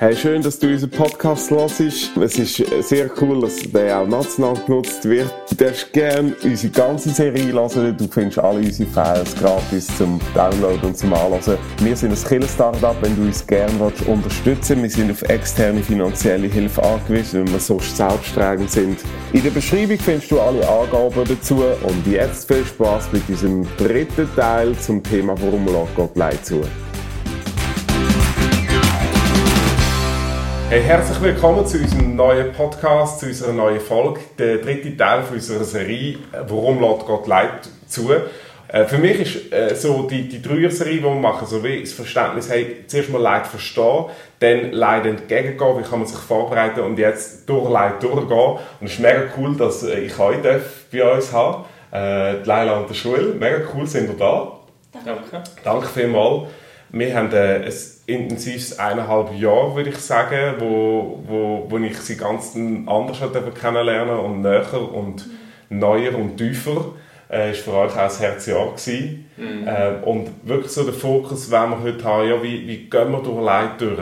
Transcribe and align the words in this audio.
Hey, 0.00 0.14
schön, 0.14 0.42
dass 0.42 0.56
du 0.60 0.68
unseren 0.68 0.90
Podcast 0.90 1.50
hörst. 1.50 1.80
Es 1.80 2.38
ist 2.38 2.88
sehr 2.88 3.10
cool, 3.20 3.40
dass 3.40 3.56
der 3.72 3.98
auch 3.98 4.06
national 4.06 4.54
genutzt 4.64 5.04
wird. 5.04 5.28
Du 5.50 5.56
darfst 5.56 5.92
gerne 5.92 6.36
unsere 6.44 6.72
ganze 6.72 7.10
Serie 7.10 7.52
hören. 7.52 7.96
Du 7.96 8.06
findest 8.06 8.38
alle 8.38 8.60
unsere 8.60 8.88
Files 8.88 9.34
gratis 9.34 9.88
zum 9.98 10.20
Downloaden 10.36 10.82
und 10.82 10.96
zum 10.96 11.12
Anhören. 11.12 11.58
Wir 11.80 11.96
sind 11.96 12.12
ein 12.12 12.28
Killer-Startup, 12.28 12.94
wenn 13.00 13.16
du 13.16 13.22
uns 13.22 13.44
gerne 13.44 13.72
unterstützen 14.06 14.82
willst. 14.82 14.98
Wir 14.98 15.04
sind 15.04 15.10
auf 15.10 15.22
externe 15.22 15.82
finanzielle 15.82 16.46
Hilfe 16.46 16.80
angewiesen, 16.80 17.44
weil 17.44 17.54
wir 17.54 17.58
sonst 17.58 17.96
selbsttragend 17.96 18.70
sind. 18.70 19.00
In 19.32 19.42
der 19.42 19.50
Beschreibung 19.50 19.98
findest 19.98 20.30
du 20.30 20.38
alle 20.38 20.60
Angaben 20.68 21.24
dazu. 21.26 21.64
Und 21.82 22.06
jetzt 22.06 22.46
viel 22.46 22.64
Spaß 22.64 23.08
mit 23.10 23.28
diesem 23.28 23.66
dritten 23.76 24.28
Teil 24.36 24.78
zum 24.78 25.02
Thema 25.02 25.34
Warum 25.42 25.66
Gott 25.96 26.16
Leid 26.16 26.46
zu. 26.46 26.62
Hey, 30.70 30.82
herzlich 30.82 31.22
willkommen 31.22 31.66
zu 31.66 31.78
unserem 31.78 32.14
neuen 32.14 32.52
Podcast, 32.52 33.20
zu 33.20 33.26
unserer 33.26 33.54
neuen 33.54 33.80
Folge, 33.80 34.20
der 34.38 34.58
dritte 34.58 34.94
Teil 34.98 35.22
von 35.22 35.36
unserer 35.36 35.64
Serie 35.64 36.18
«Warum 36.30 36.82
lässt 36.82 37.06
Gott 37.06 37.26
Leid 37.26 37.70
zu?». 37.86 38.10
Äh, 38.68 38.84
für 38.84 38.98
mich 38.98 39.18
ist 39.18 39.50
äh, 39.50 39.74
so 39.74 40.02
die, 40.02 40.28
die 40.28 40.42
Dreier-Serie, 40.42 40.98
die 40.98 41.04
wir 41.04 41.14
machen, 41.14 41.46
so 41.48 41.64
wie 41.64 41.80
das 41.80 41.94
Verständnis, 41.94 42.50
hey, 42.50 42.84
zuerst 42.86 43.08
mal 43.08 43.22
Leid 43.22 43.46
verstehen, 43.46 44.04
dann 44.40 44.72
Leid 44.72 45.06
entgegengehen, 45.06 45.78
wie 45.78 45.88
kann 45.88 46.00
man 46.00 46.06
sich 46.06 46.18
vorbereiten 46.18 46.80
und 46.80 46.98
jetzt 46.98 47.48
durch 47.48 47.70
Leid 47.70 48.02
durchgehen. 48.02 48.58
Und 48.80 48.86
es 48.86 48.92
ist 48.92 49.00
mega 49.00 49.22
cool, 49.38 49.56
dass 49.56 49.82
äh, 49.84 50.00
ich 50.00 50.18
heute 50.18 50.60
bei 50.92 51.14
uns 51.14 51.32
habe, 51.32 51.64
äh, 51.92 52.42
die 52.42 52.46
Leila 52.46 52.76
und 52.80 52.90
der 52.90 52.94
Schule. 52.94 53.32
Mega 53.32 53.60
cool, 53.74 53.86
sind 53.86 54.06
wir 54.06 54.18
da. 54.18 54.52
Danke. 54.92 55.42
Danke 55.64 55.86
vielmals. 55.86 56.50
Wir 56.90 57.16
haben 57.16 57.32
äh, 57.32 57.64
ein 57.64 57.72
intensives 58.08 58.78
eineinhalb 58.78 59.38
Jahr, 59.38 59.76
würde 59.76 59.90
ich 59.90 59.98
sagen, 59.98 60.54
wo, 60.58 61.22
wo, 61.26 61.66
wo 61.68 61.78
ich 61.78 61.98
sie 61.98 62.16
ganz 62.16 62.56
anders 62.86 63.18
kennenlernen 63.60 64.18
und 64.18 64.42
näher 64.42 64.92
und 64.92 65.26
mhm. 65.26 65.78
neuer 65.78 66.14
und 66.16 66.36
tiefer. 66.36 66.92
Äh, 67.30 67.50
ist 67.50 67.60
für 67.60 67.74
euch 67.74 67.92
auch 67.92 67.98
ein 67.98 68.10
Herzjahr 68.10 68.70
gewesen. 68.70 69.30
Mhm. 69.36 69.68
Äh, 69.68 69.90
und 70.02 70.30
wirklich 70.42 70.72
so 70.72 70.84
der 70.84 70.94
Fokus, 70.94 71.50
wenn 71.50 71.70
wir 71.70 71.82
heute 71.82 72.04
haben, 72.04 72.28
ja, 72.28 72.42
wie, 72.42 72.66
wie 72.66 72.88
gehen 72.88 73.12
wir 73.12 73.20
durch 73.22 73.44
Leid 73.44 73.78
durch? 73.78 73.98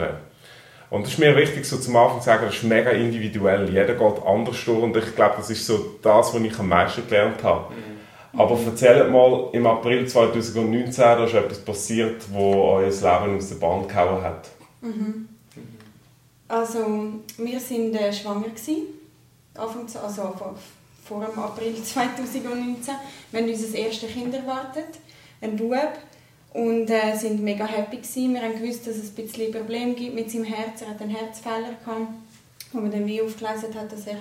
Und 0.88 1.02
es 1.02 1.14
ist 1.14 1.18
mir 1.18 1.34
wichtig, 1.36 1.64
so 1.64 1.76
zum 1.78 1.96
Anfang 1.96 2.20
zu 2.20 2.26
sagen, 2.26 2.44
das 2.46 2.54
ist 2.54 2.62
mega 2.62 2.90
individuell. 2.90 3.68
Jeder 3.68 3.94
geht 3.94 4.24
anders 4.24 4.64
durch 4.64 4.82
und 4.82 4.96
ich 4.96 5.16
glaube, 5.16 5.34
das 5.38 5.50
ist 5.50 5.66
so 5.66 5.96
das, 6.00 6.32
was 6.32 6.40
ich 6.40 6.56
am 6.56 6.68
meisten 6.68 7.04
gelernt 7.08 7.42
habe. 7.42 7.74
Mhm. 7.74 7.95
Aber 8.36 8.58
erzählt 8.60 9.10
mal, 9.10 9.48
im 9.52 9.66
April 9.66 10.06
2019 10.06 10.92
da 11.02 11.24
ist 11.24 11.34
etwas 11.34 11.58
passiert, 11.58 12.22
wo 12.32 12.74
euer 12.74 12.90
Leben 12.90 13.36
aus 13.36 13.48
der 13.48 13.56
Bahn 13.56 13.88
gehauen 13.88 14.22
hat. 14.22 14.48
Mhm. 14.80 15.28
Also, 16.48 16.78
wir 17.38 17.60
waren 17.60 17.94
äh, 17.94 18.12
schwanger. 18.12 18.48
Gewesen, 18.48 18.86
also 19.54 20.22
vor, 20.38 20.54
vor 21.04 21.24
dem 21.24 21.38
April 21.38 21.74
2019. 21.82 22.94
Wir 23.32 23.40
haben 23.40 23.48
unser 23.48 23.78
erstes 23.78 24.12
Kind 24.12 24.34
erwartet, 24.34 24.98
ein 25.40 25.56
Bub. 25.56 25.92
Und 26.52 26.88
äh, 26.88 27.14
sind 27.14 27.42
mega 27.42 27.66
happy 27.66 27.98
gewesen. 27.98 28.32
Wir 28.32 28.40
haben 28.40 28.58
gewusst, 28.58 28.86
dass 28.86 28.96
es 28.96 29.10
ein 29.10 29.14
bisschen 29.14 29.52
Probleme 29.52 29.92
gibt 29.92 30.14
mit 30.14 30.30
seinem 30.30 30.44
Herz. 30.44 30.80
Er 30.80 30.88
hat 30.88 31.02
einen 31.02 31.10
Herzfehler 31.10 31.74
gehabt, 31.84 32.08
wo 32.72 32.80
man 32.80 32.90
dann 32.90 33.06
wie 33.06 33.20
aufgelesen 33.20 33.74
hat, 33.74 33.92
dass 33.92 34.06
er 34.06 34.16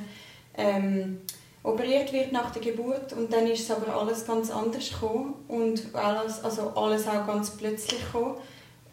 ähm, 0.58 1.22
operiert 1.66 2.14
wird 2.14 2.32
nach 2.32 2.52
der 2.52 2.62
Geburt 2.62 3.12
und 3.14 3.34
dann 3.34 3.48
ist 3.48 3.62
es 3.62 3.72
aber 3.72 3.96
alles 4.00 4.26
ganz 4.26 4.52
anders 4.52 4.90
gekommen 4.90 5.34
und 5.48 5.84
alles, 5.94 6.44
also 6.44 6.70
alles 6.76 7.08
auch 7.08 7.26
ganz 7.26 7.50
plötzlich 7.58 8.06
gekommen. 8.06 8.36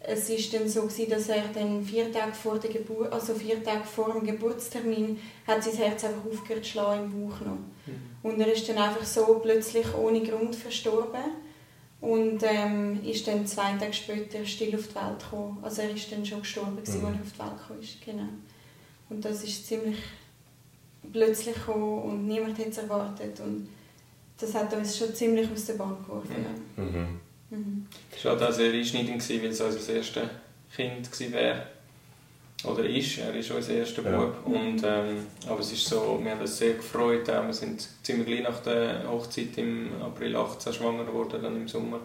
Es 0.05 0.29
ist 0.29 0.53
dann 0.53 0.67
so 0.67 0.81
gewesen, 0.81 1.11
dass 1.11 1.29
er 1.29 1.43
dann 1.53 1.83
vier 1.83 2.11
Tage 2.11 2.33
vor 2.33 2.57
der 2.57 2.71
Geburt, 2.71 3.13
also 3.13 3.35
vier 3.35 3.63
Tage 3.63 3.85
vor 3.85 4.11
dem 4.13 4.25
Geburtstermin, 4.25 5.19
hat 5.47 5.63
sein 5.63 5.75
Herz 5.75 6.03
einfach 6.03 6.25
aufgehört 6.29 6.65
zu 6.65 6.71
schlagen 6.71 7.05
im 7.05 7.11
Bauch 7.11 7.39
noch. 7.41 7.51
Mhm. 7.85 8.01
Und 8.23 8.41
er 8.41 8.51
ist 8.51 8.67
dann 8.67 8.79
einfach 8.79 9.05
so 9.05 9.39
plötzlich 9.41 9.85
ohne 9.95 10.21
Grund 10.21 10.55
verstorben 10.55 11.23
und 12.01 12.39
ähm, 12.43 12.99
ist 13.05 13.27
dann 13.27 13.45
zwei 13.45 13.77
Tage 13.77 13.93
später 13.93 14.45
still 14.45 14.75
auf 14.75 14.87
die 14.87 14.95
Welt 14.95 15.19
gekommen. 15.19 15.59
Also 15.61 15.83
er 15.83 15.91
ist 15.91 16.11
dann 16.11 16.25
schon 16.25 16.41
gestorben, 16.41 16.73
mhm. 16.73 16.79
als 16.79 16.89
er 16.89 16.95
auf 16.95 17.33
die 17.33 17.39
Welt 17.39 17.57
gekommen 17.59 17.81
ist. 17.81 18.01
Genau. 18.03 18.29
Und 19.09 19.23
das 19.23 19.43
ist 19.43 19.67
ziemlich 19.67 19.99
plötzlich 21.11 21.55
gekommen 21.55 22.03
und 22.03 22.27
niemand 22.27 22.57
hat 22.57 22.67
es 22.67 22.77
erwartet. 22.77 23.39
Und 23.39 23.69
das 24.39 24.53
hat 24.53 24.73
uns 24.73 24.97
schon 24.97 25.13
ziemlich 25.13 25.51
aus 25.51 25.65
der 25.65 25.73
Bahn 25.73 25.97
geworfen. 26.03 26.45
Mhm. 26.75 26.83
Mhm. 26.83 27.19
Mhm. 27.49 27.87
Es 28.15 28.25
war 28.25 28.41
auch 28.41 28.51
sehr 28.51 28.73
einschneidend, 28.73 29.29
weil 29.29 29.45
es 29.45 29.61
unser 29.61 29.93
erstes 29.93 30.23
Kind 30.75 31.31
wäre. 31.31 31.67
Oder 32.63 32.85
ist, 32.85 33.17
er 33.17 33.35
ist 33.35 33.51
unser 33.51 33.73
erster 33.73 34.03
ja. 34.03 34.17
Bub. 34.17 34.45
Und, 34.45 34.81
ähm, 34.85 35.27
aber 35.47 35.59
es 35.59 35.73
ist 35.73 35.85
so, 35.85 36.19
wir 36.21 36.31
haben 36.31 36.39
uns 36.39 36.57
sehr 36.57 36.75
gefreut. 36.75 37.29
Auch. 37.29 37.45
Wir 37.45 37.53
sind 37.53 37.87
ziemlich 38.01 38.25
gleich 38.25 38.43
nach 38.43 38.59
der 38.61 39.09
Hochzeit 39.09 39.57
im 39.57 39.89
April 40.01 40.35
18 40.35 40.71
schwanger 40.71 41.03
geworden, 41.03 41.41
dann 41.41 41.55
im 41.57 41.67
Sommer. 41.67 41.99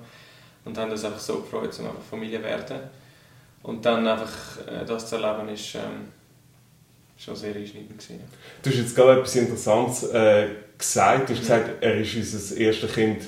Und 0.64 0.76
haben 0.76 0.90
uns 0.90 1.04
einfach 1.04 1.20
so 1.20 1.40
gefreut, 1.40 1.78
um 1.78 1.86
einfach 1.86 2.02
Familie 2.02 2.38
zu 2.38 2.44
werden. 2.44 2.80
Und 3.62 3.84
dann 3.84 4.06
einfach 4.06 4.58
äh, 4.66 4.84
das 4.84 5.08
zu 5.08 5.16
erleben, 5.16 5.48
ist, 5.48 5.74
ähm, 5.76 6.08
schon 7.18 7.36
sehr 7.36 7.54
einschneidend. 7.54 7.98
Gewesen. 7.98 8.20
Du 8.62 8.70
hast 8.70 8.76
jetzt 8.76 8.96
gerade 8.96 9.20
etwas 9.20 9.36
Interessantes 9.36 10.02
äh, 10.04 10.48
gesagt. 10.76 11.28
Du 11.28 11.34
hast 11.34 11.40
gesagt, 11.40 11.82
er 11.82 11.94
war 11.94 11.98
unser 11.98 12.56
erstes 12.56 12.94
Kind 12.94 13.22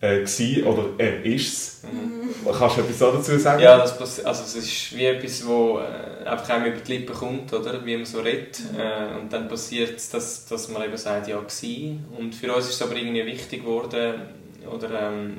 äh, 0.00 0.20
gewesen, 0.20 0.64
oder 0.64 0.84
er 0.98 1.24
ist 1.24 1.52
es. 1.52 1.82
Mhm. 1.82 2.52
Kannst 2.52 2.76
du 2.76 2.80
etwas 2.82 2.98
dazu 2.98 3.38
sagen? 3.38 3.62
Ja, 3.62 3.78
das, 3.78 4.24
also 4.24 4.42
es 4.42 4.54
ist 4.54 4.96
wie 4.96 5.06
etwas, 5.06 5.40
das 5.40 5.48
äh, 5.48 6.28
einfach 6.28 6.48
einem 6.50 6.72
über 6.72 6.80
die 6.80 6.92
Lippen 6.92 7.14
kommt, 7.14 7.52
oder? 7.52 7.84
wie 7.84 7.96
man 7.96 8.06
so 8.06 8.20
redet. 8.20 8.60
Mhm. 8.60 8.80
Äh, 8.80 9.20
und 9.20 9.32
dann 9.32 9.48
passiert 9.48 9.96
es, 9.96 10.10
dass, 10.10 10.46
dass 10.46 10.68
man 10.68 10.84
eben 10.84 10.96
sagt, 10.96 11.26
ja, 11.28 11.38
gewesen. 11.38 12.04
Und 12.16 12.34
für 12.34 12.54
uns 12.54 12.68
ist 12.68 12.74
es 12.74 12.82
aber 12.82 12.96
irgendwie 12.96 13.26
wichtig 13.26 13.62
geworden, 13.62 14.22
oder 14.70 15.08
ähm, 15.08 15.38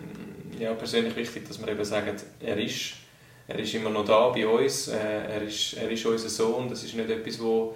ja, 0.59 0.74
persönlich 0.74 1.16
wichtig, 1.16 1.47
dass 1.47 1.59
wir 1.59 1.70
eben 1.70 1.85
sagen, 1.85 2.16
er 2.41 2.58
ist 2.58 2.96
er 3.47 3.59
ist 3.59 3.74
immer 3.74 3.90
noch 3.90 4.06
da 4.06 4.30
bei 4.30 4.47
uns, 4.47 4.88
äh, 4.88 4.96
er, 4.96 5.41
ist, 5.41 5.74
er 5.74 5.90
ist 5.90 6.06
unser 6.06 6.30
Sohn, 6.30 6.70
das 6.70 6.84
ist 6.84 6.96
nicht 6.96 7.09
etwas, 7.09 7.41
wo 7.41 7.75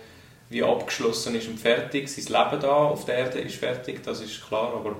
wie 0.49 0.63
abgeschlossen 0.63 1.35
ist 1.35 1.47
und 1.47 1.59
fertig. 1.59 2.09
Sein 2.09 2.25
Leben 2.25 2.61
da 2.61 2.71
auf 2.71 3.05
der 3.05 3.17
Erde 3.17 3.39
ist 3.39 3.55
fertig, 3.55 4.01
das 4.03 4.21
ist 4.21 4.45
klar, 4.47 4.73
aber 4.73 4.95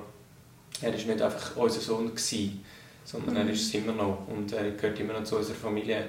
er 0.80 0.94
ist 0.94 1.06
nicht 1.06 1.22
einfach 1.22 1.56
unser 1.56 1.80
Sohn 1.80 2.08
gewesen, 2.08 2.64
sondern 3.04 3.34
mhm. 3.34 3.40
er 3.40 3.50
ist 3.50 3.62
es 3.62 3.74
immer 3.74 3.92
noch 3.92 4.28
und 4.28 4.52
er 4.52 4.70
gehört 4.72 5.00
immer 5.00 5.14
noch 5.14 5.24
zu 5.24 5.36
unserer 5.36 5.56
Familie. 5.56 6.08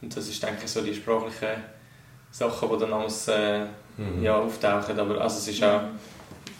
Und 0.00 0.16
das 0.16 0.28
ist, 0.28 0.42
denke 0.42 0.62
ich, 0.64 0.70
so 0.70 0.82
die 0.82 0.94
sprachlichen 0.94 1.62
Sachen, 2.30 2.68
die 2.70 2.78
dann 2.78 2.92
alles 2.92 3.28
äh, 3.28 3.64
mhm. 3.96 4.22
ja, 4.22 4.38
auftauchen. 4.38 4.98
Aber 4.98 5.20
also 5.20 5.38
es 5.38 5.48
ist 5.48 5.62
auch, 5.64 5.80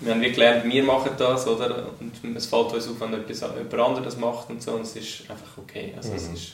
wir 0.00 0.12
haben 0.12 0.20
wie 0.20 0.32
gelernt, 0.32 0.64
wir 0.64 0.82
machen 0.82 1.12
das, 1.16 1.47
oder? 1.47 1.87
Und 2.00 2.37
es 2.37 2.47
fällt 2.47 2.72
uns 2.72 2.88
auf, 2.88 3.00
wenn 3.00 3.14
etwas, 3.14 3.41
jemand 3.41 3.75
anderes 3.75 4.04
das 4.04 4.16
macht 4.16 4.50
und 4.50 4.62
so, 4.62 4.72
und 4.72 4.82
es 4.82 4.97
ist 4.97 5.31
einfach 5.31 5.58
okay. 5.58 5.94
Also 5.97 6.10
mhm. 6.10 6.16
es 6.16 6.28
ist 6.28 6.53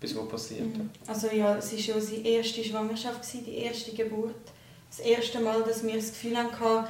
etwas, 0.00 0.16
was 0.16 0.28
passiert. 0.28 0.76
Mhm. 0.76 0.90
Also 1.06 1.28
ja, 1.28 1.56
es 1.56 1.72
war 1.72 1.78
ja 1.78 1.94
unsere 1.94 2.20
erste 2.20 2.62
Schwangerschaft, 2.62 3.20
die 3.46 3.56
erste 3.58 3.92
Geburt 3.92 4.34
das 4.90 5.00
erste 5.00 5.40
Mal, 5.40 5.62
dass 5.62 5.84
wir 5.84 5.94
das 5.94 6.10
Gefühl 6.10 6.36
hatten, 6.36 6.86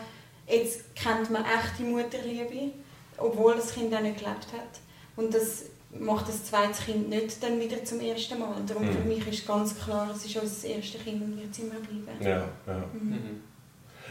jetzt 0.49 0.95
kennt 0.95 1.31
man 1.31 1.45
echte 1.45 1.83
Mutterliebe, 1.83 2.73
obwohl 3.17 3.55
das 3.55 3.75
Kind 3.75 3.95
auch 3.95 4.01
nicht 4.01 4.19
gelebt 4.19 4.47
hat. 4.53 4.81
Und 5.17 5.34
das 5.34 5.65
macht 5.99 6.29
das 6.29 6.45
zweite 6.45 6.83
Kind 6.83 7.09
nicht 7.09 7.43
dann 7.43 7.61
wieder 7.61 7.83
zum 7.85 8.01
ersten 8.01 8.39
Mal. 8.39 8.56
Darum 8.67 8.87
mhm. 8.87 8.93
für 8.93 9.01
mich 9.01 9.27
ist 9.27 9.47
ganz 9.47 9.79
klar, 9.79 10.11
es 10.15 10.25
ist 10.25 10.37
unser 10.37 10.69
erstes 10.69 11.03
Kind 11.03 11.23
und 11.23 11.37
wird 11.39 11.51
es 11.51 11.59
immer 11.59 11.75
bleiben. 11.75 12.23
Ja, 12.23 12.49
ja. 12.67 12.85
Mhm. 12.93 13.43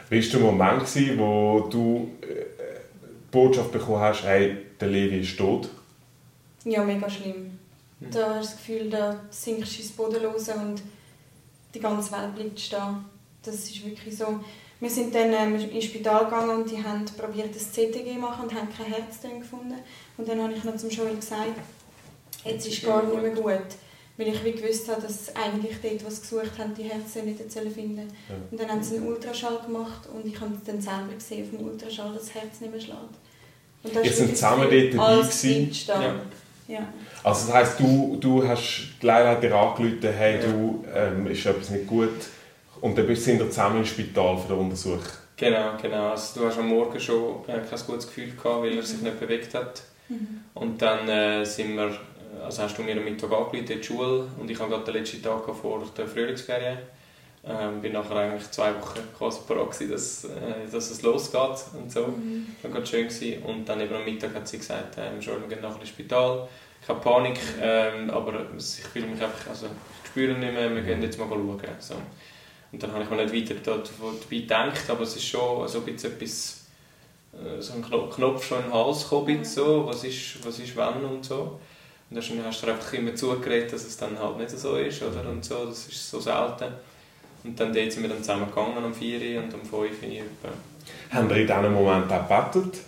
Wie 0.09 0.22
war 0.22 0.31
der 0.31 0.40
Moment, 0.40 0.85
gewesen, 0.85 1.19
wo 1.19 1.68
du 1.69 2.12
äh, 2.22 2.25
die 2.25 3.31
Botschaft 3.31 3.72
bekommen 3.72 4.00
hast, 4.00 4.24
hey, 4.24 4.57
der 4.79 4.88
Levi 4.88 5.19
ist 5.19 5.38
tot? 5.38 5.69
Ja, 6.63 6.84
mega 6.84 7.09
schlimm. 7.09 7.57
Mhm. 8.00 8.12
Da 8.12 8.35
hast 8.35 8.53
du 8.53 8.56
das 8.56 8.57
Gefühl, 8.57 8.90
da 8.90 9.19
sinkst 9.29 9.78
du 9.78 9.81
ins 9.81 9.91
Bodenlose 9.91 10.53
und 10.56 10.81
die 11.74 11.79
ganze 11.79 12.12
Welt 12.12 12.35
bleibt 12.35 12.59
stehen. 12.59 13.06
Das 13.45 13.56
ist 13.56 13.86
wirklich 13.86 14.18
so. 14.18 14.39
Wir 14.80 14.89
sind 14.89 15.15
dann 15.15 15.31
ähm, 15.33 15.56
ins 15.56 15.86
Spital 15.86 16.25
gegangen 16.25 16.62
und 16.62 16.69
die 16.69 16.83
haben 16.83 17.06
probiert, 17.18 17.56
das 17.56 17.71
CTG 17.71 18.13
zu 18.13 18.19
machen 18.19 18.45
und 18.45 18.53
haben 18.53 18.68
kein 18.75 18.92
Herztöne 18.92 19.39
gefunden. 19.39 19.75
Und 20.18 20.27
dann 20.27 20.42
habe 20.42 20.53
ich 20.53 20.63
noch 20.63 20.75
zum 20.75 20.89
Joel 20.89 21.15
gesagt, 21.15 21.56
jetzt 22.44 22.68
ist 22.68 22.83
gar 22.83 23.03
nicht 23.03 23.21
mehr 23.21 23.31
gut. 23.31 23.77
Weil 24.18 24.30
ich 24.30 24.44
wie 24.45 24.51
gewusst 24.53 24.89
habe, 24.89 25.01
dass 25.01 25.36
eigentlich 25.36 25.75
dort, 25.81 26.06
was 26.06 26.21
gesucht 26.21 26.57
haben, 26.57 26.74
die 26.74 26.83
Herzen 26.83 27.25
nicht 27.25 27.39
finden 27.74 28.07
ja. 28.30 28.36
Und 28.50 28.59
dann 28.59 28.69
haben 28.69 28.81
sie 28.81 28.95
einen 28.95 29.07
Ultraschall 29.07 29.59
gemacht 29.65 30.07
und 30.13 30.25
ich 30.25 30.39
habe 30.39 30.51
dann 30.65 30.80
selber 30.80 31.13
gesehen 31.13 31.44
auf 31.44 31.57
dem 31.57 31.68
Ultraschall, 31.68 32.13
dass 32.13 32.27
das 32.27 32.36
Herz 32.36 32.62
nicht 32.62 32.71
mehr 32.71 32.80
schlägt. 32.80 33.00
Und 33.83 33.95
das 33.95 34.18
seid 34.18 34.30
zusammen 34.30 34.68
dort 34.69 34.94
dabei 34.94 35.21
gewesen? 35.21 35.71
Ja. 35.88 36.15
ja. 36.68 36.94
Also 37.24 37.47
das 37.47 37.53
heisst, 37.56 37.80
du, 37.80 38.18
du 38.19 38.47
hast 38.47 38.88
die 39.01 39.06
Leila 39.06 39.36
dir 39.36 39.53
angerufen, 39.53 40.00
hey, 40.01 40.39
ja. 40.39 40.47
du, 40.47 40.86
ähm, 40.94 41.27
ist 41.27 41.45
etwas 41.45 41.71
nicht 41.71 41.88
gut 41.88 42.12
und 42.85 42.95
dann 42.95 43.15
sind 43.15 43.39
wir 43.39 43.49
zusammen 43.49 43.77
im 43.77 43.85
Spital 43.85 44.37
für 44.37 44.49
den 44.49 44.57
Untersuch. 44.59 45.01
Genau, 45.35 45.71
genau. 45.81 46.11
Also 46.11 46.39
du 46.39 46.45
hast 46.45 46.59
am 46.59 46.67
Morgen 46.67 46.99
schon 46.99 47.43
äh, 47.47 47.59
kein 47.67 47.79
gutes 47.87 48.05
Gefühl 48.05 48.31
gehabt, 48.31 48.61
weil 48.61 48.77
er 48.77 48.83
sich 48.83 49.01
nicht 49.01 49.19
bewegt 49.19 49.55
hat. 49.55 49.81
Mhm. 50.07 50.41
Und 50.53 50.79
dann 50.79 51.09
äh, 51.09 51.43
sind 51.43 51.75
wir, 51.75 51.97
also 52.43 52.61
hast 52.61 52.77
du 52.77 52.83
mir 52.83 52.95
am 52.95 53.03
Mittag 53.03 53.31
angerufen 53.31 53.55
in 53.55 53.65
die 53.65 53.83
Schule 53.83 54.27
und 54.39 54.51
ich 54.51 54.59
habe 54.59 54.69
gerade 54.69 54.83
den 54.83 54.93
letzten 54.93 55.23
Tag 55.23 55.43
vor 55.59 55.83
der 55.97 56.07
Frühlingsferien. 56.07 56.77
Ähm, 57.43 57.81
bin 57.81 57.93
nachher 57.93 58.17
eigentlich 58.17 58.51
zwei 58.51 58.69
Wochen 58.75 58.99
quasi 59.17 59.39
parat 59.47 59.71
gewesen, 59.71 59.91
dass, 59.91 60.25
äh, 60.25 60.71
dass 60.71 60.91
es 60.91 61.01
losgeht 61.01 61.65
und 61.73 61.91
so. 61.91 62.01
Mhm. 62.01 62.55
Das 62.61 62.71
war 62.71 62.85
schön 62.85 63.07
gewesen. 63.07 63.41
Und 63.45 63.67
dann 63.67 63.81
eben 63.81 63.95
am 63.95 64.05
Mittag 64.05 64.35
hat 64.35 64.47
sie 64.47 64.59
gesagt, 64.59 64.99
äh, 64.99 65.09
wir 65.19 65.47
gehen 65.47 65.61
nachher 65.61 65.79
ins 65.79 65.89
Spital. 65.89 66.47
Ich 66.83 66.87
habe 66.87 67.01
Panik, 67.01 67.39
ähm, 67.59 68.11
aber 68.11 68.45
ich 68.55 68.83
fühle 68.93 69.07
mich 69.07 69.19
einfach, 69.23 69.49
also 69.49 69.65
ich 70.03 70.09
spüre 70.11 70.37
nicht 70.37 70.53
mehr, 70.53 70.73
wir 70.73 70.83
gehen 70.83 71.01
jetzt 71.01 71.17
mal 71.17 71.27
schauen. 71.27 71.59
So. 71.79 71.95
Und 72.71 72.83
dann 72.83 72.91
habe 72.91 73.03
ich 73.03 73.09
mir 73.09 73.25
nicht 73.25 73.51
weiter 73.51 73.62
dabei 73.63 74.38
gedacht, 74.38 74.89
aber 74.89 75.01
es 75.01 75.15
ist 75.15 75.25
schon 75.25 75.67
so 75.67 75.79
ein 75.79 75.85
bisschen 75.85 76.13
etwas, 76.13 76.65
äh, 77.33 77.62
so 77.62 77.73
ein 77.73 78.09
Knopf 78.09 78.45
schon 78.45 78.59
in 78.59 78.63
den 78.65 78.73
Hals 78.73 79.03
gekommen, 79.03 79.45
so, 79.45 79.85
was 79.85 80.03
ist, 80.03 80.45
was 80.45 80.59
ist 80.59 80.75
wann 80.75 81.03
und 81.06 81.23
so. 81.23 81.59
Und 82.09 82.17
dann 82.17 82.45
hast 82.45 82.62
du 82.62 82.67
einfach 82.67 82.94
immer 82.94 83.15
zugeredet, 83.15 83.73
dass 83.73 83.85
es 83.85 83.97
dann 83.97 84.17
halt 84.19 84.38
nicht 84.38 84.51
so 84.51 84.75
ist, 84.75 85.01
oder? 85.01 85.27
Und 85.29 85.44
so, 85.44 85.65
das 85.65 85.88
ist 85.88 86.09
so 86.09 86.19
selten. 86.19 86.71
Und 87.44 87.59
dann 87.59 87.73
dort 87.73 87.91
sind 87.91 88.03
wir 88.03 88.09
dann 88.09 88.23
zusammen 88.23 88.47
gegangen, 88.47 88.83
am 88.83 88.94
4 88.94 89.39
und 89.41 89.53
um 89.53 89.61
5 89.61 89.73
Uhr. 89.73 89.89
Haben 91.11 91.29
wir 91.29 91.38
in 91.38 91.47
diesem 91.47 91.73
Moment 91.73 92.11
auch 92.11 92.27
gebettelt? 92.27 92.79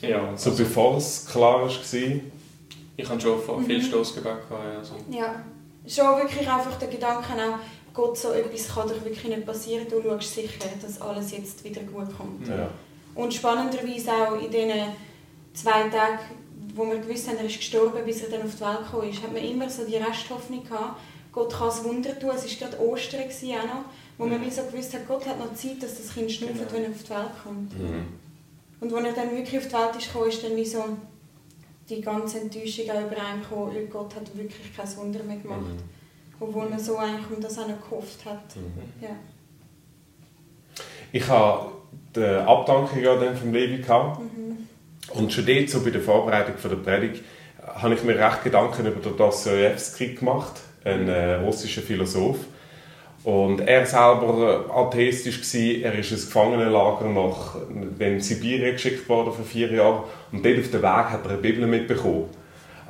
Ja. 0.00 0.20
So 0.36 0.50
also, 0.50 0.64
bevor 0.64 0.96
es 0.96 1.26
klar 1.26 1.62
war? 1.62 1.68
Ich 1.68 3.08
hatte 3.08 3.20
schon 3.20 3.64
viel 3.64 3.78
mhm. 3.78 3.82
Stossgebet. 3.82 4.32
Also. 4.50 4.94
Ja, 5.10 5.42
schon 5.86 6.16
wirklich 6.18 6.48
einfach 6.48 6.78
der 6.78 6.88
Gedanke 6.88 7.32
auch, 7.32 7.58
Gott, 7.92 8.16
so 8.16 8.32
etwas 8.32 8.68
kann 8.68 8.88
doch 8.88 9.04
wirklich 9.04 9.24
nicht 9.24 9.46
passieren. 9.46 9.86
Du 9.88 10.02
schaust 10.02 10.34
sicher, 10.34 10.64
dass 10.80 11.00
alles 11.00 11.32
jetzt 11.32 11.64
wieder 11.64 11.82
gut 11.82 12.16
kommt. 12.16 12.46
Ja. 12.46 12.70
Und 13.14 13.34
spannenderweise 13.34 14.12
auch 14.12 14.40
in 14.40 14.50
diesen 14.50 14.92
zwei 15.52 15.88
Tagen, 15.88 16.18
wo 16.74 16.86
wir 16.86 16.98
gewusst 16.98 17.28
haben, 17.28 17.38
er 17.38 17.46
ist 17.46 17.58
gestorben, 17.58 18.04
bis 18.04 18.22
er 18.22 18.30
dann 18.30 18.42
auf 18.42 18.54
die 18.54 18.60
Welt 18.60 18.84
gekommen 18.84 19.10
ist, 19.10 19.22
hat 19.22 19.32
man 19.32 19.42
immer 19.42 19.68
so 19.68 19.84
die 19.84 19.96
Resthoffnung 19.96 20.62
gehabt, 20.64 21.00
Gott 21.32 21.52
kann 21.52 21.68
es 21.68 21.84
Wunder 21.84 22.18
tun. 22.18 22.30
Es 22.34 22.60
war 22.60 22.68
gerade 22.68 22.82
Ostern 22.82 23.22
auch 23.22 23.64
noch, 23.64 23.84
wo 24.18 24.26
man 24.26 24.44
wie 24.44 24.50
so 24.50 24.62
gewusst 24.62 24.94
hat, 24.94 25.06
Gott 25.06 25.26
hat 25.26 25.38
noch 25.38 25.54
Zeit, 25.54 25.82
dass 25.82 25.96
das 25.96 26.14
Kind 26.14 26.30
schnauft, 26.30 26.54
genau. 26.54 26.72
wenn 26.72 26.84
er 26.84 26.90
auf 26.90 27.02
die 27.02 27.10
Welt 27.10 27.42
kommt. 27.42 27.78
Mhm. 27.78 28.06
Und 28.80 28.94
als 28.94 29.06
er 29.06 29.12
dann 29.12 29.36
wirklich 29.36 29.58
auf 29.58 29.68
die 29.68 29.74
Welt 29.74 29.96
ist 29.96 30.06
gekommen, 30.12 30.28
ist 30.28 30.44
dann 30.44 30.56
wie 30.56 30.64
so 30.64 30.84
die 31.88 32.00
ganze 32.00 32.40
Enttäuschung 32.40 32.90
auch 32.90 33.06
über 33.06 33.20
einen 33.20 33.42
gekommen, 33.42 33.90
Gott 33.90 34.14
hat 34.14 34.36
wirklich 34.36 34.76
kein 34.76 34.96
Wunder 34.96 35.22
mehr 35.22 35.36
gemacht. 35.36 35.60
Mhm. 35.60 35.99
Obwohl 36.40 36.68
man 36.68 36.78
so 36.78 36.96
eigentlich 36.96 37.30
um 37.30 37.40
das 37.40 37.58
auch 37.58 37.68
noch 37.68 37.80
gehofft 37.80 38.24
hat. 38.24 38.56
Mhm. 38.56 39.02
Ja. 39.02 39.10
Ich 41.12 41.28
habe 41.28 41.72
die 42.16 42.24
Abdankung 42.24 43.02
ja 43.02 43.14
dann 43.16 43.36
vom 43.36 43.52
Levi 43.52 43.82
gehabt. 43.82 44.20
Mhm. 44.20 44.66
Und 45.14 45.32
schon 45.32 45.46
dort, 45.46 45.68
so 45.68 45.82
bei 45.82 45.90
der 45.90 46.00
Vorbereitung 46.00 46.54
der 46.62 46.76
Predigt, 46.76 47.22
habe 47.62 47.94
ich 47.94 48.02
mir 48.02 48.18
recht 48.18 48.42
Gedanken 48.42 48.86
über 48.86 49.00
den 49.00 49.16
Dostoevsky 49.16 50.14
gemacht 50.14 50.60
ein 50.84 51.08
äh, 51.08 51.34
russischer 51.34 51.82
Philosoph. 51.82 52.38
Und 53.22 53.60
er 53.60 53.84
selber 53.84 54.66
äh, 54.68 54.72
atheistisch 54.72 55.40
war, 55.40 55.92
er 55.92 55.98
ist 55.98 56.10
ins 56.10 56.26
Gefangenenlager 56.26 57.06
nach 57.06 57.56
in 57.98 58.20
Sibirien 58.20 58.72
geschickt 58.72 59.08
worden 59.08 59.32
für 59.34 59.44
vier 59.44 59.70
Jahre 59.72 60.04
und 60.32 60.44
dort 60.44 60.58
auf 60.58 60.70
dem 60.70 60.82
Weg 60.82 60.84
hat 60.84 61.24
er 61.24 61.32
eine 61.32 61.38
Bibel 61.38 61.66
mitbekommen, 61.66 62.28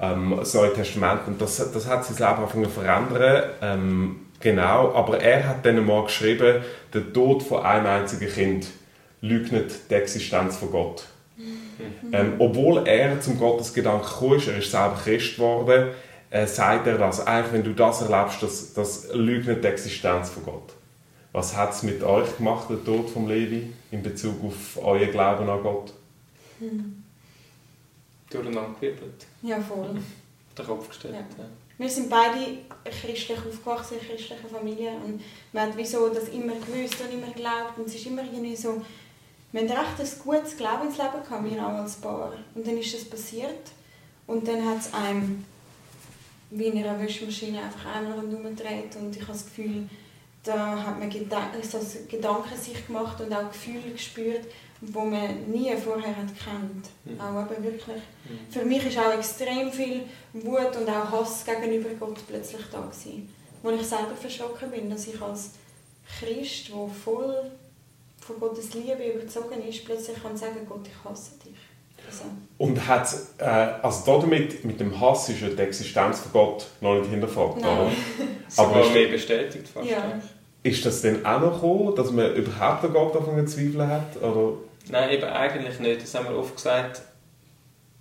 ähm, 0.00 0.34
das 0.38 0.54
Neue 0.54 0.72
Testament 0.72 1.20
und 1.26 1.40
das, 1.40 1.56
das 1.72 1.86
hat 1.86 2.04
sein 2.04 2.16
Leben 2.16 2.42
angefangen 2.42 2.64
zu 2.64 2.70
verändern, 2.70 3.42
ähm, 3.60 4.16
genau, 4.40 4.94
aber 4.94 5.20
er 5.20 5.48
hat 5.48 5.66
dann 5.66 5.84
mal 5.84 6.04
geschrieben, 6.04 6.62
der 6.92 7.12
Tod 7.12 7.42
von 7.42 7.62
einem 7.62 7.86
einzigen 7.86 8.28
Kind 8.28 8.66
leugnet 9.20 9.72
die 9.90 9.94
Existenz 9.94 10.56
von 10.56 10.70
Gott. 10.70 11.04
Mhm. 11.36 12.12
Ähm, 12.12 12.32
obwohl 12.38 12.86
er 12.86 13.20
zum 13.20 13.38
Gottesgedanken 13.38 14.08
kam, 14.08 14.32
er 14.32 14.58
ist 14.58 14.70
selber 14.70 14.98
Christ 15.02 15.36
geworden, 15.36 15.90
äh, 16.30 16.46
sagt 16.46 16.86
er 16.86 16.96
das. 16.96 17.26
Eigentlich, 17.26 17.52
wenn 17.52 17.64
du 17.64 17.74
das 17.74 18.02
erlebst, 18.02 18.42
das, 18.42 18.72
das 18.72 19.08
leugnet 19.12 19.62
die 19.62 19.68
Existenz 19.68 20.30
von 20.30 20.44
Gott. 20.44 20.72
Was 21.32 21.56
hat 21.56 21.72
es 21.72 21.82
mit 21.82 22.02
euch 22.02 22.36
gemacht, 22.36 22.68
der 22.70 22.82
Tod 22.84 23.08
von 23.08 23.28
Levi, 23.28 23.72
in 23.90 24.02
Bezug 24.02 24.42
auf 24.44 24.82
euer 24.82 25.06
Glauben 25.06 25.48
an 25.48 25.62
Gott? 25.62 25.92
Hm. 26.58 27.04
Durcheinander 28.30 28.74
gewirbelt. 28.80 29.26
Ja, 29.42 29.60
voll. 29.60 29.96
Den 30.56 30.66
Kopf 30.66 30.88
gestellt. 30.88 31.14
Ja. 31.14 31.44
Wir 31.78 31.88
sind 31.88 32.10
beide 32.10 32.58
christlich 32.84 33.38
aufgewachsen, 33.38 33.98
in 33.98 34.06
christlicher 34.06 34.48
Familie. 34.48 34.90
Und 35.04 35.22
wir 35.52 35.60
haben 35.62 35.72
wieso 35.76 36.08
das 36.10 36.28
immer 36.28 36.54
gewusst 36.54 37.00
und 37.00 37.12
immer 37.12 37.28
geglaubt. 37.28 37.78
Und 37.78 37.86
es 37.86 37.94
ist 37.94 38.06
immer 38.06 38.22
irgendwie 38.22 38.56
so, 38.56 38.82
wir 39.52 39.60
haben 39.62 39.68
recht 39.70 40.00
ein 40.00 40.22
gutes 40.22 40.56
Glaubensleben 40.56 41.22
gehabt, 41.22 41.50
wir 41.50 41.66
auch 41.66 41.72
als 41.72 41.96
Paar. 41.96 42.32
Und 42.54 42.66
dann 42.66 42.76
ist 42.76 42.92
das 42.94 43.04
passiert. 43.04 43.70
Und 44.26 44.46
dann 44.46 44.64
hat 44.64 44.80
es 44.80 44.92
einem 44.92 45.44
wie 46.50 46.66
in 46.66 46.84
einer 46.84 47.00
Wäschmaschine 47.00 47.62
einfach 47.62 47.94
einmal 47.94 48.18
rundherum 48.18 48.56
dreht 48.56 48.96
und 48.96 49.14
ich 49.14 49.22
habe 49.22 49.32
das 49.32 49.44
Gefühl, 49.44 49.88
da 50.42 50.82
hat 50.84 50.98
man 50.98 51.08
Gedanken, 51.08 51.62
so 51.62 51.78
Gedanken 52.08 52.56
sich 52.56 52.86
gemacht 52.86 53.20
und 53.20 53.32
auch 53.32 53.50
Gefühle 53.50 53.92
gespürt, 53.92 54.46
wo 54.80 55.00
man 55.00 55.50
nie 55.50 55.72
vorher 55.76 56.16
hat 56.16 56.28
kennt. 56.42 56.88
Mhm. 57.04 57.20
Auch 57.20 57.36
aber 57.36 57.62
wirklich. 57.62 57.96
Mhm. 57.96 58.50
Für 58.50 58.64
mich 58.64 58.86
ist 58.86 58.98
auch 58.98 59.12
extrem 59.12 59.70
viel 59.70 60.02
Wut 60.32 60.76
und 60.76 60.88
auch 60.88 61.10
Hass 61.12 61.44
gegenüber 61.44 61.90
Gott 61.98 62.18
plötzlich 62.26 62.62
da 62.72 62.80
gewesen. 62.80 63.28
Wo 63.62 63.70
ich 63.70 63.82
selber 63.82 64.16
verschrocken 64.18 64.70
bin, 64.70 64.88
dass 64.88 65.06
ich 65.06 65.20
als 65.20 65.50
Christ, 66.18 66.68
der 66.68 66.88
voll 66.88 67.50
von 68.20 68.40
Gottes 68.40 68.72
Liebe 68.74 69.04
überzogen 69.14 69.62
ist, 69.68 69.84
plötzlich 69.84 70.22
kann 70.22 70.36
sagen, 70.36 70.66
Gott, 70.68 70.86
ich 70.86 71.10
hasse 71.10 71.32
dich. 71.44 71.56
Also. 72.06 72.24
Und 72.56 72.88
hat, 72.88 73.14
äh, 73.38 73.44
also 73.82 74.20
damit, 74.20 74.64
mit 74.64 74.80
dem 74.80 74.98
Hass 74.98 75.28
ist 75.28 75.42
ja 75.42 75.48
die 75.48 75.60
Existenz 75.60 76.20
von 76.20 76.32
Gott 76.32 76.66
noch 76.80 76.94
nicht 76.94 77.10
hinterfragt, 77.10 77.60
Nein. 77.60 77.78
oder? 77.78 77.90
Aber 78.56 78.84
ist 78.84 78.94
mehr 78.94 79.08
bestätigt 79.08 79.68
fast. 79.68 79.88
Ja. 79.88 80.20
Ist 80.62 80.84
das 80.84 81.02
denn 81.02 81.24
auch 81.24 81.40
noch 81.40 81.54
gekommen, 81.54 81.94
dass 81.94 82.10
man 82.10 82.34
überhaupt 82.34 82.84
an 82.84 82.92
Gott 82.92 83.14
davon 83.14 83.46
zu 83.46 83.56
zweifeln 83.56 83.88
hat? 83.88 84.16
Oder? 84.22 84.58
Nein, 84.88 85.10
eben 85.10 85.24
eigentlich 85.24 85.78
nicht. 85.78 86.02
Das 86.02 86.14
haben 86.14 86.28
wir 86.28 86.36
oft 86.36 86.56
gesagt. 86.56 87.02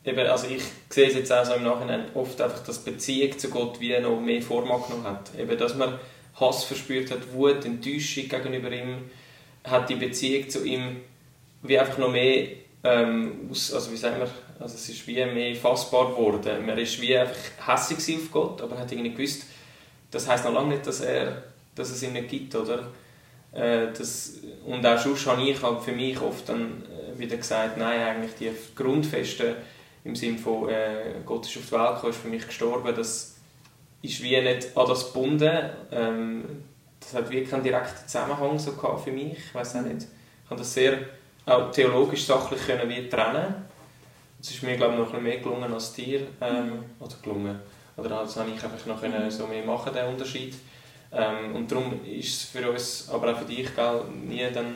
Eben, 0.06 0.28
also 0.28 0.48
ich 0.48 0.64
sehe 0.90 1.08
es 1.08 1.14
jetzt 1.14 1.32
auch 1.32 1.46
so 1.46 1.54
im 1.54 1.64
Nachhinein 1.64 2.06
oft 2.14 2.40
einfach, 2.42 2.64
dass 2.64 2.80
Beziehung 2.80 3.38
zu 3.38 3.50
Gott 3.50 3.80
wie 3.80 3.98
noch 4.00 4.20
mehr 4.20 4.42
Form 4.42 4.72
angenommen 4.72 5.06
hat. 5.06 5.32
Eben, 5.38 5.58
dass 5.58 5.76
man 5.76 6.00
Hass 6.40 6.64
verspürt 6.64 7.12
hat, 7.12 7.34
Wut, 7.34 7.66
Enttäuschung 7.66 8.30
gegenüber 8.30 8.72
ihm, 8.72 9.10
hat 9.64 9.90
die 9.90 9.96
Beziehung 9.96 10.50
zu 10.50 10.66
ihm 10.66 11.02
wie 11.62 11.78
einfach 11.78 11.98
noch 11.98 12.12
mehr 12.12 12.48
ähm, 12.84 13.50
aus, 13.52 13.74
also 13.74 13.92
wie 13.92 13.98
sagen 13.98 14.20
wir, 14.20 14.30
also 14.60 14.76
es 14.76 14.88
ist 14.88 15.06
wie 15.08 15.26
mehr 15.26 15.56
fassbar 15.56 16.12
geworden. 16.12 16.66
Man 16.66 16.78
ist 16.78 17.02
wie 17.02 17.18
einfach 17.18 17.36
hässlich 17.68 18.18
auf 18.18 18.32
Gott, 18.32 18.62
aber 18.62 18.78
hat 18.78 18.92
irgendwie 18.92 19.12
gewusst, 19.12 19.44
das 20.12 20.28
heißt 20.28 20.46
noch 20.46 20.54
lange 20.54 20.76
nicht, 20.76 20.88
dass, 20.88 21.02
er, 21.02 21.44
dass 21.76 21.90
es 21.90 22.02
ihn 22.02 22.14
nicht 22.14 22.30
gibt, 22.30 22.56
oder? 22.56 22.88
Äh, 23.52 23.88
das, 23.98 24.40
und 24.66 24.86
auch 24.86 24.98
sonst 24.98 25.26
habe 25.26 25.42
ich 25.42 25.62
halt 25.62 25.82
für 25.82 25.92
mich 25.92 26.20
oft 26.22 26.48
dann 26.50 26.84
äh, 26.84 27.18
wieder 27.18 27.38
gesagt, 27.38 27.78
nein, 27.78 28.02
eigentlich 28.02 28.36
die 28.36 28.52
Grundfeste 28.76 29.56
im 30.04 30.16
Sinne 30.16 30.38
von 30.38 30.70
äh, 30.70 31.16
Gott 31.26 31.46
ist 31.48 31.58
auf 31.58 31.66
die 31.66 31.72
Welt 31.72 31.96
gekommen, 31.96 32.14
ist 32.14 32.22
für 32.22 32.28
mich 32.28 32.46
gestorben, 32.46 32.96
das 32.96 33.36
ist 34.02 34.24
wie 34.24 34.40
nicht 34.42 34.78
an 34.78 34.88
das 34.88 35.08
gebunden. 35.08 35.70
Ähm, 35.92 36.64
das 37.00 37.14
hat 37.14 37.30
wie 37.30 37.44
keinen 37.44 37.64
direkten 37.64 38.08
Zusammenhang 38.08 38.60
so 38.60 38.72
für 38.72 39.12
mich, 39.12 39.38
ich 39.38 39.56
weiß 39.56 39.78
auch 39.78 39.82
nicht. 39.82 40.08
Ich 40.44 40.50
habe 40.50 40.60
das 40.60 40.74
sehr 40.74 40.98
auch 41.46 41.72
theologisch 41.72 42.26
sachlich 42.26 42.66
können 42.66 42.90
wir 42.90 43.10
trennen. 43.10 43.56
Das 44.38 44.52
ist 44.52 44.64
mir 44.64 44.78
glaube 44.78 44.94
ich 44.94 45.00
noch 45.00 45.14
ein 45.14 45.24
mehr 45.24 45.40
gelungen 45.40 45.74
als 45.74 45.94
dir 45.94 46.22
ähm, 46.42 46.66
mhm. 46.66 46.84
oder 47.00 47.16
gelungen 47.22 47.60
oder 47.98 48.10
das 48.10 48.38
habe 48.38 48.50
ich 48.52 48.64
einfach 48.64 48.86
noch 48.86 49.02
können 49.02 49.30
so 49.30 49.48
mehr 49.48 49.66
machen 49.66 49.94
den 49.94 50.08
Unterschied 50.08 50.56
ähm, 51.12 51.56
und 51.56 51.72
darum 51.72 52.04
ist 52.06 52.28
es 52.28 52.44
für 52.44 52.70
uns 52.72 53.10
aber 53.10 53.34
auch 53.34 53.40
für 53.40 53.46
dich 53.46 53.74
gell, 53.76 54.04
nie 54.28 54.46
dann 54.54 54.76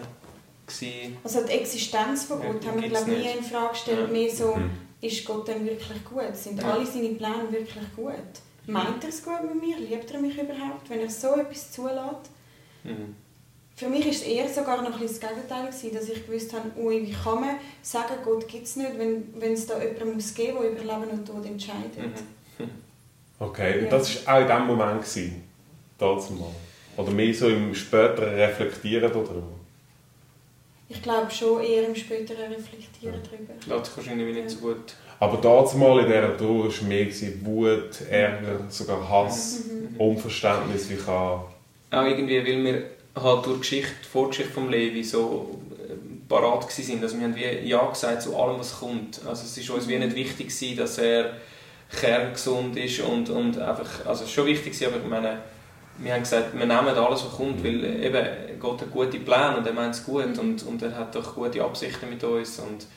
gewesen, 0.66 1.18
also 1.24 1.46
die 1.46 1.52
Existenz 1.52 2.26
von 2.26 2.42
Gott 2.42 2.64
ja, 2.64 2.72
haben 2.72 2.82
wir 2.82 2.90
glaube 2.90 3.12
nie 3.12 3.32
in 3.38 3.44
Frage 3.44 3.70
gestellt 3.72 4.08
ja. 4.08 4.08
mehr 4.08 4.30
so 4.30 4.56
mhm. 4.56 4.72
ist 5.02 5.26
Gott 5.26 5.48
denn 5.48 5.66
wirklich 5.66 6.04
gut 6.06 6.36
sind 6.36 6.62
ja. 6.62 6.72
alle 6.72 6.86
seine 6.86 7.10
Pläne 7.10 7.52
wirklich 7.52 7.96
gut 7.96 8.14
meint 8.66 9.04
er 9.04 9.10
es 9.10 9.24
gut 9.24 9.44
mit 9.44 9.62
mir 9.62 9.78
liebt 9.78 10.10
er 10.12 10.20
mich 10.20 10.38
überhaupt 10.38 10.90
wenn 10.90 11.02
er 11.02 11.10
so 11.10 11.36
etwas 11.36 11.72
zulässt 11.72 12.32
mhm. 12.84 13.16
Für 13.76 13.90
mich 13.90 14.06
war 14.06 14.12
es 14.12 14.22
eher 14.22 14.48
sogar 14.48 14.82
noch 14.84 15.00
ein 15.00 15.08
das 15.08 15.20
Gegenteil, 15.20 15.66
gewesen, 15.66 15.94
dass 15.96 16.08
ich 16.08 16.28
gewusst 16.28 16.54
habe, 16.54 16.70
ui, 16.80 17.08
wie 17.08 17.12
kann 17.12 17.42
man 17.42 17.56
sagen, 17.82 18.14
Gott 18.24 18.48
gibt 18.48 18.68
es 18.68 18.76
nicht, 18.76 19.00
wenn, 19.00 19.34
wenn 19.40 19.54
es 19.54 19.66
da 19.66 19.82
jemanden 19.82 20.14
muss 20.14 20.34
geben 20.34 20.54
muss, 20.54 20.64
der 20.64 20.72
über 20.74 20.82
Leben 20.84 21.12
und 21.12 21.28
Tod 21.28 21.46
entscheidet. 21.46 21.98
Mhm. 21.98 22.14
Okay, 23.40 23.84
und 23.84 23.92
das 23.92 24.26
war 24.26 24.38
auch 24.38 24.42
in 24.42 24.48
dem 24.48 24.68
Moment, 24.68 25.02
gewesen, 25.02 25.44
mal. 26.04 26.52
Oder 26.98 27.12
mehr 27.12 27.34
so 27.34 27.48
im 27.48 27.74
späteren 27.74 28.36
Reflektieren 28.36 29.12
darüber? 29.12 29.44
Ich 30.90 31.02
glaube 31.02 31.32
schon 31.32 31.64
eher 31.64 31.88
im 31.88 31.96
späteren 31.96 32.52
Reflektieren 32.52 33.16
ja. 33.16 33.30
darüber. 33.32 33.76
Lässt 33.76 33.88
sich 33.88 33.98
wahrscheinlich 33.98 34.36
nicht 34.36 34.50
so 34.52 34.58
gut. 34.58 34.96
Aber 35.20 35.38
damals 35.38 35.74
mal 35.76 36.00
in 36.00 36.08
dieser 36.08 36.38
Tour 36.38 36.66
war 36.66 36.88
mehr 36.88 37.08
Wut, 37.44 38.02
Ärger, 38.10 38.60
sogar 38.70 39.10
Hass, 39.10 39.62
mhm. 39.66 39.96
Unverständnis, 39.98 40.90
wie 40.90 40.98
kann... 40.98 41.42
Auch 41.92 42.06
irgendwie, 42.06 42.46
weil 42.46 42.64
wir 42.64 42.84
halt 43.16 43.46
durch 43.46 43.56
die 43.56 43.60
Geschichte, 43.60 43.92
die 44.04 44.08
Vorgeschichte 44.08 44.52
von 44.52 44.70
Levi 44.70 45.04
so 45.04 45.60
äh, 45.88 45.94
parat 46.28 46.70
sind. 46.72 47.04
Also 47.04 47.18
wir 47.18 47.26
haben 47.26 47.36
wie 47.36 47.68
Ja 47.68 47.88
gesagt 47.88 48.24
zu 48.24 48.36
allem, 48.36 48.60
was 48.60 48.80
kommt. 48.80 49.22
Also 49.26 49.44
es 49.46 49.58
ist 49.58 49.70
uns 49.70 49.88
wie 49.88 49.98
nicht 49.98 50.16
wichtig 50.16 50.48
gewesen, 50.48 50.78
dass 50.78 50.98
er 50.98 51.34
kerngesund 52.00 52.76
ist 52.78 53.00
und, 53.02 53.30
und 53.30 53.60
einfach, 53.60 54.06
also 54.06 54.24
es 54.24 54.30
ist 54.30 54.32
schon 54.32 54.48
wichtig 54.48 54.74
gewesen, 54.74 54.94
aber 54.94 55.04
ich 55.04 55.10
meine, 55.10 55.38
wir 55.98 56.14
haben 56.14 56.22
gesagt, 56.22 56.54
wir 56.54 56.66
nehmen 56.66 56.88
alles, 56.88 57.26
was 57.26 57.32
kommt, 57.36 57.64
weil 57.64 57.84
eben 58.04 58.60
Gott 58.60 58.82
hat 58.82 58.92
gute 58.92 59.20
Pläne 59.20 59.58
und 59.58 59.68
er 59.68 59.74
meint 59.74 59.96
es 59.96 60.04
gut 60.04 60.38
und, 60.38 60.64
und 60.64 60.82
er 60.82 60.96
hat 60.96 61.16
doch 61.16 61.36
gute 61.36 61.64
Absichten 61.64 62.10
mit 62.10 62.24
uns 62.24 62.60
und, 62.60 62.88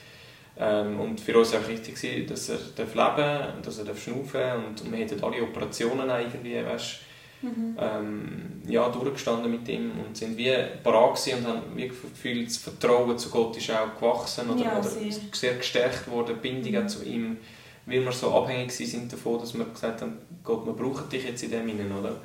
ähm, 0.59 0.99
und 1.01 1.21
für 1.21 1.39
uns 1.39 1.53
war 1.53 1.61
auch 1.61 1.69
wichtig, 1.69 2.27
dass 2.27 2.49
er 2.49 2.59
leben 2.77 2.95
darf, 2.95 3.63
dass 3.63 3.79
er 3.79 3.97
schnaufen 3.97 4.41
darf 4.41 4.59
und, 4.67 4.81
und 4.81 4.93
wir 4.93 4.99
hätten 4.99 5.23
alle 5.23 5.43
Operationen 5.43 6.09
irgendwie, 6.09 6.65
weißt, 6.65 7.01
mhm. 7.43 7.77
ähm, 7.79 8.63
ja, 8.67 8.89
durchgestanden 8.89 9.51
mit 9.51 9.69
ihm 9.69 9.93
und 10.07 10.17
sind 10.17 10.37
wie 10.37 10.55
parat 10.83 11.21
und 11.37 11.47
haben 11.47 11.63
wie 11.75 11.89
Gefühl, 11.89 12.45
das 12.45 12.57
Vertrauen 12.57 13.19
zu 13.19 13.29
Gott 13.31 13.57
ist 13.57 13.71
auch 13.71 13.95
gewachsen 13.95 14.49
oder, 14.49 14.65
ja, 14.65 14.79
oder 14.79 14.89
sehr. 14.89 15.55
gestärkt 15.55 16.11
worden, 16.11 16.37
die 16.43 16.49
Bindung 16.49 16.83
mhm. 16.83 16.89
zu 16.89 17.05
ihm, 17.05 17.37
weil 17.85 18.05
wir 18.05 18.13
so 18.13 18.33
abhängig 18.35 18.73
sind 18.73 19.13
davon, 19.13 19.39
dass 19.39 19.57
wir 19.57 19.65
gesagt 19.65 20.03
haben, 20.03 20.19
Gott, 20.43 20.65
wir 20.65 20.73
brauchen 20.73 21.09
dich 21.11 21.25
jetzt 21.25 21.43
in 21.43 21.51
dem 21.51 21.69
Innen, 21.69 21.93
oder? 21.93 22.17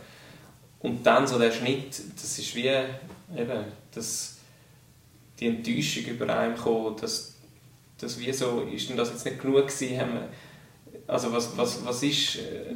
Und 0.81 1.05
dann 1.05 1.27
so 1.27 1.37
der 1.37 1.51
Schnitt, 1.51 2.01
das 2.15 2.39
ist 2.39 2.55
wie 2.55 2.67
eben, 2.67 3.65
das, 3.93 4.37
die 5.39 5.47
Enttäuschung 5.47 6.05
über 6.05 6.35
einen 6.35 6.55
kam, 6.55 6.95
dass, 6.99 7.35
dass 7.99 8.19
wie 8.19 8.31
so, 8.33 8.61
ist 8.61 8.89
denn 8.89 8.97
das 8.97 9.09
jetzt 9.09 9.25
nicht 9.25 9.39
genug 9.39 9.67
gewesen, 9.67 9.99
haben 9.99 10.13
wir, 10.13 10.29
also 11.07 11.31
was, 11.31 11.55
was, 11.57 11.85
was 11.85 12.03
ist, 12.03 12.37
äh, 12.37 12.73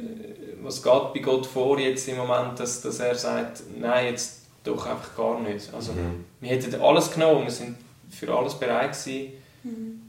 was 0.62 0.82
geht 0.82 1.12
bei 1.14 1.20
Gott 1.20 1.46
vor 1.46 1.78
jetzt 1.78 2.08
im 2.08 2.16
Moment, 2.16 2.58
dass, 2.58 2.80
dass 2.82 3.00
er 3.00 3.14
sagt, 3.14 3.62
nein, 3.78 4.06
jetzt 4.06 4.42
doch 4.62 4.86
einfach 4.86 5.16
gar 5.16 5.40
nicht. 5.40 5.72
Also 5.72 5.92
mhm. 5.92 6.24
wir 6.40 6.50
hätten 6.50 6.80
alles 6.80 7.12
genommen, 7.12 7.44
wir 7.44 7.50
sind 7.50 7.76
für 8.10 8.32
alles 8.36 8.54
bereit 8.54 8.92
gewesen. 8.92 9.32
Mhm. 9.62 10.02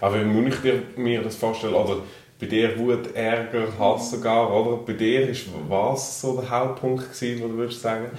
Aber 0.00 0.20
wie 0.20 0.24
muss 0.24 0.54
ich 0.62 0.96
mir 0.96 1.22
das 1.22 1.36
vorstellen, 1.36 1.74
oder 1.74 2.02
bei 2.38 2.46
dir 2.46 2.78
Wut, 2.78 3.14
Ärger, 3.14 3.66
Hass 3.78 4.10
sogar, 4.10 4.52
oder? 4.52 4.76
Bei 4.78 4.92
dir 4.92 5.28
ist 5.28 5.46
was 5.68 6.20
so 6.20 6.40
der 6.40 6.48
Hauptpunkt 6.48 7.12
gewesen, 7.12 7.42
wo 7.42 7.48
du 7.48 7.54
würdest 7.54 7.82
sagen? 7.82 8.10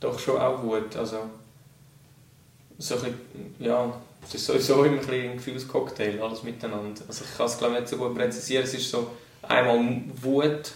Doch 0.00 0.18
schon 0.18 0.38
auch 0.38 0.62
Wut, 0.62 0.96
also 0.96 1.18
so 2.78 2.94
ein 2.96 3.00
bisschen, 3.00 3.16
ja, 3.58 3.92
es 4.24 4.34
ist 4.34 4.46
sowieso 4.46 4.84
immer 4.84 5.00
ein, 5.02 5.30
ein 5.30 5.36
Gefühlscocktail, 5.36 6.20
alles 6.20 6.42
miteinander. 6.42 7.02
Also 7.06 7.24
ich 7.24 7.36
kann 7.36 7.46
es 7.46 7.58
glaube 7.58 7.74
nicht 7.74 7.88
so 7.88 7.96
gut 7.96 8.14
präzisieren, 8.14 8.64
es 8.64 8.74
ist 8.74 8.90
so 8.90 9.10
einmal 9.42 10.02
Wut, 10.20 10.72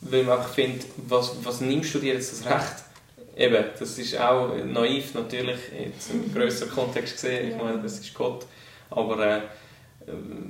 weil 0.00 0.22
man 0.22 0.38
einfach 0.38 0.52
findet, 0.52 0.86
was, 1.08 1.32
was 1.42 1.60
nimmst 1.60 1.94
du 1.94 1.98
dir 1.98 2.14
jetzt 2.14 2.32
das 2.32 2.50
Recht? 2.50 2.84
Eben, 3.36 3.64
das 3.76 3.98
ist 3.98 4.18
auch 4.20 4.54
naiv 4.64 5.14
natürlich, 5.14 5.58
jetzt 5.76 6.10
im 6.10 6.32
grösseren 6.32 6.70
Kontext 6.70 7.14
gesehen, 7.14 7.50
ich 7.50 7.56
meine, 7.56 7.82
das 7.82 7.98
ist 7.98 8.14
Gott, 8.14 8.46
aber 8.90 9.26
äh, 9.26 9.40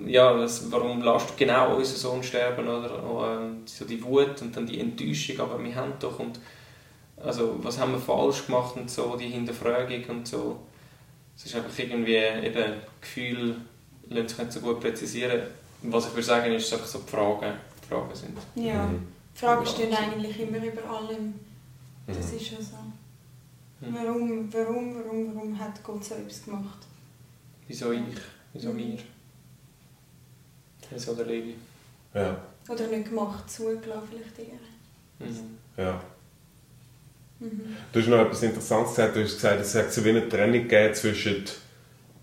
ja, 0.06 0.36
was, 0.38 0.70
warum 0.70 1.02
lässt 1.02 1.30
du 1.30 1.34
genau 1.36 1.76
unseren 1.76 1.96
Sohn 1.96 2.22
sterben 2.22 2.66
oder 2.66 3.40
ähm, 3.40 3.62
so 3.66 3.84
die 3.84 4.02
Wut 4.02 4.40
und 4.42 4.56
dann 4.56 4.66
die 4.66 4.80
Enttäuschung, 4.80 5.40
aber 5.40 5.62
wir 5.62 5.74
haben 5.74 5.92
doch 6.00 6.18
und 6.18 6.40
also 7.16 7.56
was 7.62 7.78
haben 7.78 7.92
wir 7.92 7.98
falsch 7.98 8.46
gemacht 8.46 8.76
und 8.76 8.90
so, 8.90 9.16
die 9.16 9.28
Hinterfragung 9.28 10.04
und 10.08 10.28
so. 10.28 10.58
Es 11.36 11.46
ist 11.46 11.54
einfach 11.54 11.76
irgendwie 11.78 12.16
eben 12.16 12.74
Gefühl, 13.00 13.56
lässt 14.08 14.30
sich 14.30 14.38
nicht 14.38 14.52
so 14.52 14.60
gut 14.60 14.80
präzisieren. 14.80 15.42
Was 15.82 16.06
ich 16.06 16.12
würde 16.12 16.22
sagen, 16.22 16.52
ist 16.52 16.72
einfach 16.72 16.86
so 16.86 17.00
die 17.00 17.10
Fragen, 17.10 17.54
die 17.82 17.88
Fragen 17.88 18.14
sind. 18.14 18.38
Ja, 18.54 18.86
mhm. 18.86 19.06
Fragen 19.34 19.66
stehen 19.66 19.94
eigentlich 19.94 20.40
immer 20.40 20.64
über 20.64 20.88
allem. 20.88 21.34
Das 22.06 22.32
mhm. 22.32 22.36
ist 22.36 22.46
schon 22.46 22.58
so. 22.62 22.76
Mhm. 23.80 23.94
Warum, 23.94 24.52
warum, 24.52 24.94
warum, 24.94 25.34
warum 25.34 25.58
hat 25.58 25.82
Gott 25.82 26.04
so 26.04 26.14
etwas 26.14 26.44
gemacht? 26.44 26.78
Wieso 27.66 27.92
ich? 27.92 28.00
Wieso 28.52 28.72
mhm. 28.72 28.78
wir? 28.78 28.98
Wieso 30.90 31.14
der 31.14 31.26
Levi? 31.26 31.54
Ja. 32.14 32.36
Oder 32.68 32.86
nicht 32.86 33.08
gemacht, 33.08 33.50
zugelassen 33.50 34.08
vielleicht 34.10 34.38
eher. 34.38 35.26
Mhm. 35.26 35.58
Ja. 35.76 36.00
Mhm. 37.40 37.76
Du 37.92 38.00
hast 38.00 38.08
noch 38.08 38.18
etwas 38.18 38.42
Interessantes 38.42 38.94
gesagt. 38.94 39.16
Du 39.16 39.22
hast 39.22 39.34
gesagt, 39.34 39.60
es 39.60 39.74
hat 39.74 39.92
so 39.92 40.04
wie 40.04 40.10
eine 40.10 40.28
Trennung 40.28 40.62
gegeben 40.62 40.94
zwischen 40.94 41.44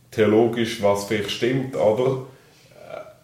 theologisch, 0.10 0.82
was 0.82 1.06
vielleicht 1.06 1.32
stimmt, 1.32 1.76
oder? 1.76 2.26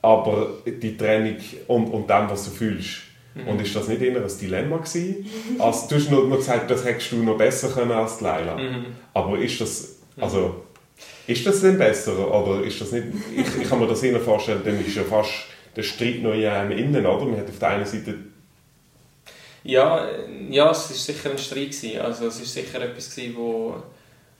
aber 0.01 0.50
die 0.65 0.96
Trennung 0.96 1.38
und, 1.67 1.88
und 1.88 2.10
dem, 2.10 2.29
was 2.29 2.46
du 2.46 2.51
fühlst. 2.51 3.01
Mhm. 3.36 3.48
Und 3.48 3.62
ist 3.62 3.75
das 3.75 3.88
nicht 3.88 4.01
immer 4.01 4.22
ein 4.22 4.39
Dilemma 4.39 4.77
gewesen? 4.77 5.29
Also, 5.60 5.88
du 5.89 5.96
hast 5.96 6.12
nur, 6.12 6.38
gesagt, 6.38 6.72
das 6.72 6.86
hättest 6.86 7.12
du 7.12 7.17
noch 7.17 7.38
besser 7.38 7.70
können 7.70 7.91
als 7.91 8.22
Leila. 8.22 8.58
Mhm. 8.58 8.86
Aber 9.13 9.38
ist 9.38 9.60
das, 9.60 9.98
also, 10.20 10.63
ist 11.28 11.46
das 11.46 11.62
denn 11.62 11.78
besser? 11.78 12.34
Oder 12.34 12.64
ist 12.64 12.80
das 12.82 12.92
nicht, 12.92 13.08
ich, 13.36 13.62
ich 13.62 13.70
kann 13.70 13.80
mir 13.80 13.88
das 13.88 14.02
eher 14.02 14.20
vorstellen, 14.20 14.62
dann 14.64 14.84
ist 14.84 14.96
ja 14.96 15.04
fast 15.04 15.32
der 15.76 15.84
Streit 15.84 16.22
noch 16.24 16.34
in 16.34 16.46
einem 16.46 16.72
innen, 16.72 17.06
oder? 17.06 17.26
Man 17.26 17.38
hat 17.38 17.50
auf 17.50 17.60
der 17.60 17.70
einen 17.70 17.86
Seite 17.86 18.16
ja, 19.68 20.08
ja, 20.50 20.72
es 20.72 20.90
war 20.90 20.96
sicher 20.96 21.32
ein 21.32 21.38
Streit. 21.38 21.72
Gewesen. 21.72 22.00
Also 22.00 22.28
es 22.28 22.40
war 22.40 22.46
sicher 22.46 22.82
etwas, 22.82 23.14
gewesen, 23.14 23.36
wo, 23.36 23.76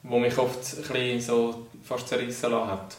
wo 0.04 0.20
mich 0.20 0.38
oft 0.38 0.60
ein 0.94 1.20
so 1.20 1.68
fast 1.84 2.08
zerrissen 2.08 2.52
lassen 2.52 2.72
hat. 2.72 2.96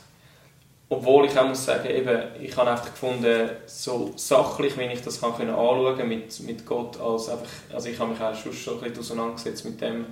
Obwohl 0.90 1.26
ich 1.26 1.38
auch 1.38 1.49
muss 1.49 1.64
sagen, 1.64 1.88
eben, 1.88 2.18
ich 2.42 2.54
habe 2.57 2.71
einfach 2.71 2.92
gefunden, 2.92 3.50
so 3.66 4.12
sachlich, 4.16 4.78
wie 4.78 4.85
ich 4.85 5.02
das 5.02 5.21
kann 5.21 5.37
können 5.37 5.50
anschauen 5.50 6.09
mit, 6.09 6.40
mit 6.40 6.66
Gott, 6.66 7.00
als 7.00 7.28
einfach, 7.28 7.49
also 7.73 7.88
ich 7.88 7.99
habe 7.99 8.11
mich 8.11 8.21
auch 8.21 8.35
schon 8.35 8.52
ein 8.52 8.80
bisschen 8.80 8.99
auseinandergesetzt 8.99 9.64
mit 9.64 9.80
dem, 9.80 10.07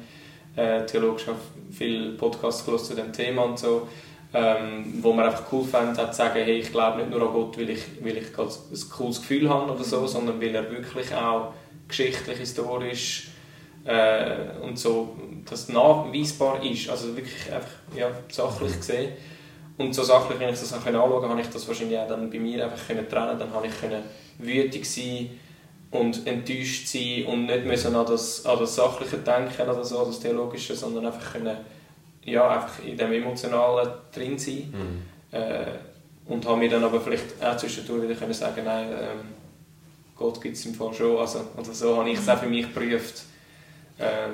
äh, 0.56 0.84
theologisch 0.86 1.26
habe 1.26 1.38
viele 1.70 2.12
Podcasts 2.12 2.64
zu 2.64 2.94
dem 2.94 3.12
Thema 3.12 3.42
und 3.42 3.58
so, 3.58 3.88
ähm, 4.34 4.94
wo 5.00 5.12
man 5.12 5.26
einfach 5.26 5.44
cool 5.52 5.64
fand, 5.64 5.96
zu 5.96 6.12
sagen, 6.12 6.40
hey, 6.42 6.58
ich 6.58 6.72
glaube 6.72 6.98
nicht 6.98 7.10
nur 7.10 7.22
an 7.22 7.32
Gott, 7.32 7.58
weil 7.58 7.70
ich, 7.70 7.82
weil 8.02 8.16
ich 8.16 8.26
ein 8.38 8.90
cooles 8.90 9.20
Gefühl 9.20 9.48
habe 9.48 9.72
oder 9.72 9.84
so, 9.84 10.06
sondern 10.06 10.40
weil 10.40 10.54
er 10.54 10.70
wirklich 10.70 11.14
auch 11.14 11.52
geschichtlich, 11.88 12.38
historisch 12.38 13.28
äh, 13.84 14.58
und 14.62 14.78
so, 14.78 15.16
das 15.48 15.68
nachweisbar 15.68 16.62
ist, 16.64 16.90
also 16.90 17.16
wirklich 17.16 17.52
einfach 17.52 17.68
ja, 17.96 18.10
sachlich 18.28 18.76
gesehen. 18.76 19.12
Und 19.78 19.94
so 19.94 20.02
sachlich, 20.02 20.40
wenn 20.40 20.48
ich 20.48 20.58
das 20.58 20.72
anschauen 20.72 21.10
konnte, 21.10 21.28
habe 21.28 21.40
ich 21.40 21.48
das 21.48 21.68
wahrscheinlich 21.68 21.98
auch 21.98 22.08
dann 22.08 22.30
bei 22.30 22.38
mir 22.38 22.64
einfach 22.64 22.82
trennen. 22.86 23.38
Dann 23.38 23.52
habe 23.52 23.66
ich 23.66 23.74
wütig 24.38 24.90
sein 24.90 25.30
und 26.00 26.26
enttäuscht 26.26 26.86
sein 26.86 27.24
und 27.26 27.46
nicht 27.46 27.64
müssen 27.64 27.94
an 27.94 28.06
das, 28.06 28.44
an 28.46 28.58
das 28.58 28.76
Sachliche 28.76 29.18
denken, 29.18 29.62
oder 29.62 29.84
so, 29.84 30.04
das 30.04 30.20
Theologische, 30.20 30.74
sondern 30.74 31.06
einfach 31.06 31.32
können, 31.32 31.56
ja, 32.24 32.48
einfach 32.48 32.84
in 32.84 32.96
dem 32.96 33.12
Emotionalen 33.12 33.90
drin 34.14 34.38
sein. 34.38 34.72
Mhm. 34.72 35.36
Äh, 35.36 35.66
und 36.26 36.44
habe 36.46 36.58
mir 36.58 36.68
dann 36.68 36.84
aber 36.84 37.00
vielleicht 37.00 37.42
auch 37.42 37.56
zwischendurch 37.56 38.02
wieder 38.02 38.14
können 38.14 38.32
sagen 38.32 38.62
nein, 38.64 38.88
ähm, 38.90 39.20
Gott 40.16 40.40
gibt 40.40 40.56
es 40.56 40.66
im 40.66 40.74
Fall 40.74 40.92
schon. 40.92 41.18
Also, 41.18 41.40
oder 41.56 41.72
so 41.72 41.96
habe 41.98 42.10
ich 42.10 42.18
es 42.18 42.28
auch 42.28 42.38
für 42.38 42.48
mich 42.48 42.66
geprüft. 42.66 43.22
Äh, 43.98 44.28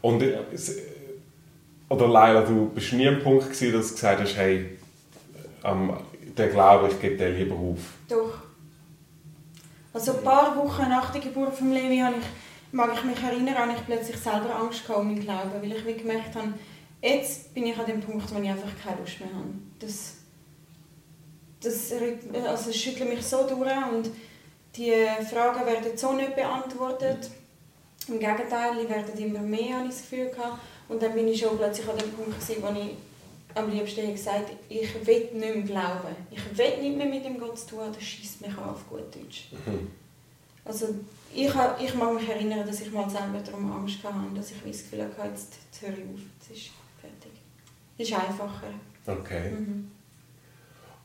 und 0.00 0.22
ja. 0.22 0.40
oder 1.88 2.08
Leila, 2.08 2.42
du 2.42 2.70
bist 2.74 2.92
nie 2.92 3.08
am 3.08 3.20
Punkt 3.20 3.44
gewesen, 3.44 3.72
dass 3.72 3.88
du 3.88 3.94
gesagt 3.94 4.20
hast, 4.20 4.36
hey, 4.36 4.78
ähm, 5.64 5.92
der 6.36 6.48
Glaube, 6.48 6.88
ich 6.88 7.00
gebe 7.00 7.16
den 7.16 7.36
lieber 7.36 7.54
auf. 7.54 7.78
Doch. 8.08 8.51
Also 9.92 10.12
ein 10.12 10.22
paar 10.22 10.56
Wochen 10.56 10.88
nach 10.88 11.10
der 11.10 11.20
Geburt 11.20 11.54
von 11.54 11.72
Levi 11.72 11.98
habe 11.98 12.16
ich, 12.18 12.24
mag 12.72 12.92
ich 12.94 13.04
mich 13.04 13.22
erinnern, 13.22 13.58
habe 13.58 13.72
ich 13.72 13.84
plötzlich 13.84 14.16
selber 14.16 14.56
Angst 14.56 14.86
gehabt 14.86 15.00
um 15.00 15.08
meinen 15.08 15.20
Glauben, 15.20 15.50
weil 15.60 15.72
ich 15.72 15.98
gemerkt 15.98 16.34
habe, 16.34 16.54
jetzt 17.02 17.52
bin 17.52 17.66
ich 17.66 17.78
an 17.78 17.86
dem 17.86 18.00
Punkt, 18.00 18.34
wo 18.34 18.40
ich 18.40 18.48
einfach 18.48 18.70
keine 18.82 19.00
Lust 19.00 19.20
mehr 19.20 19.28
habe. 19.28 19.50
Das, 19.78 20.14
das, 21.60 21.92
also 21.92 22.70
das 22.70 22.76
schüttelt 22.76 23.10
mich 23.10 23.24
so 23.24 23.46
durch 23.46 23.70
und 23.92 24.10
die 24.76 24.94
Fragen 25.30 25.66
werden 25.66 25.96
so 25.96 26.12
nicht 26.12 26.34
beantwortet. 26.34 27.30
Im 28.08 28.18
Gegenteil, 28.18 28.72
die 28.82 28.88
werden 28.88 29.18
immer 29.18 29.40
mehr, 29.40 29.76
habe 29.76 29.88
ich 29.88 29.94
das 29.94 30.02
Gefühl 30.02 30.30
gehabt. 30.30 30.58
Und 30.88 31.02
dann 31.02 31.14
bin 31.14 31.28
ich 31.28 31.40
schon 31.40 31.56
plötzlich 31.56 31.88
an 31.88 31.98
dem 31.98 32.12
Punkt, 32.12 32.34
wo 32.40 32.80
ich 32.80 32.96
am 33.54 33.70
liebsten 33.70 34.12
gesagt 34.12 34.48
habe, 34.48 34.58
ich 34.68 35.06
will 35.06 35.18
nicht 35.20 35.34
mehr 35.34 35.62
glauben. 35.62 36.16
Ich 36.30 36.58
will 36.58 36.80
nicht 36.80 36.96
mehr 36.96 37.06
mit 37.06 37.24
dem 37.24 37.38
Gott 37.38 37.58
zu 37.58 37.68
tun, 37.68 37.80
das 37.92 38.02
schießt 38.02 38.40
mich 38.42 38.56
an 38.56 38.70
auf 38.70 38.88
gut 38.88 39.14
Deutsch. 39.14 39.48
Mhm. 39.66 39.90
Also 40.64 40.88
ich, 41.34 41.48
ich 41.80 41.94
mag 41.94 42.14
mich 42.14 42.28
erinnern, 42.28 42.66
dass 42.66 42.80
ich 42.80 42.92
mal 42.92 43.08
selber 43.08 43.40
darum 43.44 43.72
Angst 43.72 43.98
hatte, 44.04 44.16
dass 44.34 44.50
ich 44.50 44.56
das 44.64 44.82
Gefühl 44.82 45.02
hatte, 45.02 45.28
jetzt, 45.28 45.54
jetzt 45.70 45.82
höre 45.82 45.98
ich 45.98 46.04
auf, 46.04 46.20
es 46.40 46.56
ist 46.56 46.70
fertig. 47.00 47.32
Es 47.98 48.08
ist 48.08 48.14
einfacher. 48.14 48.68
Okay. 49.06 49.50
Mhm. 49.50 49.90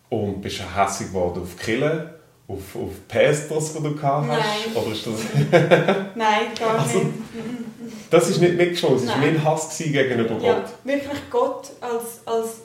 Und 0.09 0.41
bist 0.41 0.59
du 0.59 0.75
hässlich 0.75 1.09
geworden 1.09 1.41
auf 1.41 1.57
Killen? 1.57 2.09
auf, 2.47 2.75
auf 2.75 3.07
Pastors, 3.07 3.73
die 3.73 3.83
du 3.83 3.95
gehabt 3.95 4.29
hast? 4.29 4.39
Nein. 4.39 4.83
Oder 4.83 4.91
ist 4.91 5.07
das 5.07 5.13
Nein, 6.15 6.41
gar 6.57 6.79
also, 6.79 6.99
nicht. 6.99 7.13
Das 8.09 8.31
war 8.31 8.39
nicht 8.39 8.55
mitgeschuldet, 8.55 9.03
es 9.03 9.07
war 9.07 9.17
mein 9.17 9.43
Hass 9.43 9.77
gegenüber 9.77 10.35
Gott. 10.35 10.43
Ja, 10.43 10.63
wirklich 10.83 11.19
Gott 11.29 11.69
als, 11.81 12.21
als 12.25 12.61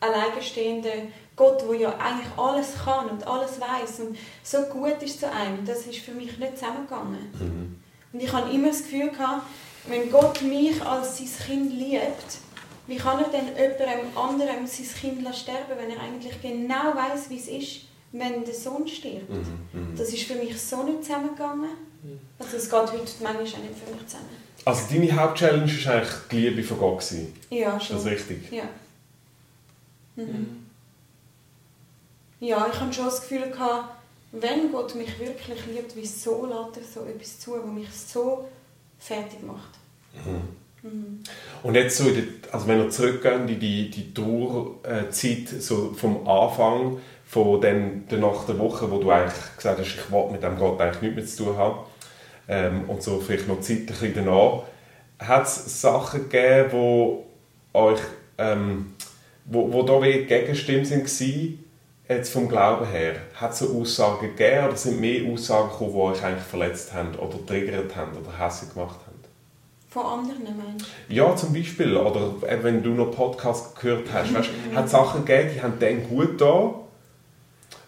alleinstehender 0.00 0.90
Gott, 1.36 1.64
der 1.68 1.80
ja 1.80 1.88
eigentlich 1.98 2.32
alles 2.36 2.74
kann 2.84 3.08
und 3.08 3.26
alles 3.26 3.60
weiß 3.60 4.00
und 4.00 4.16
so 4.42 4.62
gut 4.62 5.02
ist 5.02 5.20
zu 5.20 5.30
einem, 5.30 5.64
das 5.64 5.86
ist 5.86 5.98
für 5.98 6.12
mich 6.12 6.38
nicht 6.38 6.58
zusammengegangen. 6.58 7.30
Mhm. 7.38 7.80
Und 8.12 8.22
ich 8.22 8.32
habe 8.32 8.50
immer 8.50 8.68
das 8.68 8.82
Gefühl 8.82 9.10
gehabt, 9.10 9.42
wenn 9.86 10.10
Gott 10.10 10.40
mich 10.42 10.80
als 10.84 11.18
sein 11.18 11.28
Kind 11.46 11.72
liebt, 11.72 12.38
wie 12.86 12.96
kann 12.96 13.18
er 13.18 13.30
denn 13.30 13.48
jemandem 13.56 14.16
anderem 14.16 14.66
sein 14.66 14.86
Kind 15.00 15.34
sterben, 15.34 15.78
wenn 15.78 15.90
er 15.90 16.02
eigentlich 16.02 16.40
genau 16.40 16.94
weiß, 16.94 17.30
wie 17.30 17.38
es 17.38 17.48
ist? 17.48 17.80
wenn 18.14 18.44
der 18.44 18.54
Sohn 18.54 18.86
stirbt. 18.86 19.28
Mhm. 19.28 19.58
Mhm. 19.72 19.96
Das 19.96 20.08
ist 20.12 20.22
für 20.22 20.36
mich 20.36 20.60
so 20.60 20.82
nicht 20.84 21.04
zusammengegangen. 21.04 21.70
Also 22.38 22.56
es 22.56 22.64
geht 22.64 22.72
heute 22.72 22.92
manchmal 22.92 23.32
auch 23.32 23.40
nicht 23.40 23.54
für 23.54 23.92
mich 23.92 24.06
zusammen. 24.06 24.43
Also 24.64 24.94
deine 24.94 25.12
Hauptchallenge 25.14 25.66
war 25.84 25.94
eigentlich 25.94 26.14
die 26.30 26.36
Liebe 26.48 26.62
von 26.62 26.78
Gott. 26.78 27.00
Gewesen. 27.00 27.34
Ja, 27.50 27.76
Ist 27.76 27.86
schon. 27.86 27.96
das 27.96 28.06
richtig? 28.06 28.50
Ja. 28.50 28.64
Mhm. 30.16 30.24
Mhm. 30.24 30.66
Ja, 32.40 32.66
ich 32.72 32.80
hatte 32.80 32.92
schon 32.92 33.04
das 33.06 33.20
Gefühl, 33.22 33.50
gehabt, 33.50 33.94
wenn 34.32 34.72
Gott 34.72 34.94
mich 34.94 35.18
wirklich 35.18 35.66
liebt, 35.66 35.94
wieso 35.96 36.46
lässt 36.46 36.76
er 36.76 37.02
so 37.02 37.08
etwas 37.08 37.38
zu, 37.38 37.52
was 37.52 37.72
mich 37.72 37.90
so 37.90 38.48
fertig 38.98 39.42
macht? 39.42 39.78
Mhm. 40.82 41.22
Und 41.62 41.74
jetzt 41.74 41.96
so, 41.96 42.08
in 42.08 42.14
der, 42.14 42.54
also 42.54 42.66
wenn 42.66 42.78
wir 42.78 42.90
zurückgehen 42.90 43.48
in 43.48 43.58
die, 43.58 43.90
die 43.90 44.12
Trauerzeit, 44.12 45.48
so 45.60 45.94
vom 45.94 46.28
Anfang, 46.28 46.98
von 47.26 47.60
den, 47.60 48.06
der 48.08 48.18
nach 48.18 48.44
der 48.44 48.58
Woche, 48.58 48.90
wo 48.90 48.98
du 48.98 49.10
eigentlich 49.10 49.56
gesagt 49.56 49.78
hast, 49.80 49.86
ich 49.86 50.12
will 50.12 50.30
mit 50.30 50.42
dem 50.42 50.58
Gott 50.58 50.78
eigentlich 50.80 51.02
nichts 51.02 51.16
mehr 51.16 51.26
zu 51.26 51.44
tun 51.44 51.56
haben, 51.56 51.78
ähm, 52.48 52.84
und 52.88 53.02
so 53.02 53.20
vielleicht 53.20 53.48
noch 53.48 53.60
Zeit 53.60 53.78
ein 53.78 53.86
bisschen 53.86 54.14
danach, 54.14 54.62
hat 55.18 55.44
es 55.44 55.80
Sachen 55.80 56.28
gegeben, 56.28 56.72
wo 56.72 57.24
euch, 57.72 58.00
ähm, 58.38 58.94
wo, 59.44 59.72
wo 59.72 59.82
da 59.82 60.02
wie 60.02 60.24
Gegenstimmen 60.24 60.84
sind 60.84 61.04
gewesen, 61.04 61.64
jetzt 62.08 62.32
vom 62.32 62.48
Glauben 62.48 62.86
her? 62.86 63.16
Hat 63.34 63.52
es 63.52 63.60
so 63.60 63.80
Aussagen 63.80 64.28
gegeben 64.36 64.66
oder 64.66 64.76
sind 64.76 65.00
mehr 65.00 65.30
Aussagen 65.32 65.70
gekommen, 65.70 65.92
die 65.92 65.98
euch 65.98 66.24
eigentlich 66.24 66.44
verletzt 66.44 66.92
haben 66.92 67.14
oder 67.16 67.44
triggert 67.46 67.94
haben 67.96 68.12
oder 68.16 68.38
hässlich 68.38 68.72
gemacht 68.72 68.98
haben? 69.06 69.14
Von 69.94 70.06
anderen 70.06 70.42
meinst 70.42 70.86
Ja, 71.08 71.36
zum 71.36 71.52
Beispiel. 71.52 71.96
Oder 71.96 72.34
äh, 72.48 72.58
wenn 72.62 72.82
du 72.82 72.90
noch 72.90 73.12
Podcast 73.12 73.78
gehört 73.80 74.12
hast. 74.12 74.34
Weißt, 74.34 74.50
hat 74.74 74.90
Sachen 74.90 75.24
gegeben, 75.24 75.50
die 75.54 75.62
haben 75.62 75.78
dann 75.78 76.08
gut 76.08 76.40
da. 76.40 76.74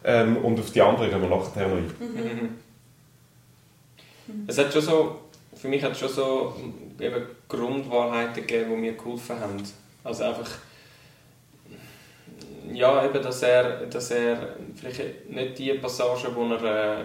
Ähm, 0.04 0.36
und 0.36 0.60
auf 0.60 0.70
die 0.70 0.80
anderen 0.80 1.10
gehen 1.10 1.20
wir 1.20 1.28
nachher 1.28 1.66
noch 1.66 1.76
ein. 1.76 2.58
Mhm. 4.26 4.44
Es 4.46 4.58
hat 4.58 4.72
schon 4.72 4.82
so, 4.82 5.20
für 5.54 5.68
mich 5.68 5.82
hat 5.82 5.92
es 5.92 5.98
schon 5.98 6.08
so 6.08 6.54
eben 7.00 7.26
Grundwahrheiten 7.48 8.34
gegeben, 8.34 8.70
die 8.70 8.76
mir 8.76 8.92
geholfen 8.92 9.38
haben. 9.38 9.62
Also 10.04 10.24
einfach, 10.24 10.50
ja, 12.72 13.04
eben, 13.04 13.22
dass 13.22 13.42
er, 13.42 13.86
dass 13.86 14.10
er 14.10 14.56
vielleicht 14.74 15.30
nicht 15.30 15.58
die 15.58 15.72
Passagen, 15.74 16.34
wo 16.34 16.46
er, 16.54 17.00
äh, 17.00 17.04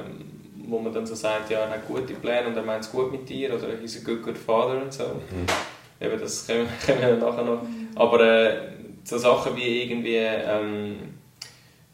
wo 0.68 0.80
man 0.80 0.94
dann 0.94 1.06
so 1.06 1.16
sagt, 1.16 1.50
ja, 1.50 1.60
er 1.60 1.70
hat 1.70 1.88
gute 1.88 2.14
Pläne 2.14 2.48
und 2.48 2.56
er 2.56 2.64
meint 2.64 2.84
es 2.84 2.92
gut 2.92 3.12
mit 3.12 3.28
dir 3.28 3.54
oder 3.54 3.68
he's 3.82 4.02
a 4.02 4.04
good, 4.04 4.24
good 4.24 4.38
father 4.38 4.82
und 4.82 4.94
so. 4.94 5.22
Eben, 6.00 6.20
das 6.20 6.48
können, 6.48 6.68
können 6.86 7.02
wir 7.02 7.16
nachher 7.18 7.44
noch. 7.44 7.62
Aber 7.96 8.20
äh, 8.22 8.72
so 9.04 9.18
Sachen 9.18 9.56
wie 9.56 9.84
irgendwie, 9.84 10.18
ähm, 10.18 10.98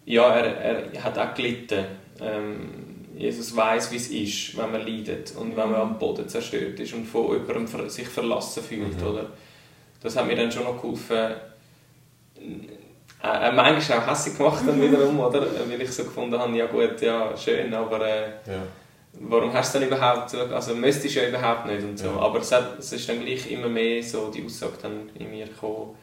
ja, 0.05 0.33
er, 0.35 0.93
er 0.93 1.03
hat 1.03 1.17
auch 1.17 1.33
gelitten. 1.33 1.85
Ähm, 2.21 2.86
Jesus 3.17 3.55
weiß, 3.55 3.91
wie 3.91 3.95
es 3.97 4.07
ist, 4.09 4.57
wenn 4.57 4.71
man 4.71 4.85
leidet 4.85 5.33
und 5.35 5.55
wenn 5.57 5.71
man 5.71 5.81
am 5.81 5.99
Boden 5.99 6.27
zerstört 6.29 6.79
ist 6.79 6.93
und 6.93 7.05
von 7.05 7.31
jemandem 7.33 7.89
sich 7.89 8.07
verlassen 8.07 8.63
fühlt. 8.63 8.99
Mhm. 9.01 9.07
Oder? 9.07 9.25
Das 10.01 10.15
hat 10.15 10.27
mir 10.27 10.35
dann 10.35 10.51
schon 10.51 10.63
noch 10.63 10.79
geholfen. 10.81 11.17
Äh, 12.37 13.49
äh, 13.49 13.51
manchmal 13.51 13.99
auch 13.99 14.07
hässlich 14.07 14.37
gemacht 14.37 14.63
dann 14.65 14.79
wiederum, 14.81 15.19
oder? 15.19 15.41
Weil 15.67 15.81
ich 15.81 15.91
so 15.91 16.03
gefunden 16.03 16.37
habe, 16.37 16.55
ja 16.55 16.67
gut, 16.67 17.01
ja, 17.01 17.35
schön, 17.35 17.73
aber 17.73 18.05
äh, 18.07 18.21
Ja. 18.45 18.61
warum 19.13 19.51
hast 19.53 19.73
du 19.73 19.79
dann 19.79 19.87
überhaupt, 19.87 20.29
so- 20.29 20.39
also 20.41 20.75
müsstest 20.75 21.15
du 21.15 21.21
ja 21.21 21.29
überhaupt 21.29 21.65
nicht 21.65 21.81
und 21.83 21.97
so. 21.97 22.05
Ja. 22.07 22.17
Aber 22.19 22.39
es, 22.39 22.51
hat, 22.51 22.77
es 22.77 22.91
ist 22.93 23.09
dann 23.09 23.25
gleich 23.25 23.49
immer 23.51 23.69
mehr 23.69 24.03
so 24.03 24.29
die 24.29 24.45
Aussage 24.45 24.73
dann 24.83 25.09
in 25.15 25.31
mir 25.31 25.47
gekommen 25.47 25.95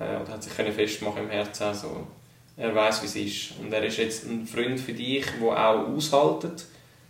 äh, 0.00 0.16
und 0.16 0.28
hat 0.30 0.42
sich 0.42 0.56
können 0.56 0.72
festmachen 0.72 1.24
im 1.24 1.30
Herzen 1.30 1.74
so. 1.74 2.06
Er 2.56 2.74
weiß, 2.74 3.02
wie 3.02 3.06
es 3.06 3.16
ist 3.16 3.58
und 3.60 3.72
er 3.72 3.82
ist 3.84 3.96
jetzt 3.98 4.26
ein 4.26 4.46
Freund 4.46 4.78
für 4.78 4.92
dich, 4.92 5.26
der 5.40 5.68
auch 5.68 5.88
aushaltet, 5.88 6.66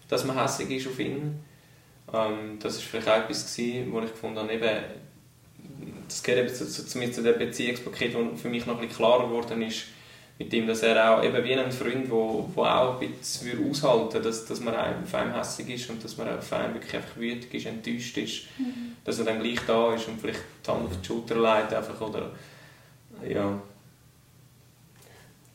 dass 0.09 0.25
man 0.25 0.41
hässlich 0.41 0.71
ist 0.71 0.87
auf 0.87 0.99
ihn. 0.99 1.39
Ähm, 2.13 2.59
das 2.61 2.77
ist 2.77 2.85
vielleicht 2.85 3.09
auch 3.09 3.17
etwas 3.17 3.55
gewesen, 3.55 3.93
wo 3.93 4.01
ich 4.01 4.11
gefunden 4.11 4.39
habe, 4.39 4.53
eben, 4.53 4.85
das 6.09 6.23
gehört 6.23 6.47
eben 6.47 6.55
zu, 6.55 6.67
zu, 6.67 6.87
zu, 6.87 7.11
zu 7.11 7.23
dem 7.23 7.39
Beziehungspaket, 7.39 8.15
das 8.15 8.41
für 8.41 8.49
mich 8.49 8.65
noch 8.65 8.75
ein 8.75 8.81
bisschen 8.81 8.97
klarer 8.97 9.29
geworden 9.29 9.61
ist, 9.63 9.85
mit 10.39 10.53
ihm, 10.53 10.67
dass 10.67 10.83
er 10.83 11.13
auch 11.13 11.23
eben 11.23 11.45
wie 11.45 11.55
ein 11.55 11.71
Freund, 11.71 12.11
wo, 12.11 12.51
wo 12.55 12.65
auch 12.65 13.01
ein 13.01 13.11
bisschen 13.11 13.71
aushalten 13.71 14.23
dass, 14.23 14.47
dass 14.47 14.61
man 14.61 14.75
einem 14.75 15.05
auf 15.05 15.15
einem 15.15 15.35
hässlich 15.35 15.71
ist 15.71 15.91
und 15.91 16.03
dass 16.03 16.17
man 16.17 16.29
auf 16.29 16.53
einen 16.53 16.75
wirklich 16.75 16.97
einfach 16.97 17.17
wütend 17.17 17.53
ist, 17.55 17.67
enttäuscht 17.67 18.17
ist, 18.19 18.43
dass 19.05 19.19
er 19.19 19.27
dann 19.27 19.41
gleich 19.41 19.61
da 19.67 19.95
ist 19.95 20.09
und 20.09 20.21
vielleicht 20.21 20.41
die 20.67 20.71
Hand 20.71 20.87
auf 20.87 21.01
die 21.01 21.07
Schulter 21.07 21.37
legt 21.37 21.73
einfach, 21.73 22.01
oder 22.01 22.33
ja. 23.29 23.61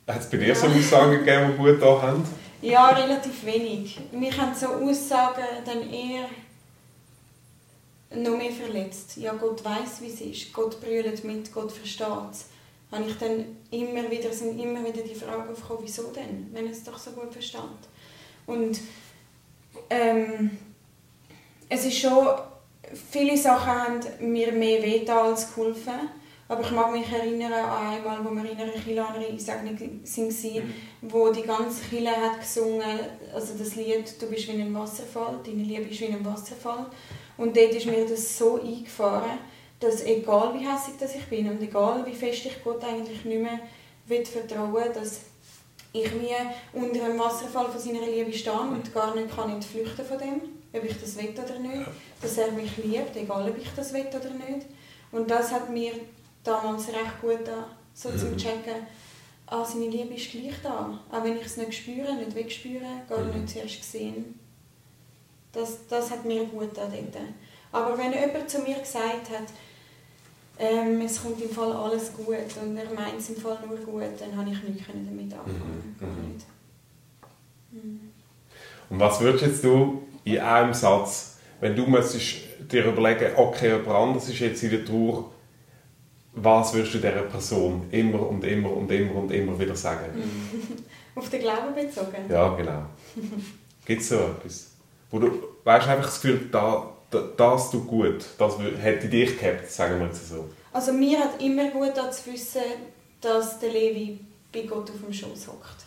Hat 0.10 0.22
es 0.22 0.30
bei 0.30 0.38
dir 0.38 0.56
so 0.56 0.66
Aussagen 0.66 1.24
gegeben, 1.24 1.52
die 1.52 1.58
gut 1.58 1.80
da 1.80 2.02
haben? 2.02 2.26
Ja, 2.64 2.90
relativ 2.90 3.46
wenig. 3.46 4.00
Mich 4.12 4.36
haben 4.40 4.56
so 4.56 4.66
Aussagen 4.66 5.44
dann 5.64 5.88
eher 5.88 6.26
noch 8.16 8.36
mehr 8.36 8.52
verletzt. 8.52 9.18
Ja, 9.18 9.34
Gott 9.34 9.64
weiß, 9.64 10.02
wie 10.02 10.08
es 10.08 10.22
ist. 10.22 10.52
Gott 10.52 10.82
brüllt 10.82 11.24
mit, 11.24 11.54
Gott 11.54 11.72
versteht 11.72 12.08
es. 12.32 12.46
Habe 12.92 13.08
ich 13.08 13.18
dann 13.20 13.46
immer 13.70 14.10
wieder, 14.10 14.34
sind 14.34 14.60
immer 14.60 14.84
wieder 14.84 15.04
die 15.04 15.14
Fragen 15.14 15.48
aufgekommen, 15.52 15.84
wieso 15.84 16.08
denn, 16.08 16.50
wenn 16.54 16.66
er 16.66 16.72
es 16.72 16.84
doch 16.84 16.98
so 16.98 17.12
gut 17.12 17.32
versteht. 17.32 17.62
Und 18.48 18.80
ähm, 19.92 20.58
es 21.70 21.86
ist 21.86 22.00
schon, 22.00 22.30
viele 23.12 23.38
Sachen 23.38 23.68
haben 23.68 24.00
mir 24.32 24.52
mehr 24.54 24.82
wehgetan 24.82 25.28
als 25.28 25.54
geholfen. 25.54 26.10
Aber 26.50 26.64
ich 26.64 26.72
mag 26.72 26.92
mich 26.92 27.12
erinnern 27.12 27.54
an 27.54 27.94
einmal, 27.94 28.26
wo 28.26 28.32
wir 28.32 28.52
in 28.52 28.58
einer 28.58 28.72
Kirche 28.72 29.06
Einsegnung 29.06 29.80
waren, 29.80 30.74
wo 31.02 31.32
die 31.32 31.44
ganze 31.44 31.84
Kirche 31.84 32.10
hat 32.10 32.40
gesungen, 32.40 33.00
also 33.32 33.54
das 33.56 33.76
Lied 33.76 34.20
«Du 34.20 34.26
bist 34.26 34.48
wie 34.48 34.60
ein 34.60 34.74
Wasserfall», 34.74 35.42
«Deine 35.46 35.62
Liebe 35.62 35.84
ist 35.84 36.02
wie 36.02 36.08
ein 36.08 36.26
Wasserfall». 36.26 36.88
Und 37.38 37.56
dort 37.56 37.72
ist 37.76 37.86
mir 37.86 38.04
das 38.04 38.36
so 38.36 38.60
eingefahren, 38.60 39.38
dass 39.80 40.04
egal 40.04 40.56
wie 40.56 40.68
hässlich 40.68 40.98
dass 41.00 41.14
ich 41.14 41.26
bin 41.28 41.48
und 41.52 41.62
egal 41.62 42.04
wie 42.08 42.16
fest 42.16 42.48
ich 42.48 42.64
Gott 42.64 42.84
eigentlich 42.84 43.24
nicht 43.24 43.42
mehr 43.42 43.60
will 44.08 44.26
vertrauen 44.26 44.92
dass 44.94 45.22
ich 45.94 46.12
mir 46.16 46.36
unter 46.74 47.06
einem 47.06 47.20
Wasserfall 47.20 47.70
von 47.70 47.80
seiner 47.80 48.08
Liebe 48.08 48.34
stehe 48.34 48.60
und 48.60 48.92
gar 48.92 49.16
nicht 49.16 49.34
kann 49.36 49.52
entflüchten 49.52 50.04
von 50.04 50.18
dem, 50.18 50.42
ob 50.74 50.84
ich 50.84 51.00
das 51.00 51.16
will 51.16 51.30
oder 51.30 51.60
nicht. 51.60 51.88
Dass 52.22 52.40
er 52.40 52.52
mich 52.52 52.76
liebt, 52.78 53.16
egal 53.16 53.50
ob 53.50 53.58
ich 53.58 53.70
das 53.76 53.94
will 53.94 54.08
oder 54.08 54.32
nicht. 54.32 54.66
Und 55.12 55.30
das 55.30 55.52
hat 55.52 55.70
mir 55.70 55.94
damals 56.50 56.88
recht 56.90 57.22
gut 57.22 57.46
da, 57.46 57.68
so 57.94 58.10
zum 58.18 58.36
checken, 58.38 58.88
ah, 59.48 59.64
seine 59.64 59.88
Liebe 59.88 60.14
ist 60.16 60.32
gleich 60.32 60.54
da. 60.64 61.00
Auch 61.12 61.24
wenn 61.24 61.38
ich 61.38 61.46
es 61.46 61.58
nicht 61.58 61.74
spüre, 61.74 62.14
nicht 62.16 62.36
wegspüre, 62.36 62.86
gar 63.08 63.20
Mhm. 63.24 63.42
nicht 63.42 63.50
zuerst 63.54 63.80
gesehen. 63.80 64.40
Das, 65.52 65.88
das 65.88 66.12
hat 66.12 66.26
mir 66.26 66.46
gut 66.46 66.76
da 66.78 66.86
dort. 66.86 67.18
Aber 67.72 67.98
wenn 67.98 68.12
jemand 68.14 68.50
zu 68.50 68.60
mir 68.60 68.80
gesagt 68.80 69.30
hat, 69.30 69.48
ähm, 70.60 71.02
es 71.02 71.22
kommt 71.22 71.42
im 71.42 71.50
Fall 71.50 71.72
alles 71.72 72.12
gut 72.14 72.28
und 72.62 72.78
er 72.78 72.94
meint 72.94 73.20
es 73.20 73.30
im 73.30 73.38
Fall 73.38 73.58
nur 73.68 73.78
gut, 73.78 74.20
dann 74.20 74.36
habe 74.38 74.50
ich 74.50 74.62
nichts 74.64 74.88
damit 74.88 75.34
anfangen. 75.34 75.96
Mhm, 75.96 76.00
Gar 76.00 76.10
mhm. 76.10 76.34
nicht. 76.34 76.46
Mhm. 77.72 78.00
Und 78.90 79.00
was 79.00 79.20
würdest 79.22 79.46
jetzt 79.46 79.64
du 79.64 80.04
in 80.24 80.40
einem 80.40 80.74
Satz, 80.74 81.38
wenn 81.60 81.76
du 81.76 81.86
müsstest 81.86 82.40
dir 82.72 82.86
überlegen, 82.86 83.32
okay, 83.36 83.70
jemand 83.78 83.88
anderes 83.88 84.30
ist 84.30 84.40
jetzt 84.40 84.64
in 84.64 84.72
der 84.72 84.86
Trauer, 84.86 85.32
was 86.34 86.74
würdest 86.74 86.94
du 86.94 86.98
dieser 87.00 87.24
Person 87.24 87.88
immer 87.92 88.28
und 88.28 88.44
immer 88.44 88.72
und 88.72 88.92
immer 88.92 89.16
und 89.16 89.32
immer 89.32 89.60
wieder 89.60 89.76
sagen? 89.76 90.06
Auf 91.16 91.30
den 91.30 91.42
Glauben 91.42 91.74
bezogen? 91.74 92.30
Ja, 92.30 92.50
genau. 92.50 92.84
Gibt 93.86 94.02
es 94.02 94.10
so 94.10 94.16
etwas? 94.16 94.72
Wo 95.12 95.20
du 95.20 95.32
weißt, 95.64 95.88
einfach 95.88 96.06
das 96.06 96.22
Gefühl, 96.22 96.48
da, 96.52 96.88
da, 97.10 97.24
das 97.36 97.72
tut 97.72 97.88
gut, 97.88 98.26
das 98.38 98.60
hätte 98.82 99.10
dich 99.10 99.40
gehabt, 99.40 99.70
sagen 99.70 100.00
wir 100.00 100.08
jetzt 100.08 100.30
so. 100.30 100.48
Also 100.72 100.94
mir 100.94 101.20
hat 101.20 101.42
immer 101.42 101.72
gut 101.72 101.96
zu 101.96 102.32
wissen, 102.32 102.62
dass 103.20 103.60
der 103.60 103.72
Levi 103.72 104.20
bei 104.54 104.62
Gott 104.62 104.90
auf 104.90 105.02
dem 105.04 105.12
Schoß 105.12 105.48
hockt. 105.48 105.86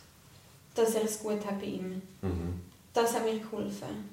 Dass 0.75 0.95
er 0.95 1.05
es 1.05 1.21
gut 1.21 1.45
hat 1.47 1.61
bei 1.61 1.67
ihm. 1.67 2.03
Mhm. 2.21 2.61
Das 2.93 3.15
hat 3.15 3.25
mir 3.25 3.39
geholfen. 3.39 4.11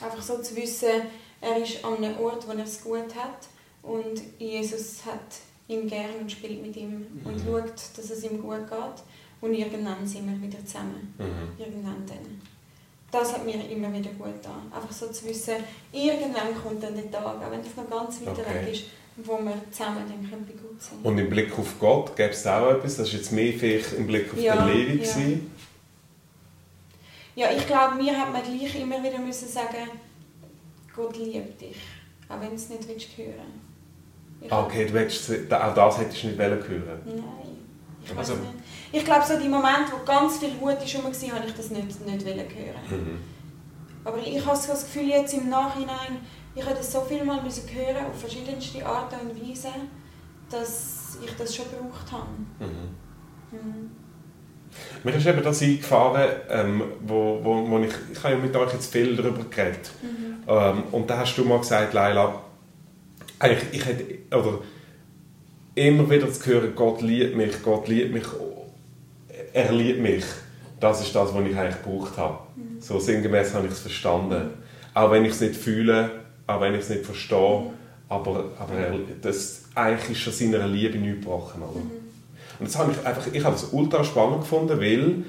Einfach 0.00 0.22
so 0.22 0.40
zu 0.40 0.54
wissen, 0.56 1.02
er 1.40 1.56
ist 1.56 1.84
an 1.84 1.96
einem 1.96 2.18
Ort, 2.20 2.46
wo 2.46 2.52
er 2.52 2.64
es 2.64 2.82
gut 2.82 3.14
hat 3.14 3.48
und 3.82 4.20
Jesus 4.38 5.04
hat 5.06 5.20
ihn 5.68 5.86
gern 5.88 6.16
und 6.20 6.30
spielt 6.32 6.62
mit 6.62 6.76
ihm 6.76 7.06
und 7.24 7.36
Mhm. 7.36 7.44
schaut, 7.46 7.74
dass 7.96 8.10
es 8.10 8.24
ihm 8.24 8.40
gut 8.42 8.68
geht 8.68 9.02
und 9.40 9.54
irgendwann 9.54 10.06
sind 10.06 10.26
wir 10.28 10.40
wieder 10.48 10.64
zusammen. 10.64 11.14
Mhm. 11.18 11.60
Irgendwann 11.62 12.04
dann. 12.06 12.40
Das 13.12 13.32
hat 13.32 13.44
mir 13.44 13.54
immer 13.70 13.92
wieder 13.92 14.10
gut 14.10 14.34
getan. 14.34 14.70
Einfach 14.72 14.92
so 14.92 15.08
zu 15.08 15.26
wissen, 15.28 15.54
irgendwann 15.92 16.54
kommt 16.62 16.82
dann 16.82 16.94
der 16.94 17.10
Tag, 17.10 17.24
auch 17.44 17.50
wenn 17.50 17.60
es 17.60 17.74
noch 17.76 17.88
ganz 17.90 18.20
weit 18.20 18.28
Okay. 18.38 18.66
weg 18.66 18.72
ist, 18.72 18.84
wo 19.16 19.38
wir 19.38 19.54
zusammen 19.72 20.04
dann 20.08 20.30
können 20.30 20.46
Gott 20.46 20.80
sein 20.80 20.98
Und 21.02 21.18
im 21.18 21.28
Blick 21.28 21.58
auf 21.58 21.78
Gott 21.80 22.14
gäbe 22.16 22.30
es 22.30 22.46
auch 22.46 22.70
etwas, 22.70 22.96
das 22.98 23.08
ist 23.08 23.14
jetzt 23.14 23.32
mehr 23.32 23.52
vielleicht 23.52 23.92
im 23.94 24.06
Blick 24.06 24.32
auf 24.32 24.38
Ja, 24.40 24.64
den 24.64 24.68
Levi. 24.76 24.90
ja. 25.04 25.12
gewesen. 25.12 25.50
Ja, 27.36 27.50
ich 27.56 27.66
glaube, 27.66 27.96
mir 28.02 28.18
hat 28.18 28.32
man 28.32 28.42
gleich 28.42 28.80
immer 28.80 29.02
wieder 29.02 29.18
müssen 29.18 29.48
sagen, 29.48 29.88
Gott 30.94 31.16
liebt 31.16 31.60
dich, 31.60 31.76
auch 32.28 32.40
wenn 32.40 32.50
du 32.50 32.54
es 32.56 32.68
nicht 32.68 32.86
willst 32.88 33.16
hören. 33.16 33.60
Ich 33.68 33.69
Ah, 34.48 34.62
okay, 34.64 34.86
du 34.86 34.98
hättest, 34.98 35.30
auch 35.52 35.74
das 35.74 35.98
hättest 35.98 36.22
du 36.22 36.26
nicht 36.28 36.38
wollen 36.38 36.62
hören 36.62 37.00
Nein. 37.04 37.24
Ich, 38.02 38.16
also, 38.16 38.34
ich 38.92 39.04
glaube, 39.04 39.24
so 39.26 39.38
die 39.38 39.48
Momente, 39.48 39.92
wo 39.92 40.04
ganz 40.04 40.38
viel 40.38 40.58
Wut 40.60 40.68
war, 40.68 40.74
habe 40.74 41.46
ich 41.46 41.54
das 41.54 41.70
nicht, 41.70 42.06
nicht 42.06 42.26
hören 42.26 42.46
mhm. 42.88 43.18
Aber 44.04 44.16
ich 44.18 44.44
habe 44.44 44.56
das 44.56 44.84
Gefühl, 44.84 45.08
jetzt 45.08 45.34
im 45.34 45.50
Nachhinein, 45.50 46.18
ich 46.54 46.64
habe 46.64 46.74
das 46.74 46.90
so 46.90 47.02
viel 47.02 47.24
Mal 47.24 47.42
müssen 47.42 47.68
hören, 47.68 48.06
auf 48.06 48.18
verschiedenste 48.18 48.84
Arten 48.84 49.28
und 49.28 49.48
Weisen, 49.48 49.90
dass 50.48 51.18
ich 51.24 51.36
das 51.36 51.54
schon 51.54 51.66
gebraucht 51.66 52.10
habe. 52.10 52.26
Mhm. 52.58 52.96
Mhm. 53.52 53.90
Mir 55.02 55.14
ist 55.14 55.26
eben 55.26 55.42
das 55.42 55.62
eingefahren, 55.62 56.30
ähm, 56.48 56.82
wo, 57.00 57.40
wo, 57.42 57.68
wo 57.68 57.78
ich, 57.80 57.92
ich 58.12 58.22
habe 58.22 58.34
ja 58.34 58.40
mit 58.40 58.54
euch 58.56 58.72
jetzt 58.72 58.92
viel 58.92 59.16
darüber 59.16 59.44
geredet. 59.44 59.90
Mhm. 60.02 60.44
Ähm, 60.46 60.84
und 60.92 61.10
da 61.10 61.18
hast 61.18 61.36
du 61.36 61.44
mal 61.44 61.58
gesagt, 61.58 61.92
Leila, 61.92 62.40
eigentlich, 63.40 63.64
ich 63.72 63.84
hätte, 63.84 64.04
oder 64.36 64.60
immer 65.74 66.08
wieder 66.08 66.30
zu 66.30 66.46
hören, 66.46 66.72
Gott 66.76 67.00
liebt 67.02 67.36
mich, 67.36 67.62
Gott 67.62 67.88
liebt 67.88 68.12
mich, 68.12 68.26
er 69.52 69.72
liebt 69.72 70.00
mich. 70.00 70.24
Das 70.78 71.00
ist 71.00 71.14
das, 71.14 71.34
was 71.34 71.44
ich 71.44 71.56
eigentlich 71.56 71.82
gebraucht 71.82 72.16
habe. 72.16 72.38
Mhm. 72.56 72.80
So 72.80 72.98
sinngemäß 72.98 73.54
habe 73.54 73.66
ich 73.66 73.72
es 73.72 73.80
verstanden. 73.80 74.50
Auch 74.94 75.10
wenn 75.10 75.24
ich 75.24 75.32
es 75.32 75.40
nicht 75.40 75.56
fühle, 75.56 76.10
auch 76.46 76.60
wenn 76.60 76.74
ich 76.74 76.80
es 76.80 76.90
nicht 76.90 77.04
verstehe, 77.04 77.60
mhm. 77.60 77.70
aber, 78.08 78.44
aber 78.58 78.74
er, 78.74 78.94
das, 79.20 79.64
eigentlich 79.74 80.10
ist 80.10 80.20
schon 80.20 80.32
seiner 80.32 80.66
Liebe 80.66 80.98
nicht 80.98 81.20
gebrochen. 81.20 81.62
Oder? 81.62 81.80
Mhm. 81.80 81.90
Und 82.60 82.68
das 82.68 82.78
habe 82.78 82.92
ich 82.92 83.06
einfach, 83.06 83.26
ich 83.32 83.44
habe 83.44 83.56
es 83.56 83.64
ultra 83.72 84.04
spannend 84.04 84.42
gefunden, 84.42 84.80
weil 84.80 85.24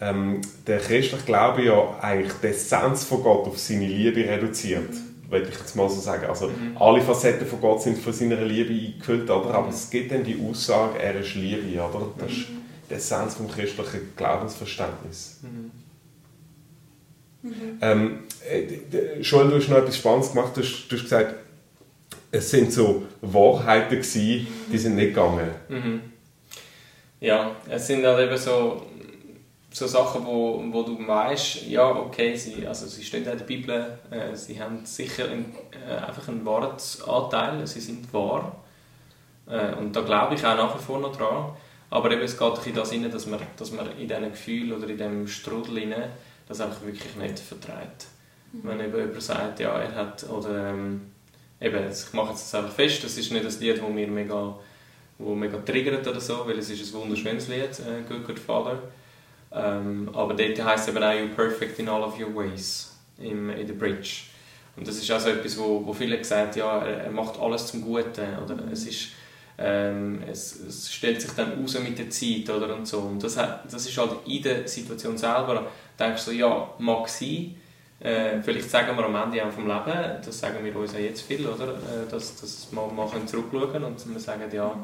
ähm, 0.00 0.40
der 0.66 0.78
christliche 0.78 1.24
Glaube 1.24 1.64
ja 1.64 1.98
eigentlich 2.00 2.32
die 2.42 2.48
Essenz 2.48 3.04
von 3.04 3.22
Gott 3.22 3.46
auf 3.46 3.58
seine 3.58 3.86
Liebe 3.86 4.20
reduziert. 4.20 4.90
Mhm. 4.90 5.05
Würde 5.28 5.48
ich 5.48 5.58
jetzt 5.58 5.74
mal 5.74 5.88
so 5.88 6.00
sagen. 6.00 6.26
Also 6.26 6.48
mhm. 6.48 6.76
alle 6.78 7.00
Facetten 7.00 7.46
von 7.46 7.60
Gott 7.60 7.82
sind 7.82 7.98
von 7.98 8.12
seiner 8.12 8.40
Liebe 8.42 8.72
eingefüllt, 8.72 9.28
oder? 9.28 9.54
aber 9.54 9.68
es 9.68 9.90
gibt 9.90 10.12
dann 10.12 10.22
die 10.22 10.40
Aussage, 10.40 10.98
er 10.98 11.16
ist 11.20 11.34
Liebe. 11.34 11.80
Oder? 11.80 12.08
Das 12.18 12.30
ist 12.30 12.50
mhm. 12.50 12.62
die 12.88 12.94
Essenz 12.94 13.34
vom 13.34 13.48
christlichen 13.48 14.12
Glaubensverständnis. 14.16 15.40
Mhm. 15.42 15.70
Mhm. 17.42 17.78
Ähm, 17.80 18.18
äh, 18.48 19.20
Joel, 19.20 19.50
du 19.50 19.56
hast 19.56 19.68
noch 19.68 19.78
etwas 19.78 19.96
Spannendes 19.96 20.32
gemacht. 20.32 20.56
Du 20.56 20.62
hast, 20.62 20.88
du 20.88 20.96
hast 20.96 21.02
gesagt, 21.02 21.34
es 22.30 22.50
sind 22.50 22.72
so 22.72 23.04
Wahrheiten 23.20 23.96
gewesen, 23.96 24.46
die 24.72 24.78
sind 24.78 24.96
nicht 24.96 25.08
gegangen. 25.08 25.50
Mhm. 25.68 26.00
Ja, 27.20 27.56
es 27.68 27.86
sind 27.86 28.04
halt 28.04 28.26
eben 28.26 28.36
so, 28.36 28.82
so 29.76 29.86
Sachen, 29.86 30.24
wo, 30.24 30.64
wo 30.72 30.82
du 30.84 31.06
weißt, 31.06 31.66
ja, 31.66 31.90
okay, 31.90 32.34
sie, 32.34 32.66
also 32.66 32.86
sie 32.86 33.04
stehen 33.04 33.26
in 33.26 33.36
der 33.36 33.44
Bibel, 33.44 33.98
äh, 34.10 34.34
sie 34.34 34.58
haben 34.58 34.86
sicher 34.86 35.28
ein, 35.28 35.54
äh, 35.86 35.96
einfach 35.96 36.28
einen 36.28 36.46
Wahrheitsanteil, 36.46 37.66
sie 37.66 37.80
sind 37.80 38.10
wahr. 38.10 38.56
Äh, 39.46 39.74
und 39.74 39.94
da 39.94 40.00
glaube 40.00 40.34
ich 40.34 40.46
auch 40.46 40.56
nach 40.56 40.74
wie 40.74 40.82
vor 40.82 40.98
noch 40.98 41.14
dran. 41.14 41.52
Aber 41.90 42.10
eben, 42.10 42.22
es 42.22 42.38
geht 42.38 42.66
in 42.66 42.74
das 42.74 42.90
rein, 42.90 43.10
dass 43.10 43.26
man, 43.26 43.38
dass 43.58 43.70
man 43.70 43.86
in 43.98 44.08
diesem 44.08 44.30
Gefühl 44.30 44.72
oder 44.72 44.88
in 44.88 44.96
diesem 44.96 45.28
Strudel 45.28 45.78
rein, 45.78 46.04
das 46.48 46.62
einfach 46.62 46.80
wirklich 46.80 47.14
nicht 47.16 47.38
vertreibt. 47.38 48.06
Mhm. 48.52 48.60
Wenn 48.62 48.80
eben 48.80 48.96
jemand 48.96 49.22
sagt, 49.22 49.60
ja, 49.60 49.78
er 49.78 49.94
hat, 49.94 50.24
oder 50.30 50.70
ähm, 50.70 51.02
eben, 51.60 51.90
ich 51.90 52.12
mache 52.14 52.30
jetzt 52.30 52.54
einfach 52.54 52.72
fest, 52.72 53.04
das 53.04 53.18
ist 53.18 53.30
nicht 53.30 53.44
das 53.44 53.60
Lied, 53.60 53.76
das 53.76 53.90
mir 53.90 54.08
mega 54.08 54.58
wo 55.18 55.34
mega 55.34 55.58
triggert 55.58 56.06
oder 56.08 56.20
so, 56.20 56.46
weil 56.46 56.58
es 56.58 56.70
ist 56.70 56.94
ein 56.94 57.00
wunderschönes 57.00 57.48
Lied, 57.48 57.78
äh, 57.80 58.02
Good 58.08 58.26
Good 58.26 58.38
Father. 58.38 58.78
Ähm, 59.52 60.10
aber 60.12 60.34
dort 60.34 60.64
heisst 60.64 60.88
es 60.88 60.94
eben 60.94 61.02
auch 61.02 61.12
«You're 61.12 61.34
perfect 61.34 61.78
in 61.78 61.88
all 61.88 62.02
of 62.02 62.18
your 62.20 62.34
ways» 62.34 62.96
im, 63.18 63.50
in 63.50 63.66
der 63.66 63.74
Bridge. 63.74 64.24
Und 64.76 64.86
das 64.86 64.96
ist 64.96 65.10
also 65.10 65.30
etwas, 65.30 65.58
wo, 65.58 65.84
wo 65.84 65.92
viele 65.92 66.18
gesagt 66.18 66.56
ja, 66.56 66.84
er, 66.84 67.10
macht 67.10 67.40
alles 67.40 67.68
zum 67.68 67.82
Guten 67.82 68.38
oder 68.44 68.58
es 68.70 68.86
ist 68.86 69.08
ähm, 69.58 70.22
es, 70.30 70.60
es, 70.60 70.92
stellt 70.92 71.20
sich 71.22 71.30
dann 71.32 71.58
raus 71.58 71.78
mit 71.80 71.98
der 71.98 72.10
Zeit 72.10 72.50
oder 72.50 72.74
und 72.74 72.86
so. 72.86 72.98
Und 72.98 73.22
das, 73.22 73.36
das 73.36 73.86
ist 73.86 73.96
halt 73.96 74.10
in 74.26 74.42
der 74.42 74.68
Situation 74.68 75.16
selber, 75.16 75.66
denkst 75.98 76.26
du 76.26 76.32
ja, 76.32 76.70
mag 76.78 77.08
sein, 77.08 77.56
äh, 78.00 78.42
vielleicht 78.42 78.68
sagen 78.70 78.94
wir 78.96 79.04
am 79.06 79.14
Ende 79.14 79.42
auch 79.42 79.50
vom 79.50 79.66
Leben, 79.66 80.20
das 80.22 80.38
sagen 80.38 80.62
wir 80.62 80.76
uns 80.76 80.92
ja 80.92 80.98
jetzt 80.98 81.22
viel, 81.22 81.46
oder? 81.46 81.68
Äh, 81.68 82.10
dass, 82.10 82.38
dass 82.38 82.68
wir 82.70 82.86
mal 82.86 83.08
zurückschauen 83.26 83.82
und 83.82 84.12
wir 84.12 84.20
sagen, 84.20 84.42
ja, 84.52 84.76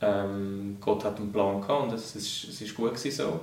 ähm, 0.00 0.78
Gott 0.80 1.04
hat 1.04 1.18
einen 1.18 1.30
Plan 1.30 1.60
gehabt 1.60 1.84
und 1.84 1.92
es 1.92 2.16
ist, 2.16 2.48
es 2.48 2.60
ist 2.60 2.74
gut 2.74 2.98
so. 2.98 3.40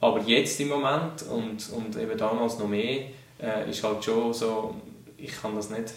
Aber 0.00 0.20
jetzt 0.20 0.58
im 0.60 0.68
Moment 0.68 1.22
und, 1.30 1.70
und 1.70 1.96
eben 1.96 2.16
damals 2.16 2.58
noch 2.58 2.68
mehr, 2.68 3.02
äh, 3.40 3.70
ist 3.70 3.84
halt 3.84 4.04
schon 4.04 4.32
so, 4.32 4.74
ich 5.16 5.32
kann 5.40 5.54
das 5.54 5.70
nicht. 5.70 5.92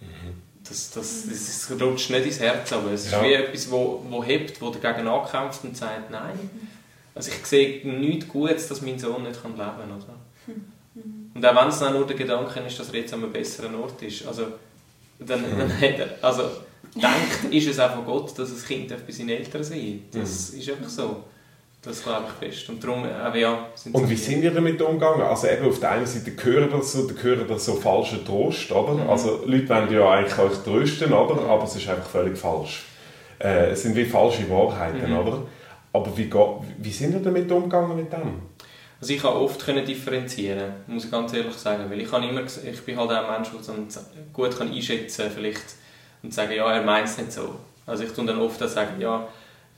Mhm. 0.00 0.40
Das, 0.62 0.90
das, 0.90 1.26
das, 1.28 1.68
das 1.68 1.80
rutscht 1.80 2.10
nicht 2.10 2.26
ins 2.26 2.38
Herz, 2.38 2.72
aber 2.72 2.92
es 2.92 3.06
ist 3.06 3.12
ja. 3.12 3.22
wie 3.24 3.32
etwas, 3.32 3.70
wo, 3.70 4.04
wo 4.08 4.22
hebt, 4.22 4.60
wo 4.60 4.70
dagegen 4.70 5.08
ankämpft 5.08 5.64
und 5.64 5.76
sagt, 5.76 6.10
nein. 6.10 6.38
Also 7.14 7.32
ich 7.32 7.44
sehe 7.44 7.86
nichts 7.88 8.28
Gutes, 8.28 8.68
dass 8.68 8.82
mein 8.82 8.98
Sohn 8.98 9.24
nicht 9.24 9.42
leben 9.42 9.56
kann. 9.56 9.74
Oder? 9.74 10.14
Und 11.34 11.46
auch 11.46 11.56
wenn 11.56 11.68
es 11.68 11.80
nur 11.80 12.06
der 12.06 12.16
Gedanke 12.16 12.60
ist, 12.60 12.78
dass 12.78 12.90
er 12.90 13.00
jetzt 13.00 13.12
an 13.12 13.22
einem 13.22 13.32
besseren 13.32 13.74
Ort 13.74 14.00
ist, 14.02 14.26
also 14.26 14.46
dann, 15.18 15.44
dann 15.58 15.72
hat 15.72 15.98
er, 15.98 16.18
also 16.22 16.42
denkt, 16.94 17.52
ist 17.52 17.68
es 17.68 17.78
auch 17.78 17.94
von 17.94 18.04
Gott, 18.04 18.38
dass 18.38 18.52
das 18.52 18.64
Kind 18.64 18.88
bei 18.88 19.12
seinen 19.12 19.30
Eltern 19.30 19.62
sein 19.62 20.04
Das 20.12 20.52
mhm. 20.52 20.60
ist 20.60 20.70
einfach 20.70 20.88
so. 20.88 21.24
Das 21.82 22.02
glaube 22.02 22.26
ich 22.28 22.48
fest. 22.48 22.68
Und 22.68 22.84
darum, 22.84 23.04
äh, 23.04 23.40
ja, 23.40 23.66
Und 23.92 24.10
wie 24.10 24.16
sind 24.16 24.42
wir 24.42 24.50
damit 24.50 24.80
umgegangen? 24.82 25.22
Also 25.22 25.46
eben 25.46 25.66
auf 25.66 25.80
der 25.80 25.92
einen 25.92 26.06
Seite 26.06 26.32
hören 26.42 26.68
das 26.70 26.92
so, 26.92 27.10
hören 27.22 27.46
das 27.48 27.64
so 27.64 27.74
falscher 27.74 28.22
Trost, 28.22 28.70
oder? 28.70 28.94
Mhm. 28.94 29.08
Also 29.08 29.42
Leute 29.46 29.68
wollen 29.70 29.92
ja 29.92 30.10
eigentlich 30.10 30.38
euch 30.38 30.58
trösten, 30.62 31.12
oder? 31.12 31.40
Aber 31.48 31.64
es 31.64 31.76
ist 31.76 31.88
einfach 31.88 32.08
völlig 32.08 32.36
falsch. 32.36 32.84
Äh, 33.38 33.70
es 33.70 33.82
sind 33.82 33.96
wie 33.96 34.04
falsche 34.04 34.48
Wahrheiten, 34.50 35.10
mhm. 35.10 35.18
oder? 35.18 35.42
Aber 35.92 36.16
wie, 36.16 36.30
wie 36.78 36.90
sind 36.90 37.14
wir 37.14 37.20
damit 37.20 37.50
umgegangen 37.50 37.96
mit 37.96 38.12
dem? 38.12 38.42
Also 39.00 39.14
ich 39.14 39.24
habe 39.24 39.40
oft 39.40 39.64
können 39.64 39.84
differenzieren, 39.84 40.74
muss 40.86 41.06
ich 41.06 41.10
ganz 41.10 41.32
ehrlich 41.32 41.54
sagen, 41.54 41.90
weil 41.90 42.02
ich, 42.02 42.12
habe 42.12 42.26
immer, 42.26 42.42
ich 42.42 42.82
bin 42.82 42.98
halt 42.98 43.10
auch 43.10 43.30
ein 43.30 43.40
Mensch, 43.40 43.48
der 43.66 44.02
gut 44.34 44.58
kann 44.58 44.70
einschätzen 44.70 45.30
vielleicht 45.34 45.64
und 46.22 46.34
sagen, 46.34 46.52
ja, 46.52 46.70
er 46.70 46.82
meint 46.82 47.08
es 47.08 47.16
nicht 47.16 47.32
so. 47.32 47.54
Also 47.86 48.04
ich 48.04 48.12
tue 48.12 48.26
dann 48.26 48.38
oft 48.38 48.60
sagen, 48.68 49.00
ja, 49.00 49.26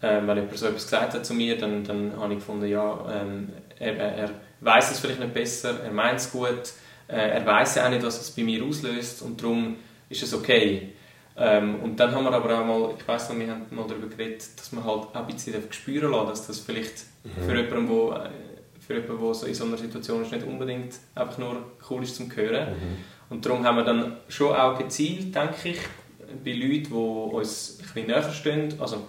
äh, 0.03 0.21
wenn 0.27 0.37
jemand 0.37 0.59
so 0.59 0.67
etwas 0.67 0.85
gesagt 0.85 1.15
hat 1.15 1.25
zu 1.25 1.33
mir, 1.33 1.57
dann, 1.57 1.85
dann 1.85 2.13
habe 2.19 2.35
ich 2.35 2.41
gefunden, 2.41 2.67
ja, 2.67 3.07
ähm, 3.11 3.49
er, 3.79 3.97
er 3.97 4.31
weiß 4.61 4.93
es 4.93 5.01
vielleicht 5.01 5.21
nicht 5.21 5.33
besser, 5.33 5.81
er 5.83 5.93
meint 5.93 6.19
es 6.19 6.31
gut, 6.31 6.73
äh, 7.09 7.15
er 7.17 7.47
weiß 7.47 7.77
ja 7.77 7.87
auch 7.87 7.91
nicht, 7.91 8.05
was 8.05 8.21
es 8.21 8.31
bei 8.31 8.43
mir 8.43 8.63
auslöst 8.65 9.23
und 9.23 9.41
darum 9.41 9.77
ist 10.09 10.23
es 10.23 10.35
okay. 10.35 10.93
Ähm, 11.37 11.77
und 11.77 11.99
dann 11.99 12.15
haben 12.15 12.25
wir 12.25 12.33
aber 12.33 12.61
auch 12.61 12.67
mal, 12.67 12.95
ich 12.99 13.09
weiß 13.09 13.31
noch, 13.31 13.39
wir 13.39 13.49
haben 13.49 13.65
mal 13.71 13.87
darüber 13.89 14.09
geredet, 14.09 14.43
dass 14.59 14.73
man 14.73 14.85
halt 14.85 15.05
auch 15.05 15.15
ein 15.15 15.27
bisschen 15.27 15.55
spüren 15.71 16.13
lassen 16.13 16.29
dass 16.29 16.47
das 16.47 16.61
vielleicht 16.61 17.05
mhm. 17.25 17.49
für 17.49 17.57
jemanden, 17.57 17.89
der 17.89 18.31
für 18.81 18.95
jemanden, 18.95 19.25
der 19.25 19.35
so 19.35 19.47
in 19.47 19.55
so 19.55 19.65
einer 19.65 19.79
Situation 19.79 20.23
ist, 20.23 20.33
nicht 20.33 20.47
unbedingt 20.47 20.95
einfach 21.15 21.39
nur 21.39 21.65
cool 21.89 22.03
ist 22.03 22.17
zum 22.17 22.35
Hören. 22.35 22.73
Mhm. 22.73 22.97
Und 23.31 23.47
darum 23.47 23.65
haben 23.65 23.77
wir 23.77 23.85
dann 23.85 24.17
schon 24.29 24.55
auch 24.55 24.77
gezielt, 24.77 25.35
denke 25.35 25.71
ich, 25.71 25.79
bei 26.45 26.53
Leuten, 26.53 26.89
die 26.91 27.35
uns 27.35 27.79
ein 27.79 27.83
bisschen 27.83 28.07
näher 28.07 28.33
stehen, 28.33 28.75
also 28.79 29.07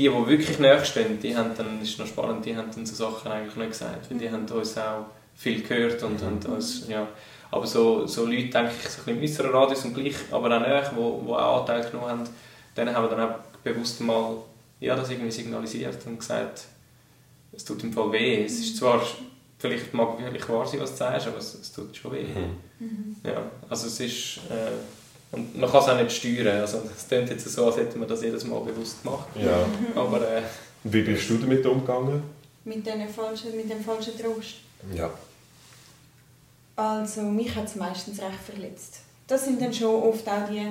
die, 0.00 0.08
die 0.08 0.26
wirklich 0.26 0.58
näher 0.58 0.84
stehen, 0.84 1.20
die 1.20 1.36
haben 1.36 1.50
dann, 1.56 1.78
das 1.80 1.90
ist 1.90 1.98
noch 1.98 2.06
spannend, 2.06 2.44
die 2.44 2.56
haben 2.56 2.70
dann 2.74 2.86
so 2.86 2.94
Sachen 2.94 3.30
eigentlich 3.30 3.56
nicht 3.56 3.70
gesagt, 3.70 4.10
weil 4.10 4.18
die 4.18 4.30
haben 4.30 4.46
uns 4.46 4.78
auch 4.78 5.06
viel 5.34 5.62
gehört 5.62 6.02
und, 6.02 6.22
und 6.22 6.46
uns, 6.46 6.88
ja, 6.88 7.06
aber 7.50 7.66
so, 7.66 8.06
so 8.06 8.24
Leute, 8.26 8.48
denke 8.48 8.72
ich, 8.82 8.88
so 8.88 9.02
ein 9.06 9.20
bisschen 9.20 9.46
im 9.46 9.50
äußeren 9.50 9.50
Radius 9.50 9.84
und 9.84 9.94
gleich, 9.94 10.16
aber 10.30 10.56
auch 10.56 10.60
näher, 10.60 10.90
die, 10.90 10.96
die 10.96 11.32
auch 11.32 11.60
Anteil 11.60 11.84
genommen 11.90 12.08
haben, 12.08 12.24
denen 12.76 12.94
haben 12.94 13.04
wir 13.04 13.16
dann 13.16 13.30
auch 13.30 13.34
bewusst 13.62 14.00
mal 14.00 14.36
ja, 14.80 14.96
das 14.96 15.10
irgendwie 15.10 15.30
signalisiert 15.30 15.98
und 16.06 16.18
gesagt, 16.18 16.64
es 17.52 17.64
tut 17.64 17.82
im 17.84 17.92
Fall 17.92 18.10
weh. 18.12 18.44
Es 18.44 18.58
ist 18.58 18.78
zwar, 18.78 19.02
vielleicht 19.58 19.92
mag 19.92 20.18
wirklich 20.18 20.48
wahr 20.48 20.66
sein, 20.66 20.80
was 20.80 20.92
du 20.92 20.96
sagst, 20.96 21.26
aber 21.26 21.38
es, 21.38 21.54
es 21.54 21.72
tut 21.72 21.94
schon 21.94 22.12
weh. 22.12 22.24
Mhm. 22.78 23.16
Ja, 23.22 23.42
also 23.68 23.86
es 23.86 24.00
ist, 24.00 24.38
äh, 24.50 24.72
und 25.32 25.58
man 25.58 25.70
kann 25.70 25.82
es 25.82 25.88
auch 25.88 26.00
nicht 26.00 26.12
steuern. 26.12 26.60
Also 26.60 26.82
es 26.96 27.06
klingt 27.06 27.30
jetzt 27.30 27.48
so, 27.48 27.66
als 27.66 27.76
hätte 27.76 27.98
man 27.98 28.08
das 28.08 28.22
jedes 28.22 28.44
Mal 28.44 28.60
bewusst 28.60 29.02
gemacht. 29.02 29.28
Ja. 29.34 29.64
Aber, 29.94 30.20
äh, 30.20 30.42
Wie 30.84 31.02
bist 31.02 31.28
du 31.30 31.38
damit 31.38 31.64
umgegangen? 31.64 32.22
Mit, 32.64 32.86
falschen, 33.14 33.56
mit 33.56 33.70
dem 33.70 33.82
falschen 33.82 34.18
Trost? 34.18 34.56
Ja. 34.94 35.10
Also 36.76 37.22
mich 37.22 37.54
hat 37.54 37.66
es 37.66 37.76
meistens 37.76 38.20
recht 38.20 38.40
verletzt. 38.44 39.00
Das 39.26 39.44
sind 39.44 39.60
dann 39.60 39.72
schon 39.72 40.02
oft 40.02 40.26
auch 40.28 40.48
die 40.48 40.66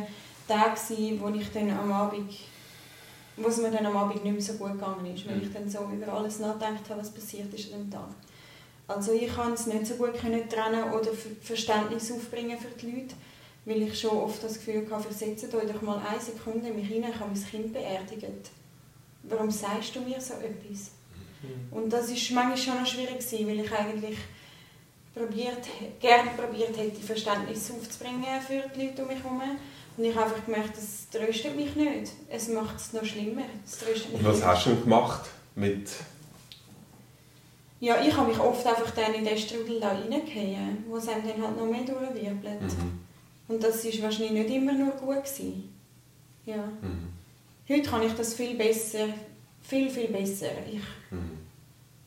Tage, 0.48 1.20
wo 1.20 1.30
ich 1.30 1.52
dann 1.52 1.70
am 1.72 1.92
Abend 1.92 2.34
wo 3.42 3.48
es 3.48 3.58
mir 3.58 3.72
dann 3.72 3.86
am 3.86 3.96
Abend 3.96 4.24
nicht 4.24 4.34
mehr 4.34 4.42
so 4.42 4.54
gut 4.54 4.74
gegangen 4.74 5.06
ist, 5.14 5.28
weil 5.28 5.42
ich 5.42 5.54
dann 5.54 5.70
so 5.70 5.90
über 5.94 6.12
alles 6.12 6.40
nachgedacht 6.40 6.90
habe, 6.90 7.00
was 7.00 7.12
passiert 7.12 7.54
ist 7.54 7.74
an 7.74 7.82
dem 7.82 7.92
Tag. 7.92 8.10
Also 8.88 9.14
ich 9.14 9.34
kann 9.34 9.54
es 9.54 9.68
nicht 9.68 9.86
so 9.86 9.96
gut 9.96 10.20
können 10.20 10.50
trennen 10.50 10.92
oder 10.92 11.12
Verständnis 11.42 12.12
aufbringen 12.12 12.58
für 12.58 12.76
die 12.80 12.92
Leute, 12.92 13.16
weil 13.70 13.84
ich 13.84 14.00
schon 14.00 14.18
oft 14.18 14.44
das 14.44 14.56
Gefühl 14.56 14.88
habe, 14.90 15.04
versetzt 15.04 15.54
euch 15.54 15.72
doch 15.72 15.82
mal 15.82 16.00
eine 16.00 16.20
Sekunde 16.20 16.70
in 16.70 16.76
mich 16.76 16.88
hinein, 16.88 17.12
ich 17.14 17.20
habe 17.20 17.32
mein 17.32 17.46
Kind 17.46 17.72
beerdigt. 17.72 18.50
Warum 19.24 19.52
sagst 19.52 19.96
du 19.96 20.02
mir 20.02 20.20
so 20.20 20.34
etwas? 20.34 20.92
Mhm. 21.44 21.78
Und 21.78 21.94
das 21.94 22.10
ist 22.10 22.32
manchmal 22.32 22.58
schon 22.58 22.80
noch 22.80 22.86
schwierig 22.86 23.20
gewesen, 23.20 23.48
weil 23.48 23.60
ich 23.60 23.72
eigentlich 23.72 24.18
probiert, 25.14 25.68
gerne 26.00 26.32
probiert 26.32 26.76
hätte, 26.78 27.00
Verständnis 27.00 27.72
aufzubringen 27.72 28.42
für 28.46 28.64
die 28.76 28.88
Leute 28.88 29.04
um 29.04 29.08
mich 29.08 29.24
herum. 29.24 29.42
Und 29.98 30.04
ich 30.04 30.16
habe 30.16 30.26
einfach 30.26 30.46
gemerkt, 30.46 30.76
das 30.76 31.08
tröstet 31.12 31.56
mich 31.56 31.76
nicht. 31.76 32.12
Es 32.30 32.48
macht 32.48 32.78
es 32.78 32.94
noch 32.94 33.06
schlimmer. 33.06 33.44
Und 34.14 34.26
was 34.26 34.44
hast 34.44 34.66
du 34.66 34.70
denn 34.72 34.84
gemacht? 34.84 35.30
mit... 35.60 35.90
Ja, 37.82 38.02
ich 38.02 38.16
habe 38.16 38.30
mich 38.30 38.40
oft 38.40 38.66
einfach 38.66 38.92
dann 38.92 39.14
in 39.14 39.24
den 39.24 39.38
Strudel 39.38 39.80
da 39.80 39.90
reingefallen, 39.90 40.84
wo 40.90 40.98
es 40.98 41.08
einem 41.08 41.26
dann 41.26 41.42
halt 41.42 41.58
noch 41.58 41.66
mehr 41.66 41.84
durchwirbelt. 41.86 42.62
Mhm. 42.62 43.00
Und 43.50 43.62
das 43.64 43.84
war 43.84 44.04
wahrscheinlich 44.04 44.32
nicht 44.32 44.50
immer 44.56 44.72
nur 44.74 44.92
gut. 44.92 45.18
Gewesen. 45.24 45.74
Ja. 46.46 46.56
Mhm. 46.82 47.10
Heute 47.68 47.90
kann 47.90 48.02
ich 48.04 48.14
das 48.14 48.34
viel 48.34 48.56
besser, 48.56 49.08
viel, 49.62 49.90
viel 49.90 50.08
besser. 50.08 50.48
Ich, 50.72 50.80
Mhm. 51.12 51.32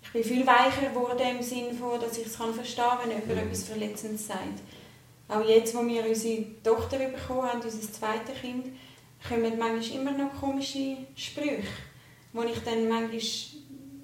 ich 0.03 0.13
bin 0.13 0.25
viel 0.25 0.47
weicher 0.47 0.89
geworden 0.89 1.37
im 1.39 1.43
Sinne 1.43 1.75
von, 1.75 2.01
dass 2.01 2.17
ich 2.19 2.27
es 2.27 2.39
kann 2.39 2.55
verstehen 2.55 2.85
kann, 2.85 2.99
wenn 3.03 3.11
jemand 3.11 3.29
Mhm. 3.29 3.39
etwas 3.49 3.65
Verletzendes 3.65 4.27
sagt. 4.27 4.61
Auch 5.29 5.45
jetzt, 5.49 5.75
wo 5.75 5.87
wir 5.87 6.05
unsere 6.07 6.45
Tochter 6.65 6.99
bekommen 6.99 7.43
haben, 7.43 7.61
unser 7.63 7.93
zweites 7.93 8.41
Kind, 8.41 8.67
kommen 9.29 9.59
manchmal 9.59 10.01
immer 10.01 10.11
noch 10.13 10.35
komische 10.41 10.97
Sprüche, 11.17 11.63
wo 12.33 12.43
ich 12.43 12.59
dann 12.65 12.89
manchmal 12.89 13.21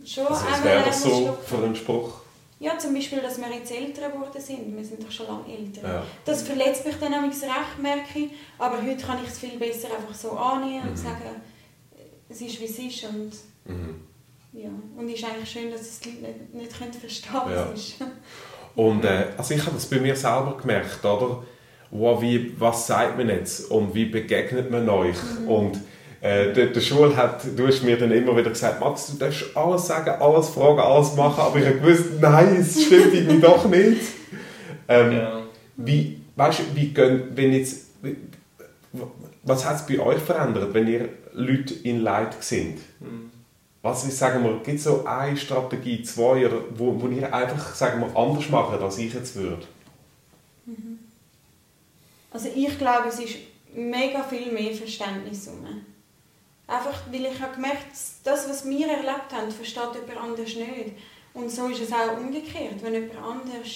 schon 0.04 0.26
Also, 0.26 0.46
einmal 0.46 0.64
wäre 0.64 0.92
so 0.92 1.08
schlucke. 1.08 1.42
für 1.44 1.64
ein 1.64 1.76
Spruch? 1.76 2.20
Ja, 2.60 2.76
zum 2.76 2.92
Beispiel, 2.94 3.20
dass 3.20 3.38
wir 3.38 3.46
jetzt 3.54 3.70
älter 3.70 4.10
geworden 4.10 4.40
sind. 4.40 4.76
Wir 4.76 4.84
sind 4.84 5.02
doch 5.04 5.10
schon 5.10 5.26
lange 5.26 5.44
älter. 5.56 5.86
Ja. 5.86 6.02
Das 6.24 6.42
verletzt 6.42 6.84
mich 6.84 6.96
dann 6.98 7.12
manchmal 7.12 7.50
recht, 7.50 7.78
merke 7.80 8.18
ich. 8.18 8.30
Aber 8.58 8.82
heute 8.82 9.04
kann 9.04 9.18
ich 9.22 9.30
es 9.30 9.38
viel 9.38 9.58
besser 9.58 9.88
einfach 9.96 10.14
so 10.14 10.32
annehmen 10.32 10.82
Mhm. 10.84 10.88
und 10.90 10.96
sagen, 10.96 11.22
es 12.28 12.40
ist 12.40 12.60
wie 12.60 12.64
es 12.64 12.78
ist. 12.78 13.04
Und, 13.04 13.30
Mhm. 13.66 14.00
ja. 14.54 14.70
und 14.96 15.08
es 15.08 15.14
ist 15.20 15.24
eigentlich 15.24 15.50
schön, 15.50 15.70
dass 15.70 15.82
es 15.82 16.00
die 16.00 16.10
Leute 16.20 16.34
nicht, 16.52 16.54
nicht 16.54 16.78
können 16.78 16.92
verstehen 16.92 17.32
können, 17.32 17.54
Ja. 17.54 17.64
ist. 17.72 17.94
Und 18.76 19.04
äh, 19.04 19.26
also 19.36 19.54
ich 19.54 19.60
habe 19.62 19.72
das 19.74 19.86
bei 19.86 19.98
mir 19.98 20.14
selber 20.14 20.56
gemerkt, 20.60 21.04
oder? 21.04 21.42
Wow, 21.90 22.22
wie, 22.22 22.54
was 22.60 22.86
sagt 22.86 23.16
man 23.16 23.28
jetzt 23.28 23.70
und 23.72 23.92
wie 23.92 24.04
begegnet 24.04 24.70
man 24.70 24.88
euch? 24.88 25.16
Mhm. 25.40 25.48
Und 25.48 25.80
äh, 26.20 26.52
der, 26.52 26.66
der 26.66 26.80
Schul 26.80 27.16
hat, 27.16 27.42
du 27.56 27.66
hast 27.66 27.82
mir 27.82 27.96
dann 27.96 28.10
immer 28.10 28.36
wieder 28.36 28.50
gesagt, 28.50 28.80
Max, 28.80 29.06
du 29.06 29.18
darfst 29.18 29.56
alles 29.56 29.86
sagen, 29.86 30.10
alles 30.20 30.48
fragen, 30.48 30.80
alles 30.80 31.14
machen, 31.14 31.40
aber 31.40 31.58
ich 31.58 31.66
habe 31.66 31.78
gewusst, 31.78 32.04
nein, 32.20 32.56
es 32.60 32.84
stimmt 32.84 33.14
irgendwie 33.14 33.40
doch 33.40 33.64
nicht. 33.68 34.00
Ähm, 34.88 35.12
Ja. 35.12 35.42
Wie, 35.76 36.20
weißt 36.34 36.58
du, 36.58 36.62
wie 36.74 36.88
gehen, 36.88 37.22
wenn 37.36 37.52
jetzt, 37.52 37.86
was 39.44 39.64
hat 39.64 39.76
es 39.76 39.86
bei 39.86 40.00
euch 40.00 40.18
verändert, 40.18 40.74
wenn 40.74 40.88
ihr 40.88 41.08
Leute 41.34 41.72
in 41.74 42.00
Leid 42.00 42.42
sind? 42.42 42.78
Mhm. 42.98 43.30
Was 43.80 44.04
ist, 44.04 44.18
sagen 44.18 44.42
wir, 44.42 44.54
gibt 44.64 44.78
es 44.78 44.84
so 44.84 45.04
eine 45.06 45.36
Strategie, 45.36 46.02
zwei, 46.02 46.46
oder 46.46 46.62
wo, 46.74 47.00
wo 47.00 47.06
ihr 47.06 47.32
einfach, 47.32 47.74
sagen 47.76 48.00
wir, 48.00 48.16
anders 48.20 48.48
macht, 48.50 48.80
als 48.80 48.98
ich 48.98 49.14
jetzt 49.14 49.36
würde? 49.36 49.62
Also 52.32 52.48
ich 52.54 52.76
glaube, 52.76 53.08
es 53.08 53.20
ist 53.20 53.36
mega 53.74 54.22
viel 54.24 54.52
mehr 54.52 54.74
Verständnis 54.74 55.48
rum. 55.48 55.64
Einfach, 56.68 57.00
weil 57.10 57.24
ich 57.24 57.40
habe 57.40 57.54
gemerkt, 57.54 57.86
das, 58.24 58.48
was 58.48 58.68
wir 58.68 58.86
erlebt 58.86 59.32
haben, 59.32 59.50
versteht 59.50 59.82
jemand 59.94 60.22
anders 60.22 60.54
nicht. 60.54 60.92
Und 61.32 61.50
so 61.50 61.68
ist 61.68 61.80
es 61.80 61.92
auch 61.92 62.16
umgekehrt. 62.18 62.82
Wenn 62.82 62.92
jemand 62.92 63.16
anders 63.16 63.68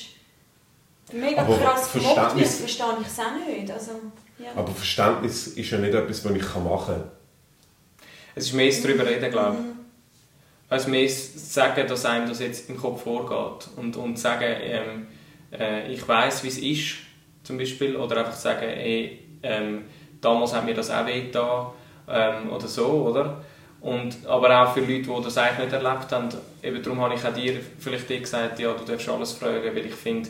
mega 1.11 1.41
Aber 1.41 1.57
krass 1.57 1.91
gemobbt 1.93 2.37
wird, 2.37 2.47
Verständnis- 2.47 2.59
verstehe 2.59 2.97
ich 3.01 3.07
es 3.07 3.19
auch 3.19 3.47
nicht. 3.49 3.71
Also, 3.71 3.93
ja. 4.39 4.51
Aber 4.55 4.73
Verständnis 4.73 5.47
ist 5.49 5.71
ja 5.71 5.79
nicht 5.79 5.95
etwas, 5.95 6.23
was 6.25 6.33
ich 6.33 6.55
machen 6.57 6.95
kann. 6.95 7.11
Es 8.35 8.47
ist 8.47 8.53
mehr 8.53 8.69
das 8.71 8.83
darüber 8.83 9.07
reden, 9.07 9.31
glaube 9.31 9.57
ich. 9.57 9.63
Mhm. 9.63 9.73
Also 10.69 10.89
mehr 10.91 11.09
sagen, 11.09 11.87
dass 11.87 12.05
einem 12.05 12.29
das 12.29 12.41
jetzt 12.41 12.69
im 12.69 12.77
Kopf 12.79 13.05
vorgeht. 13.05 13.69
Und, 13.77 13.97
und 13.97 14.19
sagen, 14.19 14.45
ähm, 14.61 15.07
äh, 15.51 15.91
ich 15.93 16.07
weiß, 16.07 16.45
wie 16.45 16.49
es 16.49 16.59
ist, 16.59 16.95
zum 17.43 17.57
Beispiel. 17.57 17.97
Oder 17.97 18.19
einfach 18.19 18.37
sagen, 18.37 18.69
ey, 18.69 19.19
ähm, 19.43 19.85
damals 20.21 20.53
hat 20.55 20.65
mir 20.65 20.75
das 20.75 20.91
auch 20.91 21.07
wehgetan. 21.07 21.69
Ähm, 22.13 22.51
oder 22.51 22.69
so, 22.69 23.09
oder? 23.09 23.43
Und, 23.81 24.27
aber 24.27 24.63
auch 24.63 24.75
für 24.75 24.81
Leute, 24.81 25.03
die 25.03 25.25
das 25.25 25.39
eigentlich 25.39 25.71
nicht 25.71 25.73
erlebt 25.73 26.13
haben. 26.13 26.29
Eben 26.63 26.83
darum 26.83 27.01
habe 27.01 27.15
ich 27.15 27.25
auch 27.25 27.35
dir 27.35 27.59
vielleicht 27.79 28.09
dir 28.09 28.21
gesagt, 28.21 28.61
ja, 28.61 28.73
du 28.73 28.85
darfst 28.85 29.09
alles 29.09 29.33
fragen, 29.33 29.75
weil 29.75 29.87
ich 29.87 29.95
finde, 29.95 30.29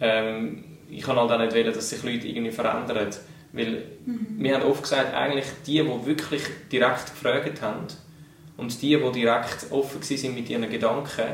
ähm, 0.00 0.64
ich 0.88 1.02
kann 1.02 1.16
halt 1.16 1.30
auch 1.30 1.38
nicht 1.38 1.54
wollen, 1.54 1.72
dass 1.72 1.90
sich 1.90 2.02
Leute 2.04 2.28
irgendwie 2.28 2.52
verändern. 2.52 3.08
Weil 3.52 3.82
wir 4.06 4.54
haben 4.54 4.64
oft 4.64 4.82
gesagt, 4.82 5.12
eigentlich 5.14 5.46
die, 5.66 5.82
die 5.82 6.06
wirklich 6.06 6.42
direkt 6.70 7.06
gefragt 7.06 7.62
haben, 7.62 7.86
und 8.56 8.80
die, 8.82 8.96
die 8.96 9.12
direkt 9.12 9.66
offen 9.70 10.00
waren 10.00 10.34
mit 10.34 10.48
ihren 10.48 10.70
Gedanken, 10.70 11.24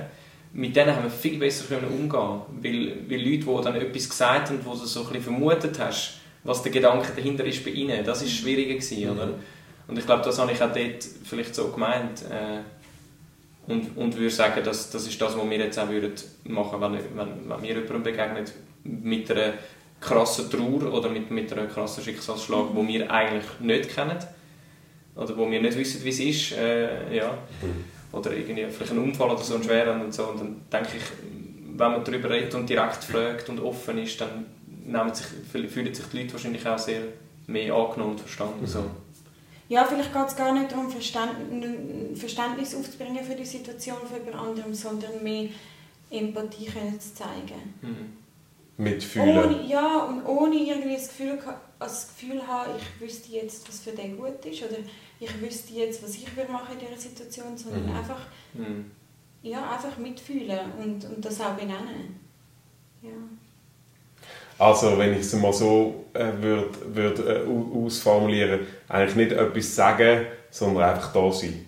mit 0.53 0.74
denen 0.74 0.96
haben 0.96 1.05
wir 1.05 1.11
viel 1.11 1.38
besser 1.38 1.66
können 1.66 1.88
umgehen 1.88 2.40
Weil, 2.62 2.96
weil 3.09 3.20
Leute, 3.20 3.44
die 3.44 3.64
dann 3.64 3.76
etwas 3.76 4.09
gesagt 4.09 4.48
haben, 4.48 4.64
wo 4.64 4.70
du 4.70 4.85
so 4.85 5.00
ein 5.00 5.07
bisschen 5.07 5.22
vermutet 5.22 5.79
hast, 5.79 6.18
was 6.42 6.62
der 6.62 6.72
Gedanke 6.72 7.12
dahinter 7.14 7.44
ist 7.44 7.64
bei 7.64 7.70
ihnen, 7.70 8.05
das 8.05 8.22
ist 8.22 8.33
schwieriger 8.33 8.74
gewesen, 8.74 9.11
oder? 9.11 9.35
Und 9.90 9.98
ich 9.98 10.07
glaube, 10.07 10.22
das 10.24 10.38
habe 10.38 10.53
ich 10.53 10.62
auch 10.62 10.72
dort 10.72 11.05
vielleicht 11.24 11.55
so 11.55 11.68
gemeint. 11.68 12.22
Äh, 12.31 12.61
und, 13.66 13.96
und 13.96 14.16
würde 14.16 14.31
sagen, 14.31 14.62
dass, 14.64 14.90
das 14.90 15.07
ist 15.07 15.20
das, 15.20 15.37
was 15.37 15.50
wir 15.50 15.59
jetzt 15.59 15.79
auch 15.79 15.88
würden 15.88 16.14
machen 16.44 16.81
würden, 16.81 16.94
wenn, 16.94 17.16
wenn, 17.16 17.48
wenn 17.48 17.61
mir 17.61 17.74
jemandem 17.74 18.03
begegnet 18.03 18.53
mit 18.85 19.31
einer 19.31 19.55
krassen 20.00 20.50
Trauer 20.50 20.92
oder 20.92 21.09
mit, 21.11 21.31
mit 21.31 21.53
einem 21.53 21.68
krassen 21.68 22.03
Schicksalsschlag, 22.03 22.66
wo 22.72 22.87
wir 22.87 23.11
eigentlich 23.11 23.44
nicht 23.61 23.94
kennen 23.94 24.18
oder 25.14 25.37
wo 25.37 25.50
wir 25.50 25.61
nicht 25.61 25.76
wissen, 25.76 26.03
wie 26.05 26.09
es 26.09 26.20
ist, 26.20 26.53
äh, 26.53 27.16
ja. 27.16 27.37
oder 28.12 28.33
irgendwie 28.33 28.66
vielleicht 28.70 28.92
ein 28.92 28.98
Unfall 28.98 29.31
oder 29.31 29.42
so 29.42 29.57
ein 29.57 29.62
schwerer 29.62 30.00
und 30.00 30.14
so. 30.14 30.24
Und 30.24 30.40
dann 30.40 30.62
denke 30.72 30.96
ich, 30.96 31.03
wenn 31.76 31.92
man 31.92 32.05
darüber 32.05 32.31
redet 32.31 32.55
und 32.55 32.68
direkt 32.68 33.05
fragt 33.05 33.48
und 33.48 33.61
offen 33.61 33.98
ist, 33.98 34.20
dann 34.20 34.46
sich, 35.14 35.26
fühlen 35.68 35.94
sich 35.94 36.07
die 36.07 36.18
Leute 36.18 36.33
wahrscheinlich 36.33 36.66
auch 36.66 36.79
sehr 36.79 37.03
mehr 37.46 37.74
angenommen 37.74 38.12
und 38.12 38.20
verstanden. 38.20 38.66
So. 38.66 38.85
Ja, 39.70 39.85
vielleicht 39.85 40.12
geht 40.12 40.26
es 40.26 40.35
gar 40.37 40.52
nicht 40.52 40.72
darum, 40.72 40.88
Verständ- 40.90 42.16
Verständnis 42.16 42.74
aufzubringen 42.74 43.24
für 43.24 43.37
die 43.37 43.44
Situation 43.46 43.98
von 43.98 44.18
jemand 44.24 44.44
anderem, 44.48 44.74
sondern 44.74 45.22
mehr 45.22 45.48
Empathie 46.11 46.66
können 46.66 46.98
zu 47.00 47.14
zeigen. 47.14 47.74
Mhm. 47.80 48.16
Mitfühlen. 48.85 49.38
Ohne, 49.38 49.66
ja, 49.66 49.98
und 50.04 50.24
ohne 50.26 50.56
irgendwie 50.56 50.94
das 50.96 51.09
Gefühl, 51.09 51.35
geha- 51.38 51.61
das 51.78 52.09
Gefühl 52.09 52.44
haben, 52.46 52.72
ich 52.78 53.00
wüsste 53.00 53.30
jetzt, 53.33 53.68
was 53.68 53.78
für 53.80 53.92
den 53.92 54.16
gut 54.16 54.44
ist, 54.44 54.62
oder 54.64 54.78
ich 55.20 55.40
wüsste 55.40 55.72
jetzt, 55.74 56.02
was 56.02 56.16
ich 56.16 56.37
würde 56.37 56.50
machen 56.50 56.74
in 56.78 56.87
dieser 56.87 57.00
Situation, 57.00 57.56
sondern 57.56 57.87
Mhm. 57.90 57.96
einfach, 57.96 58.20
Mhm. 58.54 58.90
ja, 59.42 59.70
einfach 59.70 59.96
mitfühlen 59.98 60.72
und, 60.83 61.04
und 61.04 61.24
das 61.24 61.40
auch 61.40 61.54
benennen. 61.54 62.18
Ja. 63.02 63.11
Also, 64.61 64.99
wenn 64.99 65.14
ich 65.14 65.20
es 65.20 65.33
mal 65.35 65.53
so 65.53 66.05
äh, 66.12 66.27
würde 66.40 66.68
würd, 66.92 67.18
äh, 67.20 67.40
au- 67.49 67.85
ausformulieren, 67.87 68.61
eigentlich 68.88 69.16
nicht 69.16 69.33
etwas 69.33 69.75
sagen, 69.75 70.27
sondern 70.51 70.85
einfach 70.90 71.12
da 71.12 71.33
sein. 71.33 71.64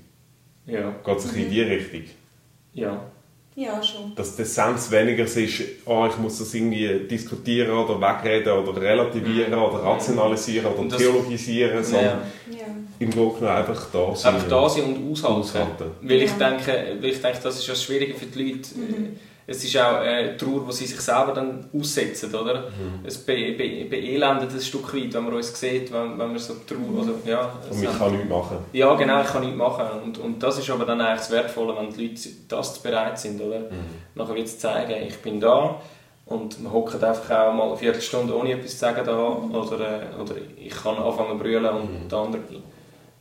Ja. 0.66 0.94
Geht 1.04 1.18
es 1.18 1.24
ein 1.24 1.28
bisschen 1.30 1.44
in 1.46 1.50
die 1.50 1.62
Richtung? 1.62 2.02
Ja. 2.74 3.02
ja, 3.54 3.82
schon. 3.82 4.14
Dass 4.14 4.36
der 4.36 4.44
Sens 4.44 4.90
weniger 4.90 5.24
ist, 5.24 5.38
oh, 5.86 6.06
ich 6.08 6.16
muss 6.18 6.38
das 6.38 6.52
irgendwie 6.54 7.06
diskutieren 7.10 7.70
oder 7.70 8.00
wegreden 8.00 8.52
oder 8.52 8.80
relativieren 8.80 9.54
oder 9.54 9.82
rationalisieren 9.82 10.66
oder 10.72 10.88
das- 10.88 10.98
theologisieren, 10.98 11.82
sondern 11.82 12.04
ja. 12.50 12.58
Ja. 12.58 12.64
im 12.98 13.10
Grunde 13.10 13.34
genommen 13.38 13.56
einfach 13.56 13.86
da 13.92 14.14
sein. 14.14 14.34
Einfach 14.34 14.48
da 14.48 14.68
sein 14.68 14.82
und 14.84 15.12
aushalten. 15.12 15.36
Aushalten. 15.40 15.84
Weil, 16.02 16.22
ich 16.22 16.30
Ja. 16.38 16.50
denke, 16.50 16.96
weil 17.00 17.10
ich 17.10 17.20
denke, 17.22 17.38
das 17.42 17.56
ist 17.58 17.66
ja 17.66 17.72
das 17.74 17.82
Schwierige 17.82 18.14
für 18.14 18.26
die 18.26 18.42
Leute. 18.52 18.68
Mhm. 18.78 19.16
Es 19.52 19.62
ist 19.64 19.76
auch 19.76 20.00
äh, 20.02 20.36
Trauer, 20.36 20.64
die 20.66 20.72
sie 20.72 20.86
sich 20.86 21.00
selber 21.00 21.32
dann 21.34 21.68
aussetzen, 21.78 22.34
oder? 22.34 22.60
Mhm. 22.62 23.04
Es 23.04 23.18
be 23.18 23.34
be 23.52 23.84
beelendet 23.88 24.50
ein 24.52 24.60
Stück 24.60 24.94
weit, 24.94 25.12
wenn 25.14 25.24
man 25.24 25.34
uns 25.34 25.58
sieht, 25.60 25.92
wenn, 25.92 26.18
wenn 26.18 26.32
wir 26.32 26.40
so 26.40 26.54
Trauer... 26.66 27.00
Also, 27.00 27.14
ja, 27.26 27.52
es 27.70 27.76
Und 27.76 27.82
ich 27.82 27.88
hat- 27.90 27.98
kann 27.98 28.12
nichts 28.12 28.28
machen. 28.28 28.56
Ja, 28.72 28.94
genau, 28.94 29.20
ich 29.20 29.26
kann 29.28 29.42
nichts 29.42 29.56
machen. 29.58 29.84
Und, 30.04 30.18
und 30.18 30.42
das 30.42 30.58
ist 30.58 30.70
aber 30.70 30.84
dann 30.86 31.00
eigentlich 31.00 31.18
das 31.20 31.30
Wertvolle, 31.30 31.76
wenn 31.76 31.90
die 31.92 32.06
Leute 32.08 32.28
das 32.48 32.78
bereit 32.78 33.18
sind, 33.18 33.40
oder? 33.40 33.58
Mhm. 33.60 33.66
Nachher 34.14 34.34
wird 34.34 34.48
zu 34.48 34.58
zeigen, 34.58 35.06
ich 35.06 35.18
bin 35.18 35.38
da 35.40 35.80
und 36.26 36.62
man 36.62 36.72
hockt 36.72 37.02
einfach 37.04 37.30
auch 37.48 37.52
mal 37.52 37.68
eine 37.68 37.76
Viertelstunde 37.76 38.34
ohne 38.36 38.52
etwas 38.52 38.70
zu 38.72 38.76
sagen 38.78 39.02
da 39.04 39.18
oder, 39.18 39.80
äh, 39.80 40.20
oder 40.22 40.34
ich 40.56 40.70
kann 40.82 40.96
anfangen 40.96 41.32
zu 41.32 41.38
brüllen 41.38 41.66
und 41.74 42.04
Mhm. 42.04 42.08
der 42.08 42.18
andere 42.18 42.40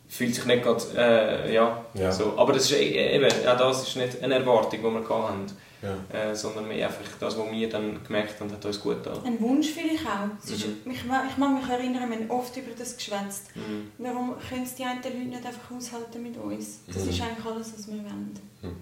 fühlt 0.08 0.36
sich 0.36 0.46
nicht 0.46 0.64
gerade, 0.64 0.82
äh, 0.98 1.54
ja, 1.54 1.84
Ja. 1.94 2.12
so. 2.12 2.34
Aber 2.38 2.54
das 2.54 2.64
ist 2.70 2.74
e- 2.80 3.16
eben, 3.16 3.26
auch 3.48 3.58
das 3.58 3.88
ist 3.88 3.96
nicht 3.96 4.22
eine 4.22 4.36
Erwartung, 4.36 4.80
die 4.80 4.84
wir 4.84 5.00
hatten, 5.10 5.46
Ja. 5.82 5.96
äh, 6.16 6.36
sondern 6.36 6.68
mehr 6.68 6.88
einfach 6.88 7.02
das, 7.20 7.38
was 7.38 7.52
wir 7.52 7.70
dann 7.70 8.04
gemerkt 8.06 8.40
haben, 8.40 8.52
hat 8.52 8.64
uns 8.64 8.80
gut 8.80 9.04
getan. 9.04 9.20
Ein 9.26 9.40
Wunsch 9.40 9.70
vielleicht 9.72 10.06
auch. 10.06 10.26
Mhm. 10.26 10.92
ich, 10.92 11.00
ich 11.02 11.06
mag 11.06 11.60
mich 11.62 11.70
erinnern, 11.70 12.10
wir 12.10 12.18
haben 12.18 12.30
oft 12.30 12.56
über 12.56 12.72
das 12.78 12.96
geschwätzt. 12.96 13.48
Mhm. 13.56 13.92
Warum 13.98 14.36
können 14.48 14.64
es 14.64 14.76
die 14.76 14.84
einen 14.84 15.02
Leute 15.02 15.18
nicht 15.18 15.46
einfach 15.46 15.72
aushalten 15.76 16.22
mit 16.22 16.38
uns? 16.38 16.82
Das 16.88 17.04
Mhm. 17.06 17.10
ist 17.10 17.22
eigentlich 17.22 17.46
alles, 17.46 17.74
was 17.76 17.88
wir 17.88 17.96
wollen. 17.96 18.40
Mhm. 18.62 18.76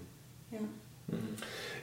Ja. 0.50 0.58
Mhm. 1.08 1.18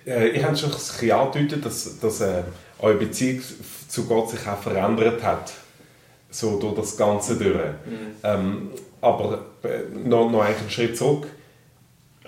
Äh, 0.05 0.37
ihr 0.37 0.45
habt 0.47 0.57
schon 0.59 0.69
ein 0.69 0.75
bisschen 0.75 1.11
angedeutet, 1.11 1.65
dass, 1.65 1.99
dass 1.99 2.21
äh, 2.21 2.43
eure 2.79 2.97
Beziehung 2.97 3.41
zu 3.87 4.05
Gott 4.05 4.29
sich 4.29 4.47
auch 4.47 4.59
verändert 4.59 5.23
hat. 5.23 5.51
So 6.29 6.59
durch 6.59 6.75
das 6.75 6.95
Ganze 6.95 7.37
durch. 7.37 7.55
Mhm. 7.55 8.15
Ähm, 8.23 8.69
aber 9.01 9.45
äh, 9.63 9.79
noch, 10.07 10.29
noch 10.29 10.41
einen 10.41 10.69
Schritt 10.69 10.95
zurück. 10.97 11.27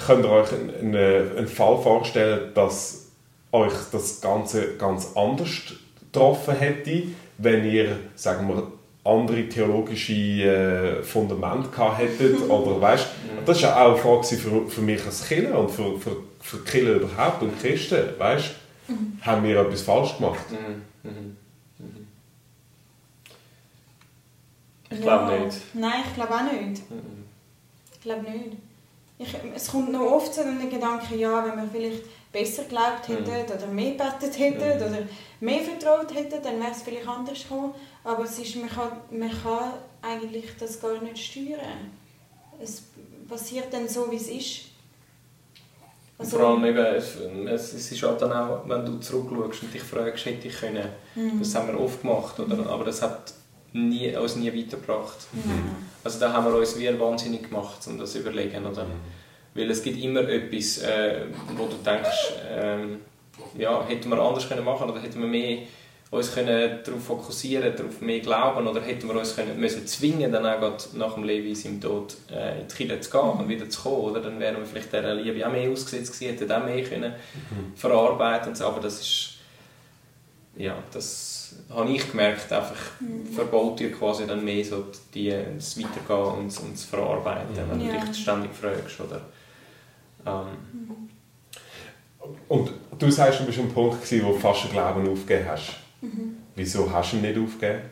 Könnt 0.05 0.25
ihr 0.25 0.31
euch 0.31 0.51
einen, 0.53 0.95
einen, 0.95 1.47
Fall 1.47 1.77
vorstellen, 1.81 2.53
dass 2.53 3.09
euch 3.51 3.73
das 3.91 4.21
Ganze 4.21 4.75
ganz 4.77 5.15
anders 5.15 5.49
getroffen 5.99 6.55
hätte, 6.55 7.03
wenn 7.37 7.65
ihr, 7.65 7.97
sagen 8.15 8.47
wir, 8.47 8.71
andere 9.03 9.47
theologische 9.49 10.13
äh, 10.13 11.03
Fundamente 11.03 11.69
gehabt 11.69 11.99
hättet? 11.99 12.41
Oder 12.49 12.79
weißt. 12.81 13.07
Das 13.45 13.63
war 13.63 13.81
auch 13.81 13.93
eine 13.93 13.97
Frage 13.97 14.37
für, 14.37 14.67
für 14.67 14.81
mich 14.81 15.05
als 15.05 15.27
Kind 15.27 15.51
und 15.51 15.71
für, 15.71 15.99
für, 15.99 16.17
für 16.39 16.57
die 16.57 16.71
Kinder 16.71 16.93
überhaupt 16.93 17.41
und 17.41 17.59
Christen. 17.59 18.09
Weißt 18.17 18.51
mhm. 18.87 19.19
haben 19.21 19.43
wir 19.43 19.59
etwas 19.59 19.81
falsch 19.81 20.17
gemacht? 20.17 20.45
Mhm. 20.51 21.09
Mhm. 21.09 21.37
Ich 24.91 25.01
glaube 25.01 25.33
ja. 25.33 25.45
nicht. 25.45 25.57
Nein, 25.73 26.03
ich 26.07 26.15
glaube 26.15 26.33
auch 26.33 26.51
nicht. 26.51 26.81
Ich 27.93 28.01
glaube 28.01 28.23
nicht. 28.23 28.57
Ich, 29.19 29.35
es 29.53 29.67
kommt 29.67 29.91
noch 29.91 29.99
oft 29.99 30.33
zu 30.33 30.43
den 30.43 30.69
Gedanken, 30.69 31.19
ja, 31.19 31.45
wenn 31.45 31.57
wir 31.57 31.69
vielleicht 31.69 32.03
besser 32.31 32.63
geglaubt 32.63 33.07
hätten 33.07 33.23
mhm. 33.23 33.53
oder 33.53 33.67
mehr 33.67 33.91
gebetet 33.91 34.39
hätten 34.39 34.79
mhm. 34.79 34.87
oder 34.87 35.07
mehr 35.41 35.61
vertraut 35.61 36.13
hätten, 36.13 36.41
dann 36.41 36.59
wäre 36.59 36.71
es 36.71 36.81
vielleicht 36.81 37.07
anders 37.07 37.43
gekommen. 37.43 37.73
Aber 38.03 38.23
es 38.23 38.39
ist, 38.39 38.55
man, 38.55 38.69
kann, 38.69 38.91
man 39.11 39.29
kann 39.29 39.73
eigentlich 40.01 40.45
das 40.57 40.79
gar 40.79 41.01
nicht 41.01 41.17
steuern. 41.17 41.91
Es 42.61 42.83
passiert 43.27 43.73
dann 43.73 43.87
so, 43.89 44.09
wie 44.09 44.15
es 44.15 44.29
ist. 44.29 44.61
Also, 46.17 46.37
vor 46.37 46.47
allem 46.47 46.65
eben, 46.65 46.85
es, 46.85 47.73
es 47.73 47.91
ist 47.91 48.03
halt 48.03 48.21
dann 48.21 48.33
auch, 48.33 48.67
wenn 48.67 48.85
du 48.85 48.99
zurückschaust 48.99 49.63
und 49.63 49.73
dich 49.73 49.83
fragst, 49.83 50.25
hätte 50.25 50.49
ich 50.49 50.57
können, 50.57 50.89
mhm. 51.15 51.39
das 51.39 51.55
haben 51.55 51.67
wir 51.67 51.79
oft 51.79 52.01
gemacht, 52.01 52.39
oder? 52.39 52.69
Aber 52.69 52.83
das 52.83 53.01
hat 53.01 53.33
nie, 53.71 54.15
uns 54.15 54.35
nie 54.35 54.53
weitergebracht. 54.53 55.27
Mhm. 55.31 55.88
Also 56.03 56.19
da 56.19 56.31
haben 56.33 56.45
wir 56.45 56.57
uns 56.57 56.77
wie 56.79 56.99
wahnsinnig 56.99 57.43
gemacht, 57.43 57.79
um 57.87 57.97
das 57.97 58.13
zu 58.13 58.19
überlegen. 58.19 58.65
Oder? 58.65 58.83
Mhm. 58.83 58.99
Weil 59.53 59.71
es 59.71 59.83
gibt 59.83 60.01
immer 60.01 60.21
etwas, 60.27 60.79
äh, 60.79 61.21
wo 61.55 61.65
du 61.65 61.75
denkst, 61.83 62.33
ähm, 62.49 62.99
ja, 63.57 63.85
hätten 63.87 64.09
wir 64.09 64.19
anders 64.19 64.47
können 64.47 64.63
machen 64.63 64.89
oder 64.89 65.01
hätten 65.01 65.19
wir 65.19 65.27
mehr 65.27 65.59
uns 66.11 66.33
können 66.33 66.79
darauf 66.83 67.03
fokussieren, 67.03 67.75
darauf 67.75 68.01
mehr 68.01 68.19
glauben 68.19 68.67
oder 68.67 68.81
hätten 68.81 69.07
wir 69.07 69.15
uns 69.15 69.35
können, 69.35 69.59
müssen 69.59 69.85
zwingen, 69.85 70.31
dann 70.31 70.45
auch 70.45 70.77
nach 70.93 71.13
dem 71.13 71.23
Levi 71.23 71.53
seinem 71.53 71.79
Tod 71.79 72.15
äh, 72.31 72.61
in 72.61 72.67
die 72.67 72.75
Kirche 72.75 72.99
zu 72.99 73.11
gehen 73.11 73.29
und 73.29 73.47
wieder 73.47 73.69
zu 73.69 73.81
kommen, 73.81 73.97
oder? 73.97 74.21
Dann 74.21 74.39
wären 74.39 74.57
wir 74.57 74.65
vielleicht 74.65 74.91
dieser 74.91 75.13
Liebe 75.13 75.45
auch 75.45 75.51
mehr 75.51 75.69
ausgesetzt 75.69 76.13
gewesen, 76.13 76.37
hätten 76.37 76.51
auch 76.51 76.65
mehr 76.65 76.83
können 76.83 77.13
mhm. 77.13 77.77
verarbeiten 77.77 78.53
können, 78.53 78.65
aber 78.65 78.81
das 78.81 79.01
ist, 79.01 79.35
ja, 80.59 80.75
das 80.91 81.55
habe 81.69 81.89
ich 81.89 82.11
gemerkt, 82.11 82.51
einfach 82.51 82.75
mhm. 82.99 83.25
verbaut 83.25 83.79
dir 83.79 83.93
quasi 83.93 84.27
dann 84.27 84.43
mehr 84.43 84.63
so 84.63 84.87
die, 85.13 85.33
das 85.55 85.79
Weitergehen 85.79 86.37
und, 86.37 86.59
und 86.59 86.73
das 86.73 86.83
Verarbeiten, 86.83 87.53
mhm. 87.53 87.71
wenn 87.71 87.79
du 87.79 87.85
ja. 87.85 88.05
dich 88.05 88.21
ständig 88.21 88.51
fragst, 88.53 88.99
oder? 88.99 89.21
Ähm, 90.25 91.07
und 92.49 92.73
du 92.99 93.09
sagst, 93.09 93.39
du 93.39 93.45
bist 93.45 93.57
ein 93.57 93.73
Punkt, 93.73 94.11
wo 94.11 94.33
du 94.33 94.37
fast 94.37 94.65
den 94.65 94.71
Glauben 94.71 95.09
aufgegeben 95.09 95.47
hast. 95.49 95.77
Mhm. 96.01 96.37
Wieso 96.55 96.91
hast 96.91 97.13
du 97.13 97.15
ihn 97.15 97.21
nicht 97.21 97.39
aufgegeben? 97.39 97.83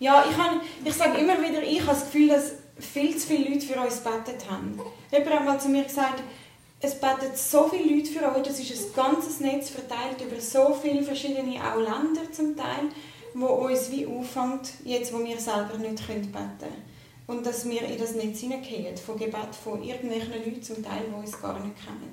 Ja, 0.00 0.24
ich, 0.28 0.86
ich 0.86 0.94
sage 0.94 1.18
immer 1.18 1.38
wieder, 1.40 1.62
ich 1.62 1.80
habe 1.80 1.92
das 1.92 2.06
Gefühl, 2.06 2.28
dass 2.28 2.54
viel 2.76 3.16
zu 3.16 3.28
viele 3.28 3.50
Leute 3.50 3.66
für 3.66 3.80
uns 3.80 4.02
gebetet 4.02 4.50
haben. 4.50 4.80
Jemand 5.12 5.30
hat 5.30 5.44
mal 5.44 5.60
zu 5.60 5.68
mir 5.68 5.84
gesagt, 5.84 6.22
es 6.80 6.94
beten 6.94 7.34
so 7.34 7.68
viele 7.68 7.96
Leute 7.96 8.10
für 8.10 8.24
euch, 8.24 8.42
das 8.42 8.60
ist 8.60 8.70
ein 8.70 8.92
ganzes 8.94 9.40
Netz 9.40 9.70
verteilt 9.70 10.20
über 10.24 10.40
so 10.40 10.74
viele 10.80 11.02
verschiedene 11.02 11.60
auch 11.60 11.76
Länder 11.76 12.30
zum 12.32 12.56
Teil, 12.56 12.88
wo 13.34 13.46
uns 13.46 13.90
wie 13.90 14.06
auffängt, 14.06 14.70
jetzt 14.84 15.12
wo 15.12 15.18
wir 15.18 15.38
selber 15.38 15.76
nicht 15.78 16.06
beten 16.06 16.32
können. 16.32 16.98
Und 17.26 17.44
dass 17.44 17.68
wir 17.68 17.82
in 17.82 17.98
das 17.98 18.14
Netz 18.14 18.40
hineingehen, 18.40 18.96
von 18.96 19.18
Gebet 19.18 19.54
von 19.62 19.82
irgendwelchen 19.82 20.32
Leuten 20.32 20.62
zum 20.62 20.82
Teil, 20.82 21.02
die 21.08 21.14
uns 21.14 21.40
gar 21.40 21.58
nicht 21.60 21.76
kennen. 21.84 22.12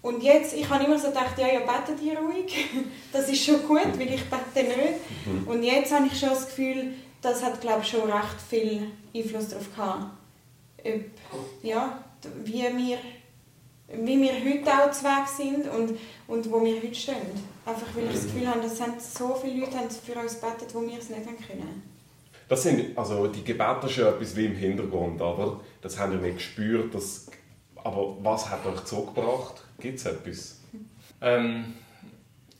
Und 0.00 0.22
jetzt, 0.22 0.54
ich 0.54 0.68
habe 0.68 0.84
immer 0.84 0.98
so 0.98 1.08
gedacht, 1.08 1.38
ja, 1.38 1.48
ja, 1.48 1.60
betet 1.60 2.02
ihr 2.02 2.18
ruhig. 2.18 2.68
Das 3.12 3.28
ist 3.28 3.44
schon 3.44 3.66
gut, 3.66 3.98
weil 3.98 4.14
ich 4.14 4.24
bete 4.24 4.66
nicht. 4.66 5.26
Mhm. 5.26 5.46
Und 5.46 5.62
jetzt 5.62 5.92
habe 5.92 6.06
ich 6.06 6.18
schon 6.18 6.30
das 6.30 6.46
Gefühl, 6.46 6.94
das 7.20 7.42
hat, 7.42 7.60
glaube 7.60 7.82
ich, 7.82 7.88
schon 7.88 8.10
recht 8.10 8.40
viel 8.48 8.90
Einfluss 9.14 9.48
darauf 9.48 9.74
gehabt. 9.74 10.06
Ob, 10.84 11.64
ja, 11.64 12.04
wie 12.44 12.62
wir, 12.62 12.98
wie 13.92 14.20
wir 14.20 14.32
heute 14.32 14.70
auch 14.70 14.90
zu 14.90 15.04
Weg 15.04 15.28
sind 15.28 15.68
und, 15.68 15.98
und 16.26 16.52
wo 16.52 16.62
wir 16.62 16.76
heute 16.76 16.94
stehen. 16.94 17.16
Einfach 17.64 17.86
weil 17.94 18.04
ich 18.04 18.12
das. 18.12 18.24
Gefühl 18.24 18.46
habe, 18.46 18.60
dass 18.60 19.14
so 19.14 19.34
viele 19.34 19.60
Leute 19.60 19.78
haben 19.78 19.90
für 19.90 20.18
uns 20.18 20.40
gebetet, 20.40 20.74
wo 20.74 20.82
wir 20.82 20.98
es 20.98 21.08
nicht 21.08 21.26
haben 21.26 21.36
können. 21.46 21.82
Das 22.48 22.62
sind, 22.62 22.96
also 22.96 23.26
die 23.26 23.44
Gebete 23.44 23.86
ist 23.86 23.96
ja 23.96 24.08
etwas 24.08 24.34
wie 24.36 24.46
im 24.46 24.56
Hintergrund, 24.56 25.20
oder? 25.20 25.60
Das 25.82 25.98
haben 25.98 26.12
wir 26.12 26.20
nicht 26.20 26.38
gespürt. 26.38 26.94
Das, 26.94 27.26
aber 27.76 28.16
was 28.20 28.48
hat 28.48 28.64
euch 28.66 28.84
zurückgebracht? 28.84 29.62
Gibt 29.80 29.98
es 29.98 30.06
etwas? 30.06 30.60
Ähm, 31.20 31.74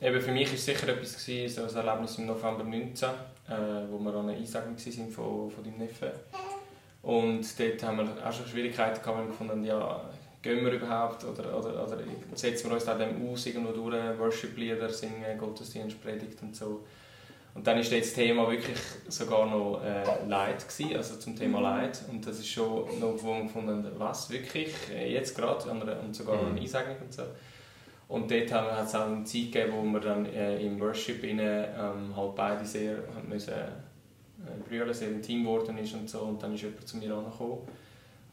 eben 0.01 0.21
für 0.21 0.31
mich 0.31 0.47
war 0.47 0.55
es 0.55 0.65
sicher 0.65 0.87
etwas, 0.89 1.25
gewesen, 1.25 1.67
so 1.69 1.79
ein 1.79 1.87
Erlebnis 1.87 2.17
im 2.17 2.27
November 2.27 2.63
2019, 2.63 3.09
äh, 3.09 3.11
wo 3.89 3.99
wir 3.99 4.13
an 4.13 4.29
einer 4.29 4.37
Einsagung 4.37 4.75
waren 4.75 5.11
von, 5.11 5.51
von 5.51 5.63
deinem 5.63 5.77
Neffen. 5.77 6.09
Und 7.01 7.59
dort 7.59 7.83
haben 7.83 7.97
wir 7.97 8.27
auch 8.27 8.33
schon 8.33 8.45
Schwierigkeiten 8.45 9.01
gehabt, 9.01 9.17
weil 9.17 9.25
wir 9.25 9.31
gefunden 9.31 9.63
ja, 9.63 10.09
gehen 10.41 10.63
wir 10.63 10.71
überhaupt 10.71 11.23
oder, 11.25 11.57
oder, 11.57 11.85
oder 11.85 11.97
setzen 12.33 12.69
wir 12.69 12.75
uns 12.75 12.85
da 12.85 12.95
dem 12.95 13.29
aus, 13.29 13.45
irgendwo 13.45 13.71
durch, 13.71 13.95
Worship-Lieder 14.17 14.89
singen, 14.89 15.37
Gottesdienst, 15.37 16.01
Predigt 16.01 16.41
und 16.41 16.55
so. 16.55 16.85
Und 17.55 17.65
dann 17.65 17.79
ist 17.79 17.91
das 17.91 18.13
Thema 18.13 18.49
wirklich 18.49 18.77
sogar 19.07 19.45
noch 19.47 19.81
äh, 19.83 20.03
Leid 20.27 20.65
gewesen, 20.67 20.95
also 20.95 21.15
zum 21.17 21.35
Thema 21.35 21.57
mhm. 21.57 21.63
Leid. 21.63 21.99
Und 22.09 22.25
das 22.25 22.39
ist 22.39 22.47
schon 22.47 22.99
noch, 22.99 23.21
wo 23.21 23.33
wir 23.33 23.43
gefunden 23.43 23.85
was, 23.97 24.29
wirklich, 24.29 24.73
äh, 24.93 25.11
jetzt 25.11 25.35
gerade, 25.35 25.69
und 25.69 26.15
sogar 26.15 26.35
noch 26.35 26.43
eine 26.43 26.51
mhm. 26.51 26.59
Einsegnung 26.59 26.97
und 27.01 27.13
so. 27.13 27.23
Und 28.07 28.31
dort 28.31 28.51
hat 28.51 28.87
es 28.87 28.95
auch 28.95 29.07
eine 29.07 29.23
Zeit 29.23 29.51
gegeben, 29.51 29.73
wo 29.75 29.83
wir 29.83 29.99
dann 29.99 30.25
äh, 30.25 30.61
im 30.61 30.79
Worship 30.79 31.21
rein, 31.23 31.39
ähm, 31.39 32.15
halt 32.15 32.35
beide 32.35 32.65
sehr 32.65 32.97
müssen, 33.27 33.53
äh, 33.53 34.67
brüllen, 34.67 34.93
sehr 34.93 35.09
intim 35.09 35.43
geworden 35.43 35.77
ist 35.77 35.93
und 35.93 36.09
so. 36.09 36.19
Und 36.21 36.41
dann 36.41 36.53
ist 36.53 36.61
jemand 36.61 36.87
zu 36.87 36.97
mir 36.97 37.13
angekommen 37.13 37.59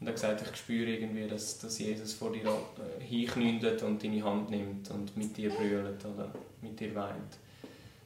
und 0.01 0.09
hat 0.09 0.15
gesagt, 0.15 0.43
ich 0.43 0.57
spüre 0.57 0.91
irgendwie, 0.91 1.27
dass, 1.27 1.59
dass 1.59 1.79
Jesus 1.79 2.13
vor 2.13 2.33
dir 2.33 2.49
äh, 2.49 3.03
hinknündet 3.03 3.83
und 3.83 4.03
deine 4.03 4.23
Hand 4.23 4.51
nimmt 4.51 4.91
und 4.91 5.17
mit 5.17 5.37
dir 5.37 5.51
brüllt 5.51 6.05
oder 6.05 6.31
mit 6.61 6.79
dir 6.79 6.95
weint 6.95 7.39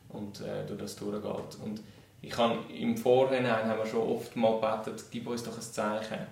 und 0.09 0.40
äh, 0.40 0.64
durch 0.66 0.81
das 0.81 0.96
durchgeht. 0.96 1.59
Und 1.64 1.81
ich 2.22 2.31
kann, 2.31 2.59
Im 2.70 2.96
Vorhinein 2.96 3.66
haben 3.66 3.79
wir 3.79 3.87
schon 3.87 4.09
oft 4.09 4.37
mal 4.37 4.61
gebetet, 4.61 5.05
gib 5.11 5.26
uns 5.26 5.42
doch 5.42 5.57
ein 5.57 5.62
Zeichen. 5.62 6.26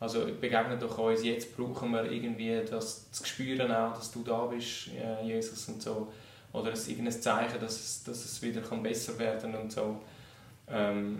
Also 0.00 0.26
begegne 0.40 0.76
doch 0.78 0.98
uns, 0.98 1.22
jetzt 1.22 1.56
brauchen 1.56 1.92
wir 1.92 2.10
irgendwie 2.10 2.60
das 2.68 3.10
zu 3.12 3.24
spüren 3.24 3.70
auch, 3.70 3.94
dass 3.94 4.10
du 4.10 4.22
da 4.22 4.46
bist, 4.46 4.88
äh, 4.88 5.24
Jesus 5.24 5.68
und 5.68 5.82
so. 5.82 6.08
Oder 6.52 6.72
es 6.72 6.88
irgendein 6.88 7.20
Zeichen, 7.20 7.60
dass 7.60 7.74
es, 7.74 8.04
dass 8.04 8.24
es 8.24 8.42
wieder 8.42 8.60
kann 8.60 8.82
besser 8.82 9.18
werden 9.18 9.54
und 9.54 9.70
so. 9.70 10.00
Ähm, 10.68 11.18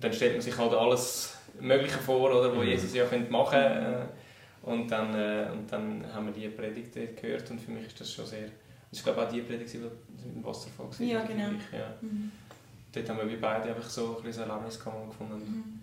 dann 0.00 0.12
stellt 0.12 0.34
man 0.34 0.42
sich 0.42 0.56
halt 0.56 0.72
alles 0.72 1.37
Mögliche 1.60 1.98
vor, 1.98 2.30
oder, 2.30 2.50
was 2.50 2.64
mhm. 2.64 2.70
Jesus 2.70 2.94
ja 2.94 3.04
machen 3.28 3.58
könnte. 3.58 4.08
Äh, 4.64 4.68
und, 4.70 4.90
dann, 4.90 5.14
äh, 5.14 5.48
und 5.52 5.70
dann 5.70 6.04
haben 6.12 6.26
wir 6.26 6.32
die 6.32 6.48
Predigt 6.48 6.94
gehört 7.20 7.50
und 7.50 7.60
für 7.60 7.70
mich 7.70 7.86
ist 7.86 8.00
das 8.00 8.12
schon 8.12 8.26
sehr 8.26 8.48
das 8.90 9.04
war 9.04 9.14
glaube 9.14 9.20
ich 9.22 9.28
auch 9.28 9.46
die 9.46 9.52
Predigt, 9.52 9.72
die 9.74 9.76
im 9.76 10.44
Wasserfall 10.44 10.86
war. 10.86 11.06
Ja, 11.06 11.22
genau. 11.24 11.50
Ja. 11.72 11.94
Mhm. 12.00 12.32
Dort 12.92 13.08
haben 13.08 13.28
wir 13.28 13.40
beide 13.40 13.74
einfach 13.74 13.88
so 13.88 14.16
ein 14.16 14.22
bisschen 14.22 14.48
Erlebnis 14.48 14.78
gefunden. 14.78 15.82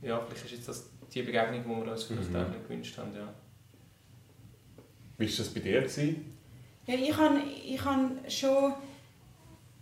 Mhm. 0.00 0.06
Ja, 0.06 0.20
vielleicht 0.20 0.46
ist 0.46 0.52
jetzt 0.52 0.68
das 0.68 0.90
die 1.12 1.22
Begegnung, 1.22 1.62
die 1.62 1.68
wir 1.68 1.92
uns 1.92 2.04
vielleicht 2.04 2.30
mhm. 2.30 2.36
auch 2.36 2.68
gewünscht 2.68 2.96
haben. 2.98 3.14
Ja. 3.14 3.32
Wie 5.18 5.30
war 5.30 5.36
das 5.36 5.48
bei 5.48 5.60
dir? 5.60 5.80
Gewesen? 5.82 6.38
Ja, 6.86 6.94
ich 6.94 7.16
habe 7.16 7.40
ich 7.64 7.84
hab 7.84 8.30
schon... 8.30 8.74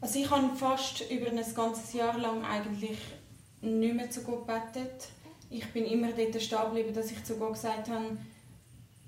Also 0.00 0.18
ich 0.18 0.30
habe 0.30 0.54
fast 0.54 1.10
über 1.10 1.28
ein 1.28 1.54
ganzes 1.54 1.92
Jahr 1.94 2.18
lang 2.18 2.44
eigentlich 2.44 2.98
nicht 3.62 3.94
mehr 3.94 4.10
zu 4.10 4.22
Gott 4.22 4.46
gebetet. 4.46 5.08
Ich 5.54 5.66
bin 5.72 5.84
immer 5.86 6.08
dort 6.12 6.42
stehen 6.42 6.58
geblieben, 6.64 6.92
dass 6.92 7.12
ich 7.12 7.22
zu 7.22 7.36
Gott 7.36 7.52
gesagt 7.52 7.88
habe, 7.88 8.16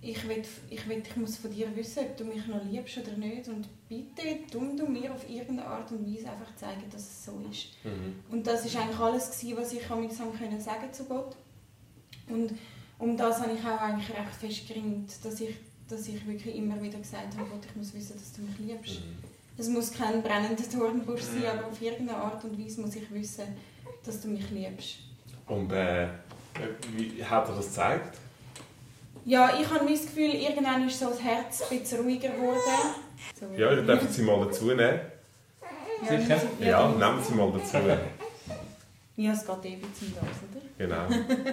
ich, 0.01 0.29
will, 0.29 0.43
ich, 0.71 0.89
will, 0.89 1.03
ich 1.05 1.17
muss 1.17 1.37
von 1.39 1.51
dir 1.51 1.75
wissen, 1.75 2.05
ob 2.05 2.17
du 2.17 2.25
mich 2.25 2.47
noch 2.47 2.65
liebst 2.65 2.99
oder 2.99 3.17
nicht. 3.17 3.49
Und 3.49 3.67
bitte 3.89 4.47
tun 4.51 4.77
du 4.77 4.87
mir 4.87 5.13
auf 5.13 5.29
irgendeine 5.29 5.67
Art 5.67 5.91
und 5.91 6.07
Weise 6.07 6.31
einfach 6.31 6.55
zeigen, 6.55 6.85
dass 6.93 7.03
es 7.03 7.25
so 7.25 7.41
ist. 7.51 7.71
Mhm. 7.83 8.15
Und 8.31 8.47
das 8.47 8.73
war 8.73 8.83
eigentlich 8.83 8.99
alles, 9.01 9.31
gewesen, 9.31 9.57
was 9.57 9.73
ich 9.73 9.91
am 9.91 10.39
können 10.39 10.61
sagen 10.61 10.93
zu 10.93 11.05
Gott. 11.05 11.35
Und 12.29 12.53
um 12.99 13.17
das 13.17 13.41
habe 13.41 13.53
ich 13.53 13.61
auch 13.61 13.81
eigentlich 13.81 14.11
recht 14.11 14.35
fest 14.39 14.69
geringt, 14.69 15.13
dass 15.25 15.41
ich, 15.41 15.57
dass 15.89 16.07
ich 16.07 16.25
wirklich 16.27 16.55
immer 16.55 16.81
wieder 16.81 16.99
gesagt 16.99 17.37
habe, 17.37 17.49
Gott, 17.51 17.65
ich 17.69 17.77
muss 17.77 17.93
wissen, 17.93 18.15
dass 18.17 18.33
du 18.33 18.43
mich 18.43 18.59
liebst. 18.59 19.01
Mhm. 19.01 19.17
Es 19.59 19.69
muss 19.69 19.91
kein 19.91 20.23
brennender 20.23 20.63
Dornbusch 20.73 21.23
sein, 21.23 21.47
aber 21.47 21.67
auf 21.67 21.81
irgendeine 21.81 22.19
Art 22.19 22.45
und 22.45 22.59
Weise 22.59 22.81
muss 22.83 22.95
ich 22.95 23.11
wissen, 23.11 23.47
dass 24.05 24.21
du 24.21 24.29
mich 24.29 24.49
liebst. 24.51 24.99
Und 25.47 25.73
äh, 25.73 26.09
wie 26.97 27.25
hat 27.25 27.49
er 27.49 27.57
das 27.57 27.67
gezeigt? 27.67 28.19
Ja, 29.25 29.59
ich 29.61 29.69
habe 29.69 29.91
das 29.91 30.03
Gefühl, 30.03 30.35
irgendwann 30.35 30.87
ist 30.87 31.01
so 31.01 31.11
das 31.11 31.21
Herz 31.23 31.63
ein 31.71 31.81
bisschen 31.81 32.01
ruhiger 32.01 32.29
geworden. 32.29 32.61
So. 33.39 33.47
Ja, 33.57 33.75
dann 33.75 33.87
dürfen 33.87 34.09
Sie 34.09 34.23
mal 34.23 34.45
dazu 34.45 34.67
nehmen. 34.67 35.01
Sicher? 36.09 36.43
Ja, 36.61 36.67
ja 36.67 36.89
nehmen 36.89 37.23
Sie 37.23 37.35
mal 37.35 37.51
dazu. 37.53 37.77
ja, 39.17 39.33
es 39.33 39.47
geht 39.47 39.65
ewig 39.65 39.95
zum 39.99 40.15
das, 40.15 40.25
oder? 40.45 40.63
Genau. 40.79 41.53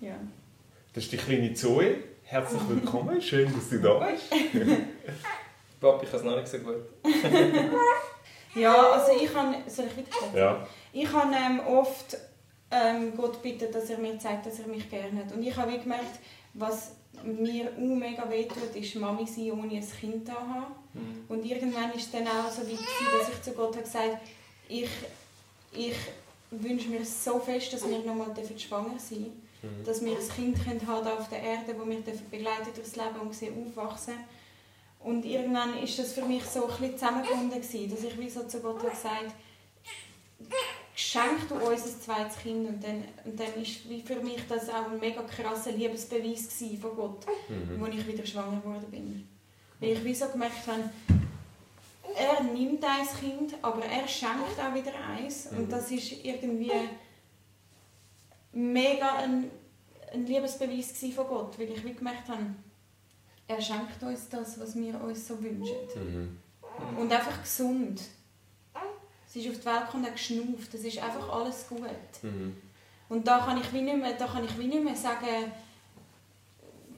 ja. 0.00 0.14
Das 0.94 1.04
ist 1.04 1.12
die 1.12 1.16
kleine 1.18 1.52
Zoe. 1.52 1.96
Herzlich 2.24 2.62
willkommen, 2.68 3.20
schön, 3.20 3.52
dass 3.52 3.68
du 3.68 3.78
da 3.80 3.94
bist. 3.98 4.30
Papi, 5.80 6.04
ich 6.04 6.10
kann 6.10 6.20
es 6.20 6.24
noch 6.24 6.36
nicht 6.36 6.48
so 6.48 6.58
gut. 6.58 6.76
ja, 8.54 8.90
also 8.92 9.12
ich 9.20 9.34
habe... 9.34 9.56
Soll 9.66 9.86
ich 9.86 9.96
wieder 9.96 10.38
Ja. 10.38 10.66
Ich 10.92 11.12
habe 11.12 11.34
ähm, 11.34 11.60
oft 11.66 12.16
ähm, 12.70 13.16
Gott 13.16 13.42
bitten, 13.42 13.72
dass 13.72 13.90
er 13.90 13.98
mir 13.98 14.18
zeigt, 14.18 14.46
dass 14.46 14.60
er 14.60 14.68
mich 14.68 14.88
gerne 14.88 15.24
hat. 15.24 15.32
Und 15.32 15.42
ich 15.42 15.56
habe 15.56 15.78
gemerkt, 15.78 16.20
was 16.54 16.92
mir 17.24 17.66
auch 17.66 17.96
mega 17.96 18.28
wehtut, 18.30 18.74
ist 18.74 18.94
Mami 18.94 19.26
sein, 19.26 19.52
ohne 19.52 19.76
ein 19.76 19.90
Kind 19.90 20.26
zu 20.26 20.32
haben. 20.32 20.74
Mhm. 20.94 21.24
Und 21.28 21.44
irgendwann 21.44 21.92
ist 21.92 22.06
es 22.06 22.10
dann 22.12 22.26
auch 22.26 22.50
so 22.50 22.62
weit, 22.62 22.78
dass 23.18 23.28
ich 23.28 23.42
zu 23.42 23.52
Gott 23.52 23.74
habe 23.74 23.82
gesagt 23.82 24.18
ich, 24.68 24.88
ich 25.72 25.96
wünsche 26.50 26.88
mir 26.88 27.04
so 27.04 27.38
fest, 27.40 27.72
dass 27.72 27.88
wir 27.88 27.98
nochmal 27.98 28.32
schwanger 28.56 28.98
sein 28.98 29.18
dürfen. 29.18 29.80
Mhm. 29.80 29.84
Dass 29.84 30.04
wir 30.04 30.12
ein 30.12 30.28
Kind 30.28 30.66
haben 30.66 30.86
haben 30.86 31.08
auf 31.08 31.28
der 31.28 31.42
Erde, 31.42 31.74
das 31.74 31.86
wir 31.86 32.14
begleiten 32.30 32.74
durchs 32.74 32.96
Leben 32.96 33.20
und 33.20 33.34
sehen 33.34 33.54
aufwachsen. 33.66 34.14
Und 35.00 35.24
irgendwann 35.24 35.74
war 35.74 35.80
das 35.80 36.12
für 36.12 36.24
mich 36.24 36.44
so 36.44 36.64
ein 36.64 36.68
bisschen 36.68 36.98
zusammengebunden, 36.98 37.60
dass 37.60 37.74
ich 37.74 38.18
wie 38.18 38.30
so 38.30 38.46
zu 38.46 38.60
Gott 38.60 38.78
habe 38.78 38.90
gesagt 38.90 39.34
schenk 41.00 41.48
du 41.48 41.54
uns 41.54 41.86
ein 41.86 42.00
zweites 42.00 42.38
Kind. 42.38 42.68
Und 42.68 42.84
dann, 42.84 43.04
und 43.24 43.38
dann 43.38 43.62
ist 43.62 43.88
wie 43.88 44.02
für 44.02 44.16
mich 44.16 44.40
das 44.48 44.68
auch 44.68 44.90
ein 44.90 45.00
mega 45.00 45.22
krasser 45.22 45.72
Liebesbeweis 45.72 46.48
von 46.80 46.96
Gott, 46.96 47.26
mhm. 47.48 47.82
als 47.82 47.94
ich 47.94 48.06
wieder 48.06 48.26
schwanger 48.26 48.60
geworden 48.60 48.90
bin. 48.90 49.28
Weil 49.80 49.90
ich 49.92 50.04
wie 50.04 50.14
so 50.14 50.28
gemerkt 50.28 50.66
habe, 50.66 50.90
er 52.14 52.42
nimmt 52.42 52.84
ein 52.84 53.06
Kind, 53.18 53.54
aber 53.62 53.84
er 53.84 54.06
schenkt 54.06 54.58
auch 54.58 54.74
wieder 54.74 54.92
eins. 55.08 55.50
Mhm. 55.50 55.58
Und 55.58 55.72
das 55.72 55.90
ist 55.90 56.24
irgendwie 56.24 56.72
mega 58.52 59.16
ein, 59.16 59.50
ein 60.12 60.26
Liebesbeweis 60.26 60.92
von 61.14 61.26
Gott, 61.26 61.58
weil 61.58 61.70
ich 61.70 61.84
wie 61.84 61.94
gemerkt 61.94 62.28
habe, 62.28 62.46
er 63.46 63.60
schenkt 63.60 64.02
uns 64.02 64.28
das, 64.28 64.60
was 64.60 64.76
wir 64.76 65.00
uns 65.00 65.26
so 65.26 65.42
wünschen. 65.42 65.76
Mhm. 65.96 66.38
Und 66.98 67.12
einfach 67.12 67.40
gesund. 67.40 68.00
Sie 69.30 69.42
ist 69.42 69.48
auf 69.48 69.60
die 69.60 69.66
Welt 69.66 69.86
gekommen 69.86 70.04
und 70.06 70.12
geschnauft. 70.12 70.74
Das 70.74 70.80
ist 70.80 71.00
einfach 71.00 71.28
alles 71.32 71.68
gut. 71.68 71.80
Mhm. 72.22 72.56
Und 73.08 73.28
da 73.28 73.38
kann, 73.38 73.60
ich 73.60 73.72
wie 73.72 73.82
nicht 73.82 73.96
mehr, 73.96 74.14
da 74.18 74.26
kann 74.26 74.44
ich 74.44 74.58
wie 74.58 74.66
nicht 74.66 74.82
mehr 74.82 74.96
sagen, 74.96 75.52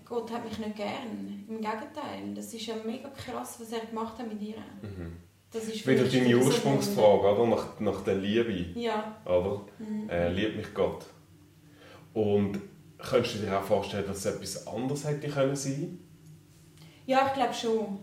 Gott 0.07 0.31
hat 0.33 0.43
mich 0.43 0.59
nicht 0.59 0.77
gern. 0.77 1.45
Im 1.47 1.57
Gegenteil. 1.57 2.35
Das 2.35 2.55
ist 2.55 2.65
ja 2.65 2.75
mega 2.87 3.11
krass, 3.11 3.59
was 3.61 3.73
er 3.73 3.85
gemacht 3.85 4.19
hat 4.19 4.27
mit 4.27 4.41
ihr. 4.41 4.57
Mhm. 4.81 5.13
Das 5.51 5.65
ist 5.65 5.87
Wieder 5.87 6.05
deine 6.05 6.35
Ursprungsfrage, 6.39 7.35
oder? 7.35 7.47
Nach, 7.47 7.81
nach 7.81 8.01
der 8.03 8.15
Liebe. 8.15 8.81
Ja. 8.81 9.15
Oder? 9.27 9.67
Mhm. 9.79 10.09
Äh, 10.09 10.33
liebt 10.33 10.57
mich 10.57 10.73
Gott. 10.73 11.05
Und 12.15 12.59
könntest 12.97 13.35
du 13.35 13.39
dir 13.41 13.59
auch 13.59 13.63
vorstellen, 13.63 14.07
dass 14.07 14.25
es 14.25 14.27
etwas 14.27 14.67
anderes 14.67 15.05
hätte 15.07 15.31
sein 15.31 15.55
können? 15.55 16.09
Ja, 17.05 17.27
ich 17.27 17.35
glaube 17.35 17.53
schon. 17.53 17.99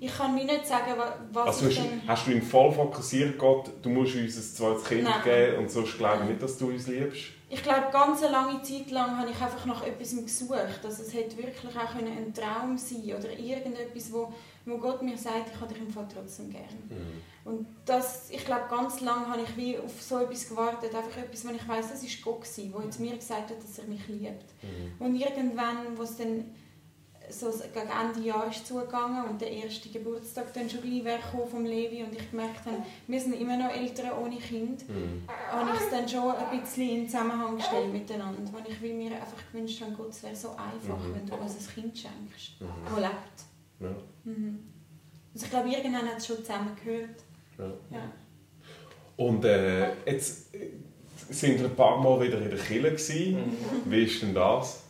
Ich 0.00 0.16
kann 0.16 0.34
mir 0.34 0.44
nicht 0.44 0.66
sagen, 0.66 0.92
was 1.32 1.46
also 1.46 1.68
ich 1.68 1.78
hast, 1.78 1.88
hast 2.06 2.26
du 2.26 2.30
ihn 2.30 2.42
voll 2.42 2.70
fokussiert, 2.70 3.36
Gott, 3.36 3.70
du 3.82 3.88
musst 3.88 4.14
uns 4.14 4.36
ein 4.36 4.42
zweites 4.42 4.84
Kind 4.84 5.04
Nein. 5.04 5.22
geben 5.24 5.58
und 5.58 5.70
sonst 5.70 5.98
glaube 5.98 6.22
ich 6.22 6.30
nicht, 6.30 6.42
dass 6.42 6.56
du 6.56 6.68
uns 6.68 6.86
liebst? 6.86 7.22
Ich 7.50 7.62
glaube, 7.62 7.86
ganz 7.90 8.22
eine 8.22 8.32
lange 8.32 8.62
Zeit 8.62 8.90
lang 8.90 9.16
habe 9.18 9.30
ich 9.30 9.40
einfach 9.40 9.64
nach 9.64 9.82
etwas 9.82 10.14
gesucht. 10.14 10.80
Also 10.84 11.02
es 11.02 11.14
hätte 11.14 11.38
wirklich 11.38 11.74
auch 11.76 11.94
ein 11.94 12.34
Traum 12.34 12.76
sein 12.76 13.04
oder 13.04 13.30
irgendetwas, 13.30 14.12
wo, 14.12 14.32
wo 14.66 14.76
Gott 14.76 15.00
mir 15.02 15.16
sagt, 15.16 15.52
ich 15.54 15.60
habe 15.60 15.72
dich 15.72 15.82
im 15.82 15.90
Fall 15.90 16.06
trotzdem 16.12 16.50
gern. 16.50 16.62
Mhm. 16.88 17.50
Und 17.50 17.66
das, 17.86 18.28
ich 18.30 18.44
glaube, 18.44 18.64
ganz 18.68 19.00
lange 19.00 19.28
habe 19.28 19.40
ich 19.40 19.56
wie 19.56 19.78
auf 19.78 20.02
so 20.02 20.18
etwas 20.18 20.48
gewartet, 20.48 20.94
einfach 20.94 21.16
etwas, 21.16 21.46
wo 21.46 21.50
ich 21.50 21.66
weiß, 21.66 21.90
das 21.90 22.02
ist 22.02 22.22
Gott 22.22 22.42
gewesen, 22.42 22.74
wo 22.74 22.82
jetzt 22.82 23.00
mir 23.00 23.16
gesagt 23.16 23.50
hat, 23.50 23.62
dass 23.62 23.78
er 23.78 23.86
mich 23.86 24.06
liebt. 24.08 24.44
Mhm. 24.62 24.92
Und 24.98 25.16
irgendwann, 25.16 25.96
wo 25.96 26.02
es 26.02 26.18
dann 26.18 26.44
so 27.30 27.50
gegen 27.50 27.88
Ende 27.88 28.26
Jahr 28.26 28.48
ist 28.48 28.66
zugegangen 28.66 29.24
und 29.28 29.40
der 29.40 29.50
erste 29.50 29.88
Geburtstag 29.88 30.52
dann 30.54 30.68
schon 30.68 30.82
gleich 30.82 31.20
vom 31.50 31.64
Levi 31.64 32.02
und 32.02 32.14
ich 32.14 32.30
gemerkt 32.30 32.66
habe, 32.66 32.82
wir 33.06 33.20
sind 33.20 33.40
immer 33.40 33.56
noch 33.56 33.74
Eltern 33.74 34.12
ohne 34.22 34.36
Kind, 34.36 34.88
mhm. 34.88 35.22
habe 35.50 35.70
ich 35.74 35.80
es 35.80 35.90
dann 35.90 36.08
schon 36.08 36.34
ein 36.34 36.60
bisschen 36.60 36.88
in 36.90 37.08
Zusammenhang 37.08 37.56
gestellt 37.56 37.92
miteinander, 37.92 38.42
weil 38.52 38.72
ich 38.72 38.80
mir 38.80 39.12
einfach 39.12 39.36
gewünscht 39.52 39.80
habe, 39.82 39.92
Gott, 39.92 40.10
es 40.10 40.22
wäre 40.22 40.36
so 40.36 40.50
einfach, 40.50 40.98
mhm. 40.98 41.14
wenn 41.14 41.26
du 41.26 41.34
uns 41.34 41.56
ein 41.56 41.74
Kind 41.74 41.98
schenkst, 41.98 42.60
mhm. 42.60 42.66
das 42.84 43.00
lebt. 43.00 43.38
Ja. 43.80 43.96
Mhm. 44.24 44.58
Also 45.34 45.46
ich 45.46 45.50
glaube, 45.50 45.68
irgendwann 45.68 46.08
hat 46.08 46.18
es 46.18 46.26
schon 46.26 46.38
zusammengehört. 46.38 47.22
Ja. 47.58 47.66
ja. 47.90 48.12
Und 49.16 49.44
äh, 49.44 49.90
jetzt 50.06 50.54
äh, 50.54 50.70
sind 51.30 51.58
wir 51.58 51.66
ein 51.66 51.76
paar 51.76 52.00
Mal 52.00 52.20
wieder 52.20 52.40
in 52.40 52.50
der 52.50 52.58
Kirche. 52.58 53.36
Mhm. 53.36 53.56
Wie 53.84 54.04
ist 54.04 54.22
denn 54.22 54.34
das? 54.34 54.87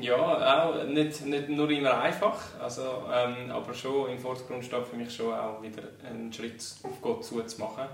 Ja, 0.00 0.66
auch 0.66 0.84
nicht, 0.84 1.24
nicht 1.24 1.48
nur 1.48 1.70
immer 1.70 1.98
einfach, 2.00 2.60
also, 2.60 3.04
ähm, 3.10 3.50
aber 3.50 3.72
schon 3.72 4.10
im 4.10 4.18
Vordergrund 4.18 4.64
steht 4.64 4.86
für 4.86 4.96
mich 4.96 5.14
schon 5.14 5.32
auch 5.32 5.62
wieder 5.62 5.82
einen 6.04 6.32
Schritt 6.32 6.62
auf 6.82 7.00
Gott 7.00 7.24
zuzumachen 7.24 7.86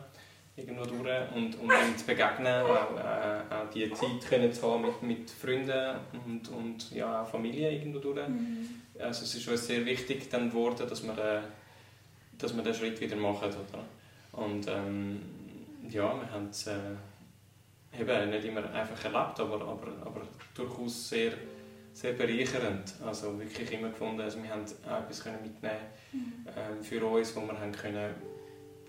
irgendwo 0.57 0.85
durch 0.85 1.33
und, 1.35 1.59
und 1.59 1.71
ihm 1.71 1.99
zu 1.99 2.07
begegnen, 2.07 2.63
auch, 2.63 2.97
äh, 2.97 3.55
auch 3.55 3.71
die 3.73 3.93
Zeit 3.93 4.29
können 4.29 4.53
zu 4.53 4.71
haben 4.71 4.83
mit, 4.83 5.03
mit 5.03 5.31
Freunden 5.31 5.97
und, 6.25 6.49
und 6.49 6.91
ja, 6.93 7.23
auch 7.23 7.29
Familie 7.29 7.73
irgendwo 7.73 7.99
durch. 7.99 8.29
Mhm. 8.29 8.69
Also 8.99 9.25
es 9.25 9.35
ist 9.35 9.49
uns 9.49 9.67
sehr 9.67 9.85
wichtig 9.85 10.31
dann 10.31 10.51
geworden, 10.51 10.87
dass 10.89 11.03
wir, 11.03 11.19
äh, 11.19 11.41
dass 12.39 12.55
wir 12.55 12.63
den 12.63 12.75
Schritt 12.75 13.01
wieder 13.01 13.17
machen. 13.17 13.49
Oder? 13.49 14.45
Und 14.45 14.67
ähm, 14.69 15.21
ja, 15.91 16.15
wir 16.15 16.31
haben 16.31 16.49
es 16.51 16.69
äh, 16.69 16.79
eben 17.99 18.31
nicht 18.31 18.45
immer 18.45 18.73
einfach 18.73 19.05
erlebt, 19.05 19.41
aber, 19.41 19.61
aber, 19.61 19.89
aber 20.05 20.23
durchaus 20.55 21.09
sehr 21.09 21.33
sehr 21.95 22.13
bereichernd. 22.13 22.93
Also 23.07 23.39
wirklich 23.39 23.73
immer 23.73 23.89
gefunden, 23.89 24.21
also 24.21 24.43
wir 24.43 24.51
haben 24.51 24.65
auch 24.87 25.01
etwas 25.01 25.25
mitnehmen 25.25 25.77
mhm. 26.13 26.33
ähm, 26.49 26.83
für 26.83 27.05
uns, 27.07 27.35
wo 27.35 27.41
wir 27.41 27.59
haben 27.59 27.73
können, 27.73 28.15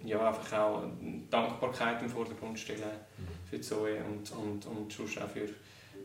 ja, 0.04 0.28
einfach 0.28 0.60
auch 0.60 0.84
Dankbarkeit 1.30 2.02
im 2.02 2.10
Vordergrund 2.10 2.60
stellen 2.60 2.84
für 3.50 3.62
Zoe 3.62 3.98
und, 4.04 4.32
und, 4.32 4.66
und 4.66 4.92
sonst 4.92 5.22
auch 5.22 5.30
für, 5.30 5.48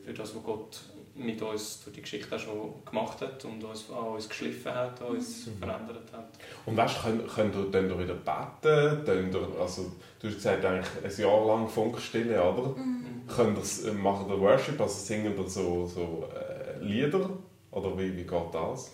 für 0.04 0.12
das, 0.12 0.34
was 0.34 0.42
Gott 0.42 0.80
mit 1.14 1.42
uns 1.42 1.82
durch 1.82 1.96
die 1.96 2.02
Geschichte 2.02 2.34
auch 2.34 2.38
schon 2.38 2.72
gemacht 2.84 3.20
hat 3.20 3.44
und 3.44 3.62
uns, 3.64 3.90
an 3.90 4.14
uns 4.14 4.28
geschliffen 4.28 4.74
hat, 4.74 5.00
uns 5.02 5.46
mhm. 5.46 5.58
verändert 5.58 6.12
hat. 6.12 6.28
Und 6.66 6.76
weißt 6.76 6.96
du, 6.96 7.02
könnt, 7.02 7.28
könnt 7.28 7.54
ihr 7.54 7.70
dann 7.70 7.98
wieder 7.98 8.14
beten? 8.14 9.04
Könnt 9.04 9.34
ihr, 9.34 9.60
also, 9.60 9.92
du 10.20 10.28
hast 10.28 10.36
gesagt, 10.36 10.64
eigentlich 10.64 10.88
ein 11.04 11.22
Jahr 11.22 11.46
lang 11.46 11.68
Funkstille, 11.68 12.42
oder? 12.42 12.68
Mhm. 12.68 13.22
Könnt 13.26 13.58
ihr, 13.58 13.90
äh, 13.90 13.94
machen 13.94 14.30
ihr 14.30 14.40
Worship, 14.40 14.80
also 14.80 14.94
singen 14.94 15.36
ihr 15.36 15.48
so, 15.48 15.86
so 15.86 16.28
äh, 16.34 16.59
Lieder? 16.80 17.30
Oder 17.70 17.96
wie, 17.98 18.16
wie 18.16 18.24
geht 18.24 18.54
das? 18.54 18.92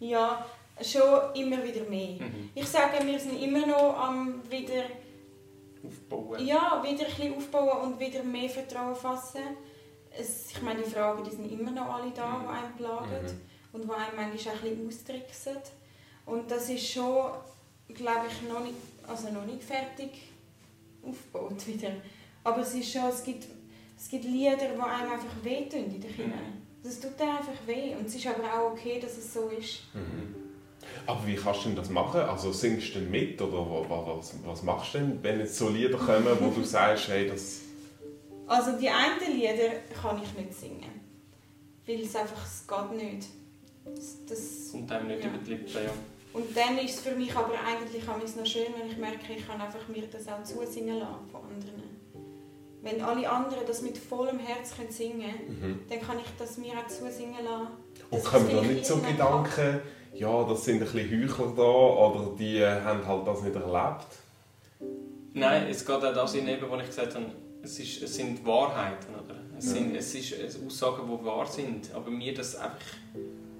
Ja, 0.00 0.46
schon 0.80 1.34
immer 1.34 1.62
wieder 1.62 1.88
mehr. 1.88 2.20
Mhm. 2.20 2.50
Ich 2.54 2.66
sage, 2.66 3.04
wir 3.04 3.18
sind 3.18 3.42
immer 3.42 3.66
noch 3.66 3.96
am 3.98 4.42
wieder 4.48 4.84
aufbauen. 5.84 6.44
Ja, 6.44 6.82
wieder 6.82 7.04
ein 7.04 7.10
bisschen 7.10 7.34
aufbauen 7.36 7.92
und 7.92 8.00
wieder 8.00 8.22
mehr 8.22 8.48
Vertrauen 8.48 8.94
fassen 8.94 9.56
es, 10.18 10.50
ich 10.50 10.62
meine, 10.62 10.82
die 10.82 10.90
Fragen 10.90 11.22
die 11.24 11.30
sind 11.30 11.50
immer 11.50 11.70
noch 11.70 11.94
alle 11.94 12.10
da, 12.10 12.40
die 12.40 12.48
einen 12.48 12.74
plagen 12.76 13.22
mhm. 13.22 13.40
und 13.72 13.84
die 13.84 13.90
einem 13.90 14.16
manchmal 14.16 14.54
auch 14.54 14.64
ein 14.64 14.76
bisschen 14.76 14.88
austricksen. 14.88 15.56
Und 16.26 16.50
das 16.50 16.68
ist 16.68 16.90
schon, 16.90 17.32
glaube 17.88 18.26
ich, 18.28 18.48
noch 18.48 18.60
nicht, 18.62 18.74
also 19.06 19.30
noch 19.30 19.46
nicht 19.46 19.62
fertig 19.62 20.10
aufgebaut 21.02 21.66
wieder. 21.66 21.92
Aber 22.44 22.60
es 22.60 22.74
ist 22.74 22.92
schon, 22.92 23.08
es 23.08 23.22
gibt, 23.22 23.46
es 23.96 24.08
gibt 24.08 24.24
Lieder, 24.24 24.56
die 24.56 24.80
einem 24.80 25.12
einfach 25.12 25.44
wehtun 25.44 25.84
in 25.84 26.00
der 26.00 26.10
Kinder. 26.10 26.36
Das 26.88 27.00
tut 27.00 27.20
einem 27.20 27.36
einfach 27.36 27.66
weh 27.66 27.94
und 27.94 28.06
es 28.06 28.14
ist 28.14 28.26
aber 28.26 28.44
auch 28.44 28.72
okay, 28.72 28.98
dass 28.98 29.18
es 29.18 29.34
so 29.34 29.48
ist. 29.48 29.80
Mhm. 29.92 30.34
Aber 31.06 31.26
wie 31.26 31.36
kannst 31.36 31.60
du 31.60 31.68
denn 31.68 31.76
das 31.76 31.90
machen? 31.90 32.20
Also 32.20 32.50
singst 32.50 32.94
du 32.94 33.00
denn 33.00 33.10
mit 33.10 33.40
oder 33.42 33.58
was, 33.58 34.32
was 34.42 34.62
machst 34.62 34.94
du 34.94 34.98
denn, 34.98 35.22
wenn 35.22 35.38
jetzt 35.38 35.58
so 35.58 35.68
Lieder 35.68 35.98
kommen, 35.98 36.26
wo 36.40 36.48
du 36.48 36.64
sagst, 36.64 37.08
hey, 37.08 37.28
das 37.28 37.60
also 38.46 38.72
die 38.78 38.88
einen 38.88 39.38
Lieder 39.38 39.80
kann 40.00 40.18
ich 40.22 40.32
nicht 40.32 40.54
singen. 40.58 41.00
Weil 41.86 42.00
es 42.00 42.16
einfach, 42.16 42.42
es 42.42 42.66
geht 42.66 42.92
nicht. 42.92 43.28
Das, 44.26 44.72
Kommt 44.72 44.90
einem 44.90 45.08
nicht 45.08 45.22
ja. 45.22 45.28
über 45.28 45.38
die 45.38 45.50
Lippen, 45.50 45.74
ja. 45.74 45.90
Und 46.32 46.56
dann 46.56 46.78
ist 46.78 46.94
es 46.94 47.00
für 47.00 47.14
mich 47.14 47.34
aber 47.36 47.52
eigentlich 47.66 48.06
noch 48.06 48.46
schön, 48.46 48.66
wenn 48.78 48.90
ich 48.90 48.96
merke, 48.96 49.34
ich 49.34 49.46
kann 49.46 49.60
einfach 49.60 49.86
mir 49.88 50.06
das 50.06 50.26
auch 50.28 50.42
zusingen 50.42 50.98
lassen 50.98 51.28
von 51.30 51.42
anderen. 51.42 51.87
Wenn 52.82 53.00
alle 53.02 53.28
anderen 53.28 53.66
das 53.66 53.82
mit 53.82 53.98
vollem 53.98 54.38
Herz 54.38 54.76
können 54.76 54.90
singen 54.90 55.20
können, 55.20 55.60
mhm. 55.60 55.80
dann 55.88 56.00
kann 56.00 56.18
ich 56.18 56.30
das 56.38 56.58
mir 56.58 56.74
auch 56.74 56.86
zusingen 56.86 57.44
lassen. 57.44 57.68
Und 58.10 58.24
kommen 58.24 58.48
da 58.50 58.62
nicht 58.62 58.86
so 58.86 58.98
Gedanken, 58.98 59.80
ja, 60.14 60.44
das 60.44 60.64
sind 60.64 60.82
ein 60.82 60.90
bisschen 60.90 61.28
Heuchler 61.28 61.52
da 61.56 61.62
oder 61.62 62.36
die 62.38 62.64
haben 62.64 63.06
halt 63.06 63.26
das 63.26 63.42
nicht 63.42 63.54
erlebt? 63.54 64.06
Nein, 65.34 65.66
es 65.68 65.84
geht 65.84 65.96
auch 65.96 66.14
das 66.14 66.34
in, 66.34 66.46
wo 66.46 66.76
ich 66.76 66.86
gesagt 66.86 67.14
habe, 67.14 67.26
es, 67.62 67.78
ist, 67.78 68.02
es 68.02 68.14
sind 68.14 68.44
Wahrheiten, 68.46 69.14
oder? 69.14 69.36
Es, 69.56 69.66
ja. 69.66 69.72
sind, 69.72 69.96
es 69.96 70.14
ist 70.14 70.34
Aussagen, 70.64 71.02
die 71.06 71.24
wahr 71.24 71.46
sind, 71.46 71.92
aber 71.94 72.10
wir 72.10 72.34
das 72.34 72.56
einfach 72.56 72.78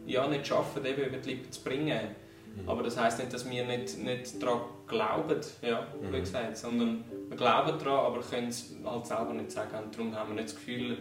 ja, 0.07 0.27
nicht 0.27 0.47
schaffen, 0.47 0.85
eben 0.85 1.03
über 1.03 1.19
die 1.19 1.31
Lippen 1.31 1.53
zu 1.53 1.63
bringen. 1.63 2.15
Mhm. 2.63 2.69
Aber 2.69 2.83
das 2.83 2.97
heisst 2.99 3.19
nicht, 3.19 3.33
dass 3.33 3.49
wir 3.49 3.65
nicht, 3.65 3.99
nicht 3.99 4.43
daran 4.43 4.61
glauben, 4.87 5.41
ja, 5.63 5.87
wie 6.01 6.07
mhm. 6.07 6.21
gesagt, 6.21 6.57
sondern 6.57 7.05
wir 7.29 7.37
glauben 7.37 7.79
daran, 7.79 8.07
aber 8.07 8.21
können 8.21 8.49
es 8.49 8.75
halt 8.85 9.07
selber 9.07 9.35
nicht 9.35 9.51
sagen. 9.51 9.85
Und 9.85 9.95
darum 9.95 10.15
haben 10.15 10.31
wir 10.31 10.35
nicht 10.37 10.49
das 10.49 10.57
Gefühl, 10.57 10.99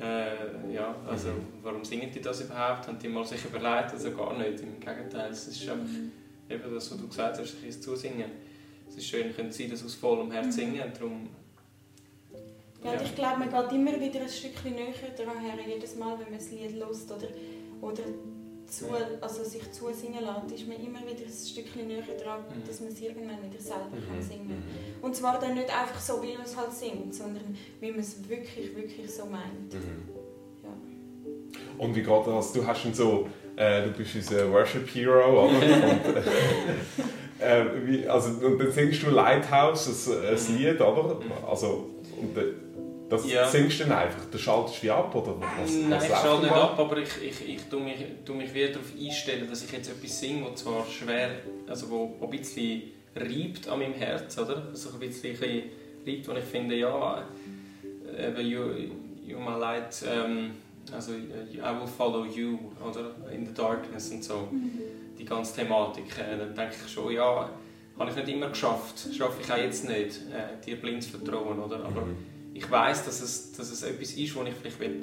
äh, 0.00 0.72
ja, 0.72 0.94
also 1.06 1.28
mhm. 1.28 1.46
warum 1.62 1.84
singen 1.84 2.10
die 2.12 2.20
das 2.20 2.40
überhaupt? 2.40 2.88
Haben 2.88 2.98
die 2.98 3.08
mal 3.08 3.24
sich 3.24 3.44
überlegt? 3.44 3.92
Also 3.92 4.12
gar 4.12 4.36
nicht, 4.38 4.60
im 4.60 4.80
Gegenteil. 4.80 5.30
Es 5.30 5.46
ist 5.48 5.68
einfach 5.68 5.84
mhm. 5.84 6.12
eben 6.48 6.74
das, 6.74 6.90
was 6.90 6.98
du 6.98 7.08
gesagt 7.08 7.38
hast, 7.38 7.56
ein 7.62 7.82
Zusingen. 7.82 8.30
Es 8.88 8.96
ist 8.96 9.06
schön, 9.06 9.34
können 9.34 9.52
sie 9.52 9.68
das 9.68 9.84
aus 9.84 9.94
vollem 9.94 10.30
Herzen 10.32 10.48
mhm. 10.48 10.52
singen, 10.52 10.92
darum 10.94 11.28
Ja, 12.82 12.92
und 12.92 13.02
ich 13.02 13.14
glaube, 13.14 13.40
man 13.40 13.50
geht 13.50 13.72
immer 13.72 14.00
wieder 14.00 14.22
ein 14.22 14.28
Stückchen 14.28 14.74
näher 14.74 14.94
daran 15.16 15.38
her, 15.38 15.54
jedes 15.66 15.96
Mal, 15.96 16.18
wenn 16.18 16.30
man 16.30 16.38
das 16.38 16.50
Lied 16.50 16.74
hört 16.74 16.90
oder, 16.90 17.28
oder 17.82 18.02
zu, 18.70 18.86
also 19.20 19.44
sich 19.44 19.70
zusingen 19.72 20.20
lässt, 20.20 20.60
ist 20.60 20.68
man 20.68 20.76
immer 20.78 21.00
wieder 21.00 21.26
ein 21.26 21.32
Stückchen 21.32 21.86
näher 21.88 22.02
dran, 22.22 22.40
mhm. 22.40 22.66
dass 22.66 22.80
man 22.80 22.90
es 22.90 23.00
irgendwann 23.00 23.42
wieder 23.42 23.60
selber 23.60 23.90
mhm. 23.92 24.06
kann 24.06 24.22
singen 24.22 24.48
kann. 24.48 25.02
Und 25.02 25.16
zwar 25.16 25.38
dann 25.40 25.54
nicht 25.54 25.68
einfach 25.68 26.00
so, 26.00 26.22
wie 26.22 26.34
man 26.34 26.44
es 26.44 26.56
halt 26.56 26.72
singt, 26.72 27.14
sondern 27.14 27.56
wie 27.80 27.90
man 27.90 28.00
es 28.00 28.28
wirklich, 28.28 28.74
wirklich 28.76 29.10
so 29.10 29.26
meint. 29.26 29.72
Mhm. 29.72 30.08
Ja. 30.62 30.70
Und 31.78 31.94
wie 31.94 32.02
geht 32.02 32.26
das? 32.26 32.52
Du 32.52 32.66
hast 32.66 32.84
ihn 32.84 32.94
so, 32.94 33.28
äh, 33.56 33.82
du 33.82 33.90
bist 33.90 34.14
unser 34.14 34.50
Worship 34.52 34.88
Hero, 34.94 35.48
oder? 35.48 35.54
und, 35.58 37.40
äh, 37.40 37.64
wie, 37.86 38.06
also, 38.06 38.46
und 38.46 38.58
dann 38.58 38.70
singst 38.70 39.02
du 39.02 39.10
Lighthouse, 39.10 40.08
ein, 40.08 40.36
ein 40.36 40.58
Lied, 40.58 40.80
oder? 40.80 41.18
Also, 41.48 41.90
und, 42.20 42.36
das 43.10 43.28
ja. 43.28 43.46
singst 43.46 43.80
du 43.80 43.84
dann 43.84 43.98
einfach, 43.98 44.24
du 44.30 44.38
schaltest 44.38 44.82
wie 44.84 44.90
ab 44.90 45.12
oder 45.14 45.34
was? 45.40 45.74
Nein, 45.74 45.90
was 45.90 46.04
ich 46.04 46.10
schalte 46.10 46.42
nicht 46.44 46.54
ab, 46.54 46.78
aber 46.78 46.96
ich, 46.98 47.10
ich, 47.20 47.48
ich 47.56 47.62
tue 47.64 47.80
mich, 47.80 47.96
tue 48.24 48.36
mich 48.36 48.54
wieder 48.54 48.68
darauf 48.68 48.92
einstellen, 48.98 49.48
dass 49.50 49.64
ich 49.64 49.72
jetzt 49.72 49.90
etwas 49.90 50.20
singe, 50.20 50.48
das 50.48 50.62
zwar 50.62 50.86
schwer, 50.86 51.30
also 51.66 51.90
wo, 51.90 52.14
wo 52.20 52.26
ein 52.26 52.30
bisschen 52.30 52.82
reibt 53.16 53.68
an 53.68 53.80
meinem 53.80 53.94
Herz, 53.94 54.38
oder? 54.38 54.62
Also 54.70 54.90
ein 54.90 55.00
bisschen, 55.00 55.30
ein 55.34 55.40
bisschen 55.40 55.62
reibt, 56.06 56.28
wo 56.28 56.32
ich 56.32 56.44
finde, 56.44 56.76
ja, 56.76 57.24
eben, 58.16 58.46
you, 58.46 58.62
you 59.26 59.38
my 59.40 59.58
light, 59.58 60.04
ähm, 60.08 60.52
also 60.92 61.12
I 61.12 61.56
will 61.56 61.88
follow 61.88 62.24
you, 62.24 62.58
oder? 62.88 63.10
In 63.34 63.44
the 63.44 63.52
darkness 63.52 64.10
und 64.12 64.22
so. 64.22 64.48
Mhm. 64.52 64.78
Die 65.18 65.24
ganze 65.24 65.56
Thematik, 65.56 66.16
äh, 66.16 66.38
dann 66.38 66.54
denke 66.54 66.76
ich 66.86 66.92
schon, 66.92 67.12
ja, 67.12 67.50
habe 67.98 68.10
ich 68.10 68.16
nicht 68.16 68.28
immer 68.28 68.50
geschafft, 68.50 68.94
schaffe 69.12 69.42
ich 69.42 69.52
auch 69.52 69.58
jetzt 69.58 69.88
nicht, 69.88 70.20
äh, 70.32 70.64
dir 70.64 70.76
blind 70.76 71.02
zu 71.02 71.10
vertrauen, 71.10 71.58
oder? 71.58 71.84
Aber 71.84 72.02
mhm 72.02 72.29
ich 72.60 72.70
weiß, 72.70 73.06
dass 73.06 73.22
es, 73.22 73.52
dass 73.52 73.70
es 73.70 73.82
etwas 73.82 74.12
ist, 74.12 74.36
was 74.36 74.48
ich 74.48 74.54
vielleicht 74.54 74.80
will, 74.80 75.00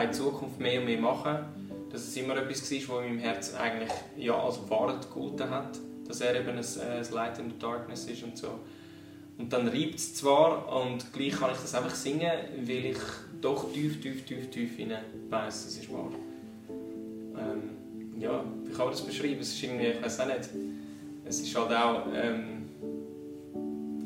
in 0.00 0.12
Zukunft 0.12 0.60
mehr 0.60 0.78
und 0.78 0.86
mehr 0.86 1.00
machen 1.00 1.34
will. 1.34 1.44
Dass 1.90 2.02
es 2.02 2.16
immer 2.16 2.36
etwas 2.36 2.70
war, 2.70 2.78
was 2.78 3.04
in 3.04 3.14
meinem 3.14 3.18
Herzen 3.18 3.56
eigentlich 3.56 3.90
ja, 4.16 4.40
als 4.40 4.58
Wahrheit 4.70 5.12
gehalten 5.12 5.50
hat. 5.50 5.78
Dass 6.06 6.20
er 6.20 6.38
eben 6.38 6.50
ein, 6.50 6.58
ein 6.58 7.12
Light 7.12 7.38
in 7.40 7.50
the 7.50 7.58
Darkness 7.58 8.04
ist 8.04 8.22
und 8.22 8.38
so. 8.38 8.60
Und 9.38 9.52
dann 9.52 9.66
reibt 9.66 9.96
es 9.96 10.14
zwar 10.14 10.72
und 10.80 11.12
gleich 11.12 11.32
kann 11.32 11.50
ich 11.52 11.58
das 11.58 11.74
einfach 11.74 11.94
singen, 11.94 12.30
weil 12.62 12.86
ich 12.86 12.98
doch 13.40 13.72
tief, 13.72 14.00
tief, 14.00 14.24
tief, 14.24 14.50
tief 14.50 14.76
hinein 14.76 15.02
weiss, 15.28 15.66
es 15.66 15.78
ist 15.78 15.92
wahr. 15.92 16.10
Ähm, 16.68 18.20
ja, 18.20 18.44
wie 18.64 18.70
kann 18.70 18.86
man 18.86 18.90
das 18.90 19.02
beschreiben? 19.02 19.40
Es 19.40 19.52
ist 19.52 19.62
irgendwie, 19.62 19.86
ich 19.86 20.02
weiß 20.02 20.20
auch 20.20 20.26
nicht. 20.26 20.48
Es 21.24 21.40
ist 21.40 21.56
halt 21.56 21.72
auch... 21.72 22.06
Ähm, 22.14 22.57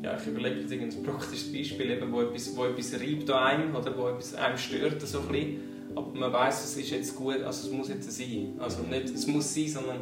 ja, 0.03 0.17
ich 0.19 0.27
überlege 0.27 0.59
jetzt 0.59 0.97
ein 0.97 1.03
praktisches 1.03 1.51
Beispiel, 1.51 1.91
eben, 1.91 2.11
wo, 2.11 2.21
etwas, 2.21 2.55
wo 2.55 2.65
etwas 2.65 2.93
reibt 2.93 3.29
an 3.29 3.43
einem 3.43 3.75
oder 3.75 3.97
wo 3.97 4.09
etwas 4.09 4.35
einem 4.35 4.57
stört. 4.57 5.01
So 5.01 5.19
ein 5.19 5.27
bisschen. 5.29 5.59
Aber 5.95 6.07
man 6.13 6.33
weiß, 6.33 6.65
es 6.65 6.77
ist 6.77 6.91
jetzt 6.91 7.15
gut, 7.15 7.41
also 7.41 7.67
es 7.67 7.73
muss 7.73 7.89
jetzt 7.89 8.11
sein. 8.11 8.53
Also 8.59 8.83
nicht, 8.83 9.09
es 9.09 9.27
muss 9.27 9.53
sein, 9.53 9.67
sondern 9.67 9.97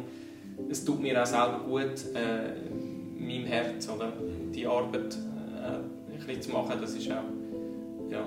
es 0.68 0.84
tut 0.84 1.00
mir 1.00 1.22
auch 1.22 1.26
selber 1.26 1.60
gut, 1.66 1.92
äh, 2.14 3.20
meinem 3.20 3.46
Herz, 3.46 3.88
oder? 3.88 4.12
die 4.52 4.66
Arbeit 4.66 5.14
äh, 5.14 6.12
ein 6.12 6.26
bisschen 6.26 6.42
zu 6.42 6.50
machen, 6.50 6.78
das 6.80 6.94
ist 6.94 7.10
auch, 7.10 7.24
ja. 8.10 8.24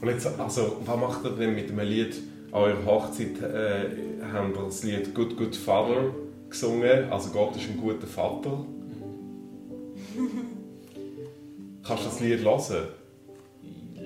Und 0.00 0.08
jetzt, 0.08 0.26
also, 0.38 0.78
was 0.84 0.96
macht 0.98 1.24
ihr 1.24 1.30
denn 1.30 1.54
mit 1.54 1.70
dem 1.70 1.78
Lied 1.80 2.16
an 2.52 2.62
eurer 2.62 2.84
Hochzeit? 2.86 3.40
Äh, 3.42 4.22
haben 4.32 4.54
wir 4.54 4.64
das 4.64 4.82
Lied 4.82 5.14
«Good 5.14 5.36
Good 5.36 5.56
Father» 5.56 6.14
gesungen, 6.48 7.10
also 7.10 7.30
Gott 7.30 7.56
ist 7.56 7.68
ein 7.68 7.78
guter 7.78 8.06
Vater. 8.06 8.64
Kannst 11.88 12.04
du 12.04 12.08
das 12.10 12.20
Lied 12.20 12.44
hören? 12.44 12.88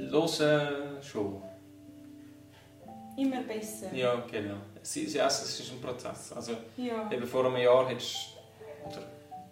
Hören 0.08 1.02
schon. 1.02 1.42
Immer 3.18 3.42
besser. 3.42 3.92
Ja, 3.92 4.24
genau. 4.30 4.54
Es 4.80 4.96
ist, 4.96 5.14
ja, 5.14 5.26
es 5.26 5.58
ist 5.58 5.72
ein 5.72 5.80
Prozess. 5.80 6.32
Also, 6.32 6.52
ja. 6.76 7.10
eben 7.10 7.26
vor 7.26 7.44
einem 7.44 7.56
Jahr 7.56 7.88
hättest 7.88 8.36
oder 8.86 9.02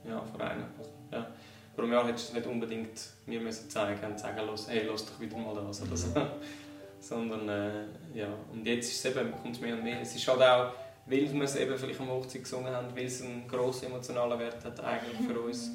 ja, 0.08 0.22
vor 0.22 0.40
einem, 0.42 0.64
ja, 1.10 1.26
vor 1.74 1.82
einem 1.82 1.92
Jahr 1.92 2.06
hättest 2.06 2.30
du 2.30 2.34
nicht 2.36 2.46
unbedingt 2.46 3.00
mir 3.26 3.40
müssen 3.40 3.68
zeigen 3.68 4.06
und 4.06 4.20
sagen, 4.20 4.46
los, 4.46 4.68
hey, 4.68 4.86
lass 4.88 5.06
doch 5.06 5.18
wieder 5.18 5.36
mal 5.36 5.54
das 5.56 5.82
oder 5.82 5.96
so. 5.96 6.08
Sondern, 7.00 7.48
äh, 7.48 7.84
ja, 8.14 8.28
und 8.52 8.64
jetzt 8.64 8.92
ist 8.92 9.04
es 9.04 9.16
eben, 9.16 9.32
kommt 9.32 9.56
es 9.56 9.60
mehr 9.60 9.74
und 9.74 9.82
mehr. 9.82 10.02
Es 10.02 10.14
ist 10.14 10.28
halt 10.28 10.40
auch, 10.40 10.72
weil 11.06 11.32
wir 11.32 11.42
es 11.42 11.56
eben 11.56 11.76
vielleicht 11.76 12.00
am 12.00 12.10
Hochzeit 12.10 12.44
gesungen 12.44 12.72
haben, 12.72 12.94
weil 12.94 13.06
es 13.06 13.22
einen 13.22 13.48
grossen 13.48 13.86
emotionalen 13.86 14.38
Wert 14.38 14.64
hat 14.64 14.78
eigentlich 14.84 15.26
für 15.26 15.40
uns 15.40 15.70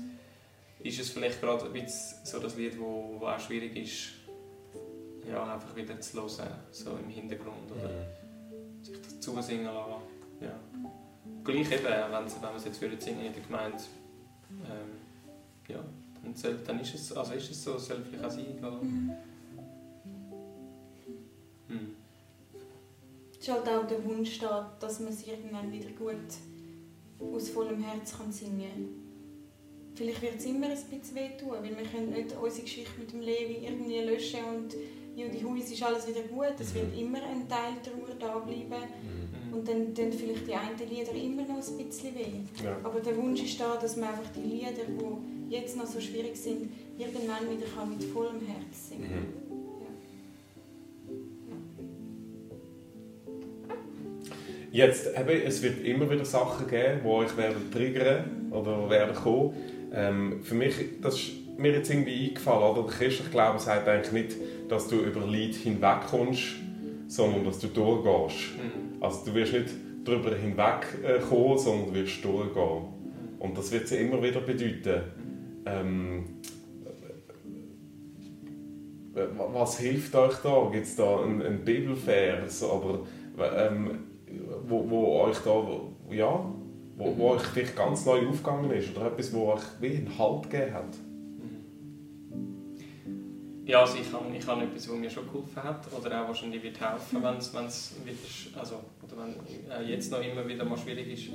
ist 0.86 1.00
es 1.00 1.10
vielleicht 1.10 1.42
gerade 1.42 1.66
ein 1.66 1.74
bisschen 1.74 2.26
so 2.26 2.40
das 2.40 2.56
Lied, 2.56 2.80
wo, 2.80 3.16
wo 3.20 3.26
auch 3.26 3.40
schwierig 3.40 3.76
ist, 3.76 4.12
ja, 5.28 5.54
einfach 5.54 5.76
wieder 5.76 6.00
zu 6.00 6.22
hören, 6.22 6.52
so 6.72 6.92
im 6.92 7.10
Hintergrund 7.10 7.72
oder 7.72 7.90
mhm. 7.90 8.84
sich 8.84 9.02
das 9.02 9.20
zusingen 9.20 9.66
lassen. 9.66 10.04
Ja. 10.42 10.60
Gleich 11.44 11.72
eben, 11.72 11.86
wenn, 11.86 12.12
wenn 12.12 12.42
wir 12.42 12.56
es 12.56 12.66
jetzt 12.66 12.80
würden 12.82 13.00
singen 13.00 13.26
in 13.26 13.34
der 13.34 13.42
Gemeinde, 13.42 13.78
ähm, 14.52 14.92
ja, 15.68 15.80
dann, 16.24 16.36
soll, 16.36 16.60
dann 16.66 16.80
ist, 16.80 16.94
es, 16.94 17.12
also 17.14 17.34
ist 17.34 17.50
es 17.50 17.64
so, 17.64 17.78
soll 17.80 18.04
vielleicht 18.04 18.24
auch 18.24 18.30
sein. 18.32 18.60
Oder? 18.60 18.72
Mhm. 18.84 19.12
Hm. 21.68 21.96
Es 23.32 23.40
ist 23.40 23.52
halt 23.52 23.68
auch 23.68 23.88
der 23.88 24.04
Wunsch 24.06 24.38
da, 24.38 24.76
dass 24.80 25.00
man 25.00 25.10
es 25.10 25.26
irgendwann 25.26 25.72
wieder 25.72 25.90
gut 25.90 26.16
aus 27.20 27.50
vollem 27.50 27.82
Herz 27.82 28.16
kann 28.16 28.32
singen 28.32 28.70
kann. 28.70 29.05
Vielleicht 29.96 30.22
wird 30.22 30.36
es 30.38 30.46
immer 30.46 30.68
ein 30.68 30.72
bisschen 30.76 31.16
wehtun, 31.16 31.52
weil 31.62 31.78
wir 31.78 31.86
können 31.86 32.12
nicht 32.12 32.36
unsere 32.36 32.64
Geschichte 32.64 32.91
mit 33.00 33.14
dem 33.14 33.22
Levi 33.22 33.66
irgendwie 33.66 34.00
löschen 34.02 34.43
und 34.54 34.76
Judy 35.16 35.41
Huis 35.41 35.72
ist 35.72 35.82
alles 35.82 36.06
wieder 36.08 36.22
gut. 36.24 36.60
Es 36.60 36.76
wird 36.76 36.93
mhm. 36.93 37.00
immer 37.00 37.20
ein 37.20 37.48
Teil 37.48 37.74
der 37.84 37.93
Trauer 37.93 38.16
da 38.20 38.39
bleiben. 38.39 38.68
Mhm. 38.70 39.54
Und 39.54 39.66
dann 39.66 39.96
tun 39.96 40.12
vielleicht 40.12 40.48
die 40.48 40.54
einen 40.54 40.78
Lieder 40.89 41.14
immer 41.14 41.43
noch 41.43 41.66
ein 41.66 41.88
bisschen 41.88 42.14
weh. 42.14 42.43
Ja. 42.62 42.78
Aber 42.84 43.00
der 43.00 43.16
Wunsch 43.16 43.41
ist 43.41 43.58
da, 43.58 43.78
dass 43.78 43.96
man 43.96 44.10
einfach 44.10 44.30
die 44.36 44.41
Lieder, 44.41 44.84
die 44.86 45.54
jetzt 45.54 45.78
noch 45.78 45.86
so 45.86 46.02
schwierig 46.02 46.36
sind, 46.36 46.70
irgendwann 46.98 47.50
wieder 47.50 47.66
kann 47.74 47.89
mit 47.89 48.04
vollem 48.04 48.41
Herz 48.46 48.89
singen 48.89 49.10
mhm. 49.10 49.46
Jetzt, 54.76 55.08
eben, 55.18 55.41
es 55.46 55.62
wird 55.62 55.86
immer 55.86 56.10
wieder 56.12 56.26
Sachen 56.26 56.68
geben, 56.68 57.00
die 57.02 57.08
euch 57.08 57.38
werden 57.38 57.72
triggern 57.72 58.52
oder 58.52 58.89
werden 58.89 59.16
kommen. 59.16 59.54
Ähm, 59.96 60.43
für 60.43 60.56
mich, 60.56 60.76
das 61.02 61.16
ist 61.16 61.32
mir 61.58 61.72
jetzt 61.72 61.89
irgendwie 61.89 62.30
eingefallen, 62.30 62.64
oder? 62.64 62.84
Der 62.84 62.91
christliche 62.91 63.32
Glaube 63.32 63.60
sagt 63.60 63.88
eigentlich 63.88 64.12
nicht, 64.12 64.38
dass 64.70 64.88
du 64.89 64.98
über 64.98 65.22
Leid 65.22 65.56
hinwegkommst, 65.56 66.56
sondern 67.08 67.46
dass 67.46 67.60
du 67.60 67.68
durchgehst. 67.68 68.56
Mhm. 68.58 69.02
Also 69.02 69.26
du 69.26 69.34
wirst 69.36 69.54
nicht 69.54 69.70
darüber 70.04 70.36
hinwegkommen, 70.36 71.58
sondern 71.58 71.88
du 71.88 71.93
wirst 71.93 72.24
durchgehen. 72.24 72.84
Und 73.39 73.58
das 73.58 73.72
wird 73.72 73.88
sie 73.88 73.98
immer 73.98 74.22
wieder 74.22 74.41
bedeuten. 74.41 75.02
Ähm, 75.66 76.26
was 79.54 79.80
hilft 79.80 80.14
euch 80.16 80.36
da? 80.43 80.70
Gibt 80.72 80.86
es 80.86 80.96
da 80.98 81.22
einen, 81.22 81.41
einen 81.41 81.64
Bibelvers, 81.64 82.64
oder, 82.64 83.00
ähm, 83.38 84.00
wo, 84.68 84.89
wo 84.89 85.22
euch 85.22 85.38
da 85.39 86.14
ja, 86.14 86.46
wo, 86.96 87.18
wo 87.18 87.30
euch 87.32 87.43
vielleicht 87.43 87.76
ganz 87.76 88.06
neu 88.06 88.28
aufgegangen 88.28 88.72
ist 88.72 88.96
oder 88.96 89.08
etwas, 89.08 89.34
wo 89.34 89.54
euch 89.54 89.64
wie 89.80 89.98
einen 89.98 90.18
Halt 90.18 90.50
gegeben 90.50 90.74
hat? 90.74 90.98
Ja, 93.66 93.82
also 93.82 93.98
ich 93.98 94.14
habe, 94.14 94.26
ich 94.38 94.46
habe 94.46 94.64
etwas, 94.64 94.88
was 94.88 94.96
mir 94.96 95.10
schon 95.10 95.26
geholfen 95.26 95.64
hat 95.64 95.88
oder 95.91 96.22
auch 96.22 96.28
wahrscheinlich 96.28 96.62
wird 96.62 96.80
helfen, 96.80 97.24
wenn 97.24 97.38
es, 97.38 97.52
wieder, 98.06 98.60
also, 98.60 98.76
oder 99.02 99.16
wenn 99.18 99.72
äh, 99.72 99.89
jetzt 99.89 100.12
noch 100.12 100.22
immer 100.22 100.48
wieder 100.48 100.64
mal 100.64 100.78
schwierig 100.78 101.12
ist. 101.12 101.30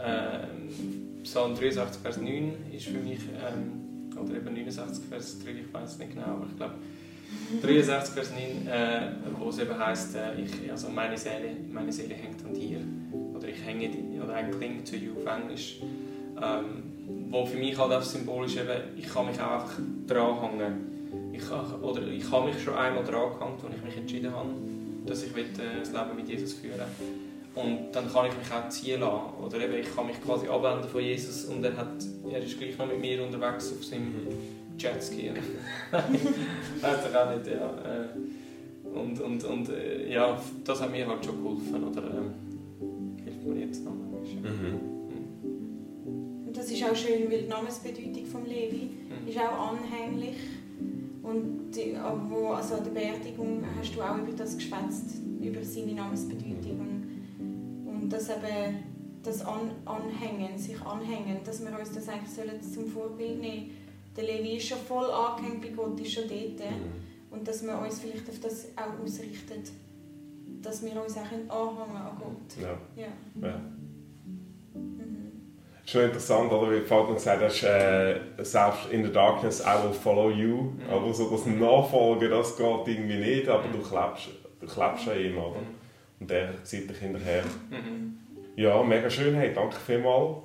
Ähm, 0.00 1.22
Psalm 1.22 1.54
83, 1.54 2.00
Vers 2.00 2.16
9 2.16 2.54
ist 2.72 2.86
für 2.86 2.98
mich, 2.98 3.20
ähm, 3.20 4.10
oder 4.18 4.36
eben 4.36 4.54
69, 4.54 5.04
Vers 5.10 5.38
3, 5.44 5.50
ich 5.50 5.74
weiß 5.74 5.98
nicht 5.98 6.14
genau, 6.14 6.26
aber 6.26 6.46
ich 6.50 6.56
glaube 6.56 6.74
63, 7.62 8.14
Vers 8.14 8.30
9, 8.30 8.66
äh, 8.66 9.12
wo 9.38 9.50
es 9.50 9.58
eben 9.58 9.78
heisst, 9.78 10.16
äh, 10.16 10.40
ich, 10.40 10.70
also 10.70 10.88
meine, 10.88 11.18
Seele, 11.18 11.54
meine 11.70 11.92
Seele 11.92 12.14
hängt 12.14 12.42
an 12.46 12.54
dir 12.54 12.78
oder 13.48 13.56
ich 13.56 13.64
hänge 13.64 13.90
oder 14.22 14.40
I 14.40 14.50
cling 14.50 14.84
to 14.84 14.96
you 14.96 15.12
auf 15.16 15.40
Englisch. 15.40 15.80
Ähm, 16.40 16.82
wo 17.30 17.44
für 17.44 17.56
mich 17.56 17.76
halt 17.76 17.92
auch 17.92 18.02
symbolisch 18.02 18.56
eben, 18.56 18.96
ich 18.96 19.08
kann 19.08 19.26
mich 19.26 19.40
auch 19.40 19.62
einfach 19.62 19.78
dranhängen. 20.06 21.32
Ich, 21.32 21.42
oder 21.50 22.06
ich 22.06 22.30
habe 22.30 22.50
mich 22.50 22.62
schon 22.62 22.74
einmal 22.74 23.04
dran 23.04 23.32
gehangen, 23.32 23.54
als 23.64 23.76
ich 23.76 23.84
mich 23.84 23.96
entschieden 23.96 24.32
habe, 24.32 24.48
dass 25.06 25.22
ich 25.22 25.34
will, 25.34 25.44
äh, 25.44 25.80
das 25.80 25.92
Leben 25.92 26.16
mit 26.16 26.28
Jesus 26.28 26.54
führen 26.54 26.80
Und 27.54 27.92
dann 27.92 28.12
kann 28.12 28.26
ich 28.26 28.36
mich 28.36 28.52
auch 28.52 28.68
ziehen 28.68 29.00
lassen. 29.00 29.42
Oder 29.42 29.60
eben, 29.60 29.74
ich 29.74 29.94
kann 29.94 30.06
mich 30.06 30.22
quasi 30.22 30.48
abwenden 30.48 30.88
von 30.88 31.00
Jesus 31.00 31.46
und 31.46 31.64
er, 31.64 31.76
hat, 31.76 31.88
er 32.30 32.42
ist 32.42 32.58
gleich 32.58 32.76
noch 32.76 32.86
mit 32.86 33.00
mir 33.00 33.22
unterwegs 33.22 33.72
auf 33.72 33.84
seinem 33.84 34.14
Jetski. 34.78 35.30
Weiß 35.90 36.96
doch 37.12 37.20
auch 37.20 37.34
nicht, 37.34 37.46
ja. 37.46 37.70
Äh, 37.84 38.98
und, 38.98 39.20
und, 39.20 39.44
und 39.44 39.68
äh, 39.70 40.12
ja, 40.12 40.38
das 40.64 40.80
hat 40.80 40.90
mir 40.90 41.06
halt 41.06 41.24
schon 41.24 41.42
geholfen. 41.42 41.84
Oder, 41.84 42.02
ähm, 42.02 42.47
man 43.48 43.58
jetzt 43.60 43.84
noch 43.84 43.92
mhm. 43.92 44.98
Und 46.46 46.56
das 46.56 46.70
ist 46.70 46.82
auch 46.84 46.96
schön, 46.96 47.30
weil 47.30 47.42
die 47.42 47.48
Namensbedeutung 47.48 48.26
von 48.26 48.46
Levi 48.46 48.90
mhm. 48.90 49.28
ist 49.28 49.38
auch 49.38 49.72
anhänglich. 49.72 50.36
Und 51.22 51.72
die, 51.72 51.94
wo, 52.30 52.48
also 52.48 52.76
an 52.76 52.84
der 52.84 52.90
Beerdigung 52.92 53.62
hast 53.78 53.94
du 53.94 54.00
auch 54.00 54.16
über 54.16 54.32
das 54.32 54.56
geschwätzt, 54.56 55.16
über 55.40 55.62
seine 55.62 55.92
Namensbedeutung. 55.92 56.80
Und, 56.80 57.86
und 57.86 58.10
das 58.10 58.30
eben, 58.30 58.76
das 59.22 59.44
An 59.44 59.70
Anhängen, 59.84 60.56
sich 60.58 60.80
anhängen, 60.80 61.38
dass 61.44 61.60
wir 61.60 61.78
uns 61.78 61.92
das 61.92 62.08
eigentlich 62.08 62.30
sollen 62.30 62.62
zum 62.62 62.86
Vorbild 62.86 63.40
nehmen 63.40 63.70
Der 64.16 64.24
Levi 64.24 64.56
ist 64.56 64.68
schon 64.68 64.78
voll 64.78 65.10
angehängt 65.10 65.60
bei 65.60 65.68
Gott, 65.68 66.00
ist 66.00 66.12
schon 66.12 66.28
dort. 66.28 66.60
Mhm. 66.60 67.30
Und 67.30 67.46
dass 67.46 67.62
wir 67.62 67.78
uns 67.78 68.00
vielleicht 68.00 68.28
auf 68.30 68.40
das 68.40 68.68
auch 68.76 69.04
ausrichten. 69.04 69.64
Dass 70.62 70.82
wir 70.82 71.02
uns 71.02 71.16
auch 71.16 71.20
anhängen 71.20 71.96
an 71.96 72.18
Gott. 72.18 72.62
Ja. 72.62 72.76
ja. 72.96 73.48
ja 73.48 73.60
schon 75.90 76.02
interessant, 76.02 76.52
oder? 76.52 76.70
Wie 76.70 76.80
Vater 76.80 77.14
gesagt 77.14 77.42
hat, 77.42 77.62
äh, 77.62 78.20
selbst 78.44 78.90
in 78.90 79.02
der 79.02 79.12
Darkness 79.12 79.60
I 79.60 79.82
will 79.82 79.94
follow 79.94 80.30
you. 80.30 80.72
Mhm. 80.72 80.90
Aber 80.90 81.12
so 81.14 81.30
das 81.30 81.46
Nachfolgen, 81.46 82.30
das 82.30 82.56
geht 82.56 82.88
irgendwie 82.88 83.16
nicht, 83.16 83.48
aber 83.48 83.64
du 83.68 83.78
klebst, 83.78 84.28
du 84.60 84.66
klebst 84.66 85.08
an 85.08 85.18
ihm, 85.18 85.38
oder? 85.38 85.62
Und 86.20 86.30
der 86.30 86.62
zieht 86.64 86.90
dich 86.90 86.98
hinterher. 86.98 87.42
Mhm. 87.70 88.18
Ja, 88.56 88.82
mega 88.82 89.08
schön. 89.08 89.34
Hey, 89.34 89.52
danke 89.54 89.76
vielmals 89.76 90.38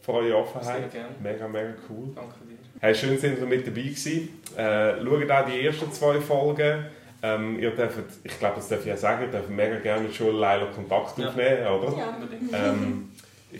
für 0.00 0.12
eure 0.12 0.36
Offenheit. 0.36 0.90
Sehr 0.90 1.02
gerne. 1.02 1.14
Mega, 1.22 1.48
mega 1.48 1.74
cool. 1.88 2.12
Danke 2.14 2.34
dir. 2.48 2.56
Hey, 2.80 2.94
schön, 2.94 3.14
dass 3.14 3.24
ihr 3.24 3.46
mit 3.46 3.66
dabei 3.66 3.82
gewesen. 3.82 4.40
Äh, 4.56 5.04
schaut 5.04 5.30
auch 5.30 5.46
die 5.46 5.66
ersten 5.66 5.92
zwei 5.92 6.20
Folgen. 6.20 6.86
Ähm, 7.22 7.58
ihr 7.58 7.70
dürft, 7.72 7.98
ich 8.24 8.38
glaube, 8.38 8.56
das 8.56 8.68
darf 8.68 8.80
ich 8.80 8.86
ja 8.86 8.96
sagen, 8.96 9.24
ihr 9.24 9.30
dürft 9.30 9.50
mega 9.50 9.76
gerne 9.76 10.02
mit 10.02 10.14
Schule 10.14 10.38
Leila 10.38 10.66
Kontakt 10.66 11.20
aufnehmen, 11.20 11.62
ja. 11.62 11.72
oder? 11.72 11.96
Ja, 11.96 12.16
unbedingt. 12.16 12.52
Ähm, 12.52 13.10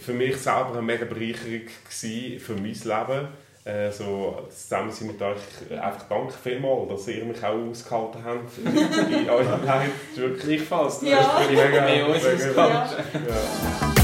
für 0.00 0.12
mich 0.12 0.36
selber 0.36 0.70
eine 0.72 0.82
mega 0.82 1.04
Bereicherung 1.04 1.62
gewesen 1.84 2.40
für 2.40 2.54
mein 2.54 2.62
Leben. 2.64 3.28
Äh, 3.62 3.92
so, 3.92 4.48
zusammen 4.48 4.90
sind 4.90 5.08
mit 5.08 5.20
euch 5.20 5.36
einfach 5.70 6.04
danke 6.08 6.32
vielmals, 6.32 6.88
dass 6.88 7.08
ihr 7.08 7.24
mich 7.24 7.44
auch 7.44 7.54
ausgehalten 7.54 8.24
habt 8.24 8.58
in 8.58 9.28
eurem 9.28 9.64
Leid. 9.66 9.90
Gleichfalls, 10.40 11.00
du 11.00 11.06
ja. 11.06 11.18
hast 11.18 11.50
mega, 11.50 11.62
mega, 11.62 11.84
mega, 11.84 12.06
mega, 12.08 12.34
mega, 12.34 12.68
ja. 12.68 12.88
ja. 13.14 13.99